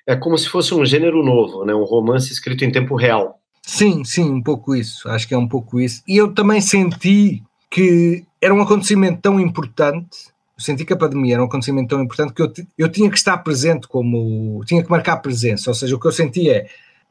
É 0.08 0.16
como 0.16 0.38
se 0.38 0.48
fosse 0.48 0.74
um 0.74 0.86
gênero 0.86 1.22
novo, 1.22 1.66
né? 1.66 1.76
um 1.76 1.84
romance 1.84 2.32
escrito 2.32 2.64
em 2.64 2.72
tempo 2.72 2.96
real. 2.96 3.40
Sim, 3.62 4.06
sim, 4.06 4.32
um 4.32 4.42
pouco 4.42 4.74
isso, 4.74 5.10
acho 5.10 5.28
que 5.28 5.34
é 5.34 5.38
um 5.38 5.48
pouco 5.48 5.82
isso. 5.82 6.02
E 6.08 6.16
eu 6.16 6.34
também 6.34 6.62
senti 6.62 7.44
que 7.70 8.24
era 8.42 8.54
um 8.54 8.62
acontecimento 8.62 9.20
tão 9.22 9.38
importante, 9.42 10.30
eu 10.58 10.64
senti 10.64 10.86
que 10.86 10.94
a 10.94 10.98
pandemia 10.98 11.36
era 11.36 11.44
um 11.44 11.48
acontecimento 11.48 11.90
tão 11.90 12.02
importante 12.02 12.34
que 12.34 12.42
eu, 12.42 12.52
eu 12.78 12.90
tinha 12.90 13.10
que 13.10 13.18
estar 13.18 13.38
presente 13.40 13.86
como, 13.90 14.64
tinha 14.66 14.82
que 14.82 14.90
marcar 14.90 15.18
presença, 15.18 15.70
ou 15.70 15.74
seja, 15.74 15.94
o 15.94 16.00
que 16.00 16.08
eu 16.08 16.14
senti 16.14 16.50
é, 16.50 16.68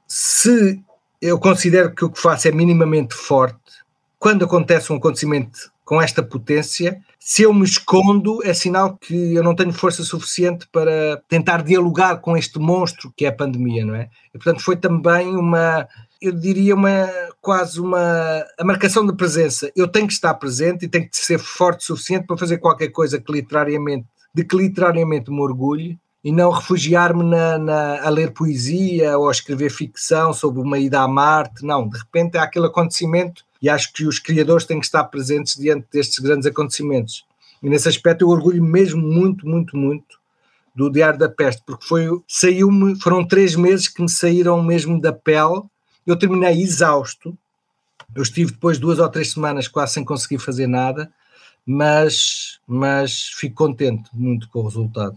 se 0.09 0.80
eu 1.20 1.38
considero 1.38 1.94
que 1.94 2.05
o 2.05 2.11
que 2.11 2.18
faço 2.18 2.49
é 2.49 2.53
minimamente 2.53 3.14
forte, 3.14 3.59
quando 4.26 4.44
acontece 4.44 4.92
um 4.92 4.96
acontecimento 4.96 5.70
com 5.84 6.02
esta 6.02 6.20
potência, 6.20 7.00
se 7.16 7.42
eu 7.42 7.54
me 7.54 7.64
escondo, 7.64 8.44
é 8.44 8.52
sinal 8.52 8.96
que 8.96 9.36
eu 9.36 9.40
não 9.40 9.54
tenho 9.54 9.72
força 9.72 10.02
suficiente 10.02 10.66
para 10.72 11.22
tentar 11.28 11.62
dialogar 11.62 12.16
com 12.16 12.36
este 12.36 12.58
monstro 12.58 13.12
que 13.16 13.24
é 13.24 13.28
a 13.28 13.32
pandemia, 13.32 13.86
não 13.86 13.94
é? 13.94 14.10
E, 14.34 14.36
portanto, 14.36 14.64
foi 14.64 14.74
também 14.76 15.28
uma, 15.36 15.86
eu 16.20 16.32
diria 16.32 16.74
uma 16.74 17.08
quase 17.40 17.80
uma 17.80 18.44
a 18.58 18.64
marcação 18.64 19.06
de 19.06 19.14
presença. 19.14 19.70
Eu 19.76 19.86
tenho 19.86 20.08
que 20.08 20.14
estar 20.14 20.34
presente 20.34 20.86
e 20.86 20.88
tenho 20.88 21.08
que 21.08 21.16
ser 21.16 21.38
forte 21.38 21.84
o 21.84 21.86
suficiente 21.86 22.26
para 22.26 22.36
fazer 22.36 22.58
qualquer 22.58 22.88
coisa 22.88 23.20
que 23.20 23.30
literariamente, 23.30 24.08
de 24.34 24.42
que 24.42 24.56
literariamente 24.56 25.30
me 25.30 25.40
orgulhe 25.40 26.00
e 26.26 26.32
não 26.32 26.50
refugiar-me 26.50 27.22
na, 27.22 27.56
na, 27.56 28.04
a 28.04 28.08
ler 28.10 28.32
poesia 28.32 29.16
ou 29.16 29.28
a 29.28 29.30
escrever 29.30 29.70
ficção 29.70 30.32
sobre 30.32 30.60
uma 30.60 30.76
ida 30.76 31.00
a 31.00 31.06
Marte. 31.06 31.64
Não, 31.64 31.88
de 31.88 31.96
repente 31.96 32.36
é 32.36 32.40
aquele 32.40 32.66
acontecimento 32.66 33.44
e 33.62 33.68
acho 33.68 33.92
que 33.92 34.04
os 34.04 34.18
criadores 34.18 34.64
têm 34.64 34.80
que 34.80 34.86
estar 34.86 35.04
presentes 35.04 35.54
diante 35.54 35.86
destes 35.92 36.18
grandes 36.18 36.44
acontecimentos. 36.44 37.24
E 37.62 37.70
nesse 37.70 37.88
aspecto 37.88 38.22
eu 38.22 38.28
orgulho 38.28 38.60
mesmo 38.60 39.00
muito, 39.00 39.46
muito, 39.46 39.76
muito 39.76 40.18
do 40.74 40.90
Diário 40.90 41.16
da 41.16 41.28
Peste, 41.28 41.62
porque 41.64 41.86
foi 41.86 42.08
saiu-me, 42.26 43.00
foram 43.00 43.24
três 43.24 43.54
meses 43.54 43.86
que 43.86 44.02
me 44.02 44.10
saíram 44.10 44.60
mesmo 44.60 45.00
da 45.00 45.12
pele 45.12 45.62
eu 46.04 46.18
terminei 46.18 46.60
exausto. 46.60 47.38
Eu 48.12 48.24
estive 48.24 48.50
depois 48.50 48.80
duas 48.80 48.98
ou 48.98 49.08
três 49.08 49.30
semanas 49.30 49.68
quase 49.68 49.92
sem 49.92 50.04
conseguir 50.04 50.38
fazer 50.38 50.66
nada, 50.66 51.08
mas, 51.64 52.58
mas 52.66 53.28
fico 53.36 53.54
contente 53.54 54.10
muito 54.12 54.48
com 54.48 54.58
o 54.58 54.64
resultado. 54.64 55.16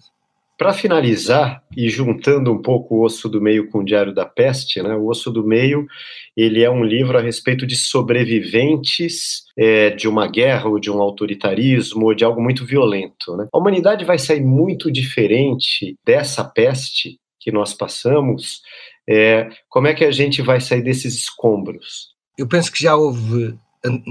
Para 0.59 0.73
finalizar, 0.73 1.63
e 1.75 1.89
juntando 1.89 2.51
um 2.51 2.61
pouco 2.61 2.95
o 2.95 3.05
Osso 3.05 3.29
do 3.29 3.39
Meio 3.39 3.69
com 3.69 3.79
o 3.79 3.85
Diário 3.85 4.13
da 4.13 4.25
Peste, 4.25 4.83
né, 4.83 4.93
o 4.93 5.07
Osso 5.07 5.31
do 5.31 5.41
Meio 5.41 5.87
ele 6.35 6.61
é 6.61 6.69
um 6.69 6.83
livro 6.83 7.17
a 7.17 7.21
respeito 7.21 7.65
de 7.65 7.77
sobreviventes 7.77 9.43
é, 9.57 9.89
de 9.91 10.05
uma 10.05 10.27
guerra 10.27 10.67
ou 10.67 10.77
de 10.77 10.91
um 10.91 10.99
autoritarismo 11.01 12.07
ou 12.07 12.13
de 12.13 12.25
algo 12.25 12.41
muito 12.41 12.65
violento. 12.65 13.37
Né? 13.37 13.47
A 13.53 13.57
humanidade 13.57 14.03
vai 14.03 14.19
sair 14.19 14.41
muito 14.41 14.91
diferente 14.91 15.95
dessa 16.05 16.43
peste 16.43 17.17
que 17.39 17.53
nós 17.53 17.73
passamos 17.73 18.61
é, 19.09 19.49
como 19.69 19.87
é 19.87 19.93
que 19.93 20.03
a 20.03 20.11
gente 20.11 20.41
vai 20.41 20.59
sair 20.59 20.81
desses 20.81 21.15
escombros? 21.15 22.09
Eu 22.37 22.47
penso 22.49 22.69
que 22.69 22.83
já 22.83 22.97
houve, 22.97 23.57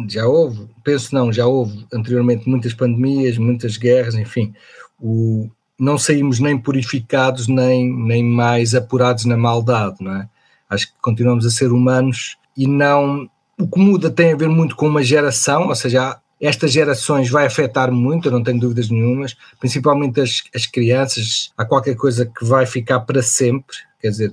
já 0.08 0.26
houve, 0.26 0.66
penso 0.82 1.14
não, 1.14 1.30
já 1.30 1.46
houve 1.46 1.86
anteriormente 1.92 2.48
muitas 2.48 2.72
pandemias, 2.72 3.36
muitas 3.36 3.76
guerras, 3.76 4.14
enfim, 4.14 4.54
o, 4.98 5.50
não 5.78 5.96
saímos 5.96 6.40
nem 6.40 6.58
purificados 6.58 7.46
nem, 7.46 7.92
nem 7.92 8.24
mais 8.24 8.74
apurados 8.74 9.24
na 9.24 9.36
maldade, 9.36 9.96
não 10.00 10.16
é? 10.16 10.28
Acho 10.68 10.88
que 10.88 10.94
continuamos 11.00 11.46
a 11.46 11.50
ser 11.50 11.72
humanos 11.72 12.36
e 12.56 12.66
não. 12.66 13.28
O 13.58 13.66
que 13.66 13.78
muda 13.78 14.10
tem 14.10 14.32
a 14.32 14.36
ver 14.36 14.48
muito 14.48 14.76
com 14.76 14.86
uma 14.86 15.02
geração, 15.02 15.68
ou 15.68 15.74
seja, 15.74 16.18
estas 16.40 16.72
gerações 16.72 17.28
vai 17.28 17.46
afetar 17.46 17.90
muito, 17.90 18.28
eu 18.28 18.32
não 18.32 18.42
tenho 18.42 18.60
dúvidas 18.60 18.88
nenhumas, 18.90 19.36
principalmente 19.58 20.20
as, 20.20 20.42
as 20.54 20.66
crianças. 20.66 21.50
Há 21.56 21.64
qualquer 21.64 21.96
coisa 21.96 22.26
que 22.26 22.44
vai 22.44 22.66
ficar 22.66 23.00
para 23.00 23.22
sempre, 23.22 23.76
quer 24.00 24.10
dizer, 24.10 24.32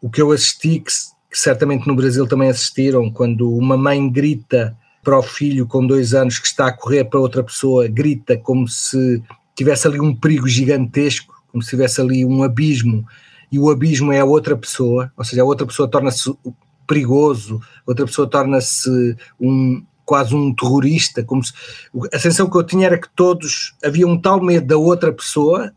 o 0.00 0.08
que 0.08 0.22
eu 0.22 0.32
assisti, 0.32 0.80
que, 0.80 0.92
que 1.30 1.38
certamente 1.38 1.86
no 1.86 1.94
Brasil 1.94 2.26
também 2.26 2.48
assistiram, 2.48 3.10
quando 3.10 3.50
uma 3.54 3.76
mãe 3.76 4.08
grita 4.08 4.76
para 5.02 5.18
o 5.18 5.22
filho 5.22 5.66
com 5.66 5.86
dois 5.86 6.14
anos 6.14 6.38
que 6.38 6.46
está 6.46 6.68
a 6.68 6.72
correr 6.72 7.04
para 7.04 7.20
outra 7.20 7.42
pessoa, 7.42 7.88
grita 7.88 8.36
como 8.36 8.68
se 8.68 9.22
tivesse 9.54 9.86
ali 9.86 10.00
um 10.00 10.14
perigo 10.14 10.48
gigantesco, 10.48 11.42
como 11.50 11.62
se 11.62 11.70
tivesse 11.70 12.00
ali 12.00 12.24
um 12.24 12.42
abismo, 12.42 13.06
e 13.50 13.58
o 13.58 13.70
abismo 13.70 14.12
é 14.12 14.20
a 14.20 14.24
outra 14.24 14.56
pessoa, 14.56 15.12
ou 15.16 15.24
seja, 15.24 15.42
a 15.42 15.44
outra 15.44 15.66
pessoa 15.66 15.88
torna-se 15.88 16.34
perigoso, 16.86 17.60
outra 17.86 18.06
pessoa 18.06 18.28
torna-se 18.28 19.16
um 19.40 19.84
quase 20.04 20.34
um 20.34 20.52
terrorista, 20.54 21.22
como 21.22 21.44
se, 21.44 21.52
a 22.12 22.18
sensação 22.18 22.50
que 22.50 22.56
eu 22.56 22.64
tinha 22.64 22.86
era 22.86 22.98
que 22.98 23.08
todos 23.14 23.74
havia 23.84 24.06
um 24.06 24.20
tal 24.20 24.42
medo 24.42 24.66
da 24.66 24.76
outra 24.76 25.12
pessoa, 25.12 25.72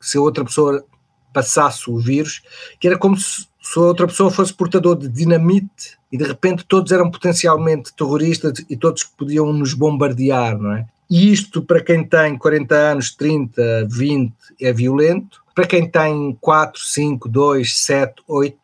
se 0.00 0.18
a 0.18 0.20
outra 0.20 0.44
pessoa 0.44 0.84
passasse 1.32 1.88
o 1.88 1.98
vírus, 1.98 2.42
que 2.80 2.88
era 2.88 2.98
como 2.98 3.16
se 3.16 3.48
se 3.60 3.78
outra 3.78 4.06
pessoa 4.06 4.30
fosse 4.30 4.54
portador 4.54 4.96
de 4.96 5.08
dinamite 5.08 5.98
e 6.10 6.16
de 6.16 6.24
repente 6.24 6.64
todos 6.64 6.90
eram 6.92 7.10
potencialmente 7.10 7.92
terroristas 7.94 8.64
e 8.68 8.76
todos 8.76 9.04
podiam 9.04 9.52
nos 9.52 9.74
bombardear, 9.74 10.58
não 10.58 10.72
é? 10.72 10.86
E 11.10 11.32
isto 11.32 11.60
para 11.60 11.82
quem 11.82 12.04
tem 12.04 12.38
40 12.38 12.74
anos, 12.74 13.14
30, 13.14 13.88
20 13.90 14.32
é 14.60 14.72
violento, 14.72 15.42
para 15.54 15.66
quem 15.66 15.88
tem 15.88 16.36
4, 16.40 16.80
5, 16.80 17.28
2, 17.28 17.78
7, 17.78 18.22
8 18.28 18.56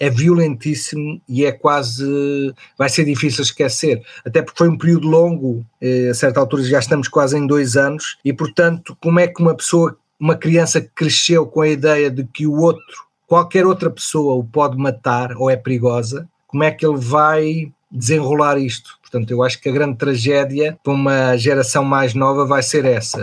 é 0.00 0.08
violentíssimo 0.08 1.20
e 1.28 1.44
é 1.44 1.50
quase. 1.50 2.54
vai 2.78 2.88
ser 2.88 3.04
difícil 3.04 3.42
esquecer. 3.42 4.00
Até 4.24 4.40
porque 4.40 4.58
foi 4.58 4.68
um 4.68 4.78
período 4.78 5.08
longo, 5.08 5.66
eh, 5.80 6.08
a 6.10 6.14
certa 6.14 6.38
altura 6.38 6.62
já 6.62 6.78
estamos 6.78 7.08
quase 7.08 7.36
em 7.36 7.44
dois 7.46 7.76
anos, 7.76 8.16
e 8.24 8.32
portanto, 8.32 8.96
como 9.02 9.18
é 9.18 9.26
que 9.26 9.42
uma 9.42 9.56
pessoa, 9.56 9.98
uma 10.20 10.36
criança 10.36 10.80
que 10.80 10.90
cresceu 10.94 11.46
com 11.46 11.62
a 11.62 11.68
ideia 11.68 12.10
de 12.10 12.24
que 12.24 12.46
o 12.46 12.60
outro 12.60 13.08
qualquer 13.28 13.66
outra 13.66 13.90
pessoa 13.90 14.34
o 14.34 14.42
pode 14.42 14.76
matar 14.78 15.36
ou 15.36 15.50
é 15.50 15.56
perigosa, 15.56 16.26
como 16.46 16.64
é 16.64 16.70
que 16.70 16.84
ele 16.84 16.96
vai 16.96 17.70
desenrolar 17.90 18.58
isto? 18.58 18.98
Portanto, 19.00 19.30
eu 19.30 19.42
acho 19.42 19.60
que 19.60 19.68
a 19.68 19.72
grande 19.72 19.96
tragédia 19.96 20.78
para 20.82 20.92
uma 20.92 21.36
geração 21.36 21.84
mais 21.84 22.14
nova 22.14 22.44
vai 22.44 22.62
ser 22.62 22.84
essa: 22.84 23.20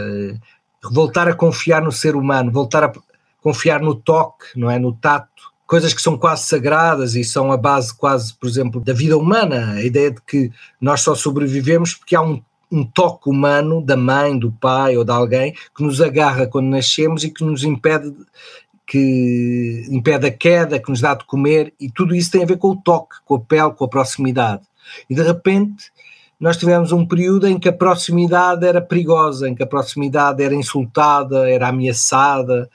voltar 0.92 1.28
a 1.28 1.34
confiar 1.34 1.82
no 1.82 1.92
ser 1.92 2.16
humano, 2.16 2.52
voltar 2.52 2.84
a 2.84 2.92
confiar 3.42 3.82
no 3.82 3.96
toque, 3.96 4.46
não 4.56 4.70
é? 4.70 4.80
No 4.80 4.94
tato. 4.94 5.30
Coisas 5.68 5.94
que 5.94 6.02
são 6.02 6.16
quase 6.16 6.44
sagradas 6.44 7.16
e 7.16 7.24
são 7.24 7.52
a 7.52 7.58
base, 7.58 7.96
quase, 7.96 8.34
por 8.36 8.48
exemplo, 8.48 8.80
da 8.80 8.94
vida 8.94 9.18
humana. 9.18 9.74
A 9.74 9.84
ideia 9.84 10.12
de 10.12 10.22
que 10.22 10.52
nós 10.80 11.02
só 11.02 11.16
sobrevivemos 11.16 11.94
porque 11.96 12.16
há 12.16 12.22
um 12.22 12.42
um 12.72 12.84
toque 12.84 13.30
humano 13.30 13.82
da 13.82 13.96
mãe, 13.96 14.38
do 14.38 14.52
pai 14.52 14.98
ou 14.98 15.04
de 15.04 15.12
alguém 15.12 15.54
que 15.76 15.84
nos 15.84 16.02
agarra 16.02 16.48
quando 16.48 16.68
nascemos 16.68 17.24
e 17.24 17.30
que 17.30 17.44
nos 17.44 17.64
impede 17.64 18.14
que 18.86 19.86
impede 19.90 20.28
a 20.28 20.32
queda, 20.32 20.80
que 20.80 20.90
nos 20.90 21.02
dá 21.02 21.16
de 21.16 21.26
comer, 21.26 21.74
e 21.80 21.90
tudo 21.90 22.16
isso 22.16 22.32
tem 22.32 22.44
a 22.44 22.46
ver 22.46 22.58
com 22.58 22.70
o 22.70 22.76
toque, 22.76 23.16
com 23.26 23.36
a 23.36 23.40
pele, 23.40 23.72
com 23.72 23.86
a 23.86 23.90
proximidade. 23.90 24.64
E 25.10 25.16
de 25.16 25.22
repente 25.22 25.92
nós 26.40 26.58
tivemos 26.58 26.92
um 26.92 27.06
período 27.06 27.48
em 27.48 27.58
que 27.58 27.70
a 27.70 27.74
proximidade 27.74 28.66
era 28.66 28.82
perigosa, 28.82 29.48
em 29.48 29.56
que 29.56 29.64
a 29.64 29.68
proximidade 29.68 30.44
era 30.44 30.54
insultada, 30.54 31.50
era 31.50 31.70
ameaçada, 31.70 32.70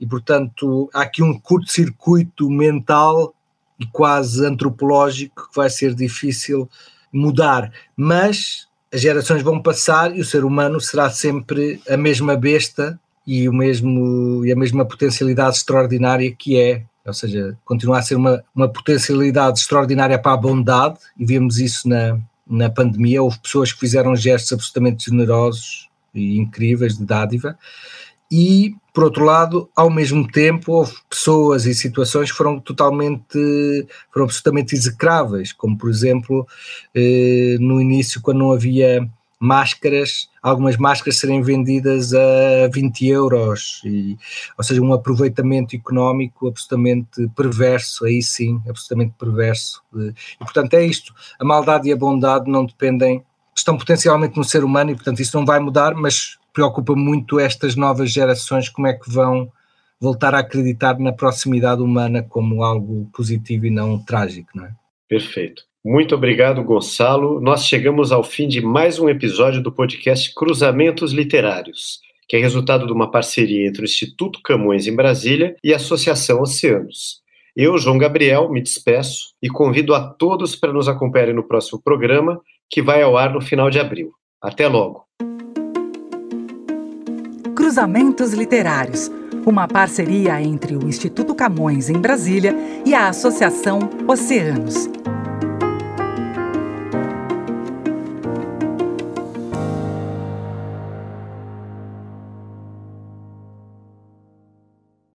e 0.00 0.06
portanto 0.06 0.88
há 0.94 1.02
aqui 1.02 1.22
um 1.22 1.38
curto-circuito 1.38 2.48
mental 2.48 3.34
e 3.78 3.86
quase 3.86 4.46
antropológico 4.46 5.48
que 5.50 5.56
vai 5.56 5.68
ser 5.68 5.94
difícil 5.94 6.68
mudar, 7.12 7.72
mas 7.96 8.68
as 8.92 9.00
gerações 9.00 9.42
vão 9.42 9.60
passar 9.60 10.16
e 10.16 10.20
o 10.20 10.24
ser 10.24 10.44
humano 10.44 10.80
será 10.80 11.10
sempre 11.10 11.80
a 11.88 11.96
mesma 11.96 12.36
besta 12.36 12.98
e, 13.30 13.48
o 13.48 13.52
mesmo, 13.52 14.44
e 14.44 14.50
a 14.50 14.56
mesma 14.56 14.84
potencialidade 14.84 15.56
extraordinária 15.56 16.34
que 16.36 16.60
é, 16.60 16.82
ou 17.06 17.14
seja, 17.14 17.56
continua 17.64 18.00
a 18.00 18.02
ser 18.02 18.16
uma, 18.16 18.42
uma 18.52 18.68
potencialidade 18.68 19.60
extraordinária 19.60 20.18
para 20.18 20.32
a 20.32 20.36
bondade, 20.36 20.98
e 21.16 21.24
vimos 21.24 21.58
isso 21.58 21.88
na, 21.88 22.18
na 22.44 22.68
pandemia, 22.68 23.22
houve 23.22 23.38
pessoas 23.38 23.72
que 23.72 23.78
fizeram 23.78 24.16
gestos 24.16 24.52
absolutamente 24.52 25.08
generosos, 25.08 25.88
e 26.12 26.38
incríveis 26.38 26.98
de 26.98 27.04
dádiva, 27.04 27.56
e, 28.32 28.74
por 28.92 29.04
outro 29.04 29.24
lado, 29.24 29.70
ao 29.76 29.90
mesmo 29.90 30.26
tempo, 30.26 30.72
houve 30.72 30.94
pessoas 31.08 31.66
e 31.66 31.74
situações 31.74 32.32
que 32.32 32.36
foram 32.36 32.58
totalmente, 32.58 33.38
foram 34.12 34.24
absolutamente 34.24 34.74
execráveis, 34.74 35.52
como, 35.52 35.78
por 35.78 35.88
exemplo, 35.88 36.44
eh, 36.92 37.56
no 37.60 37.80
início, 37.80 38.20
quando 38.20 38.38
não 38.38 38.50
havia 38.50 39.08
máscaras, 39.40 40.28
algumas 40.42 40.76
máscaras 40.76 41.18
serem 41.18 41.40
vendidas 41.40 42.12
a 42.12 42.68
20 42.70 43.06
euros, 43.06 43.80
e, 43.86 44.18
ou 44.58 44.62
seja, 44.62 44.82
um 44.82 44.92
aproveitamento 44.92 45.74
económico 45.74 46.48
absolutamente 46.48 47.26
perverso, 47.34 48.04
aí 48.04 48.22
sim, 48.22 48.60
absolutamente 48.68 49.14
perverso. 49.18 49.82
E, 49.96 50.44
portanto, 50.44 50.74
é 50.74 50.84
isto, 50.84 51.14
a 51.40 51.44
maldade 51.44 51.88
e 51.88 51.92
a 51.92 51.96
bondade 51.96 52.50
não 52.50 52.66
dependem, 52.66 53.24
estão 53.56 53.78
potencialmente 53.78 54.36
no 54.36 54.44
ser 54.44 54.62
humano 54.62 54.90
e, 54.90 54.94
portanto, 54.94 55.20
isso 55.20 55.36
não 55.36 55.46
vai 55.46 55.58
mudar, 55.58 55.94
mas 55.94 56.38
preocupa 56.52 56.94
muito 56.94 57.40
estas 57.40 57.74
novas 57.74 58.12
gerações, 58.12 58.68
como 58.68 58.86
é 58.86 58.92
que 58.92 59.10
vão 59.10 59.50
voltar 59.98 60.34
a 60.34 60.40
acreditar 60.40 60.98
na 60.98 61.12
proximidade 61.12 61.80
humana 61.80 62.22
como 62.22 62.62
algo 62.62 63.08
positivo 63.12 63.66
e 63.66 63.70
não 63.70 63.98
trágico, 63.98 64.50
não 64.54 64.66
é? 64.66 64.72
Perfeito. 65.08 65.69
Muito 65.84 66.14
obrigado, 66.14 66.62
Gonçalo. 66.62 67.40
Nós 67.40 67.64
chegamos 67.64 68.12
ao 68.12 68.22
fim 68.22 68.46
de 68.46 68.60
mais 68.60 68.98
um 68.98 69.08
episódio 69.08 69.62
do 69.62 69.72
podcast 69.72 70.34
Cruzamentos 70.34 71.10
Literários, 71.10 72.00
que 72.28 72.36
é 72.36 72.38
resultado 72.38 72.86
de 72.86 72.92
uma 72.92 73.10
parceria 73.10 73.66
entre 73.66 73.82
o 73.82 73.86
Instituto 73.86 74.40
Camões 74.44 74.86
em 74.86 74.94
Brasília 74.94 75.56
e 75.64 75.72
a 75.72 75.76
Associação 75.76 76.42
Oceanos. 76.42 77.22
Eu, 77.56 77.78
João 77.78 77.96
Gabriel, 77.96 78.50
me 78.50 78.60
despeço 78.60 79.34
e 79.42 79.48
convido 79.48 79.94
a 79.94 80.06
todos 80.06 80.54
para 80.54 80.70
nos 80.70 80.86
acompanharem 80.86 81.34
no 81.34 81.48
próximo 81.48 81.80
programa, 81.82 82.38
que 82.68 82.82
vai 82.82 83.00
ao 83.00 83.16
ar 83.16 83.32
no 83.32 83.40
final 83.40 83.70
de 83.70 83.80
abril. 83.80 84.12
Até 84.40 84.68
logo! 84.68 85.06
Cruzamentos 87.56 88.34
Literários, 88.34 89.10
uma 89.46 89.66
parceria 89.66 90.42
entre 90.42 90.76
o 90.76 90.86
Instituto 90.86 91.34
Camões 91.34 91.88
em 91.88 91.98
Brasília 91.98 92.54
e 92.84 92.94
a 92.94 93.08
Associação 93.08 93.78
Oceanos. 94.06 94.90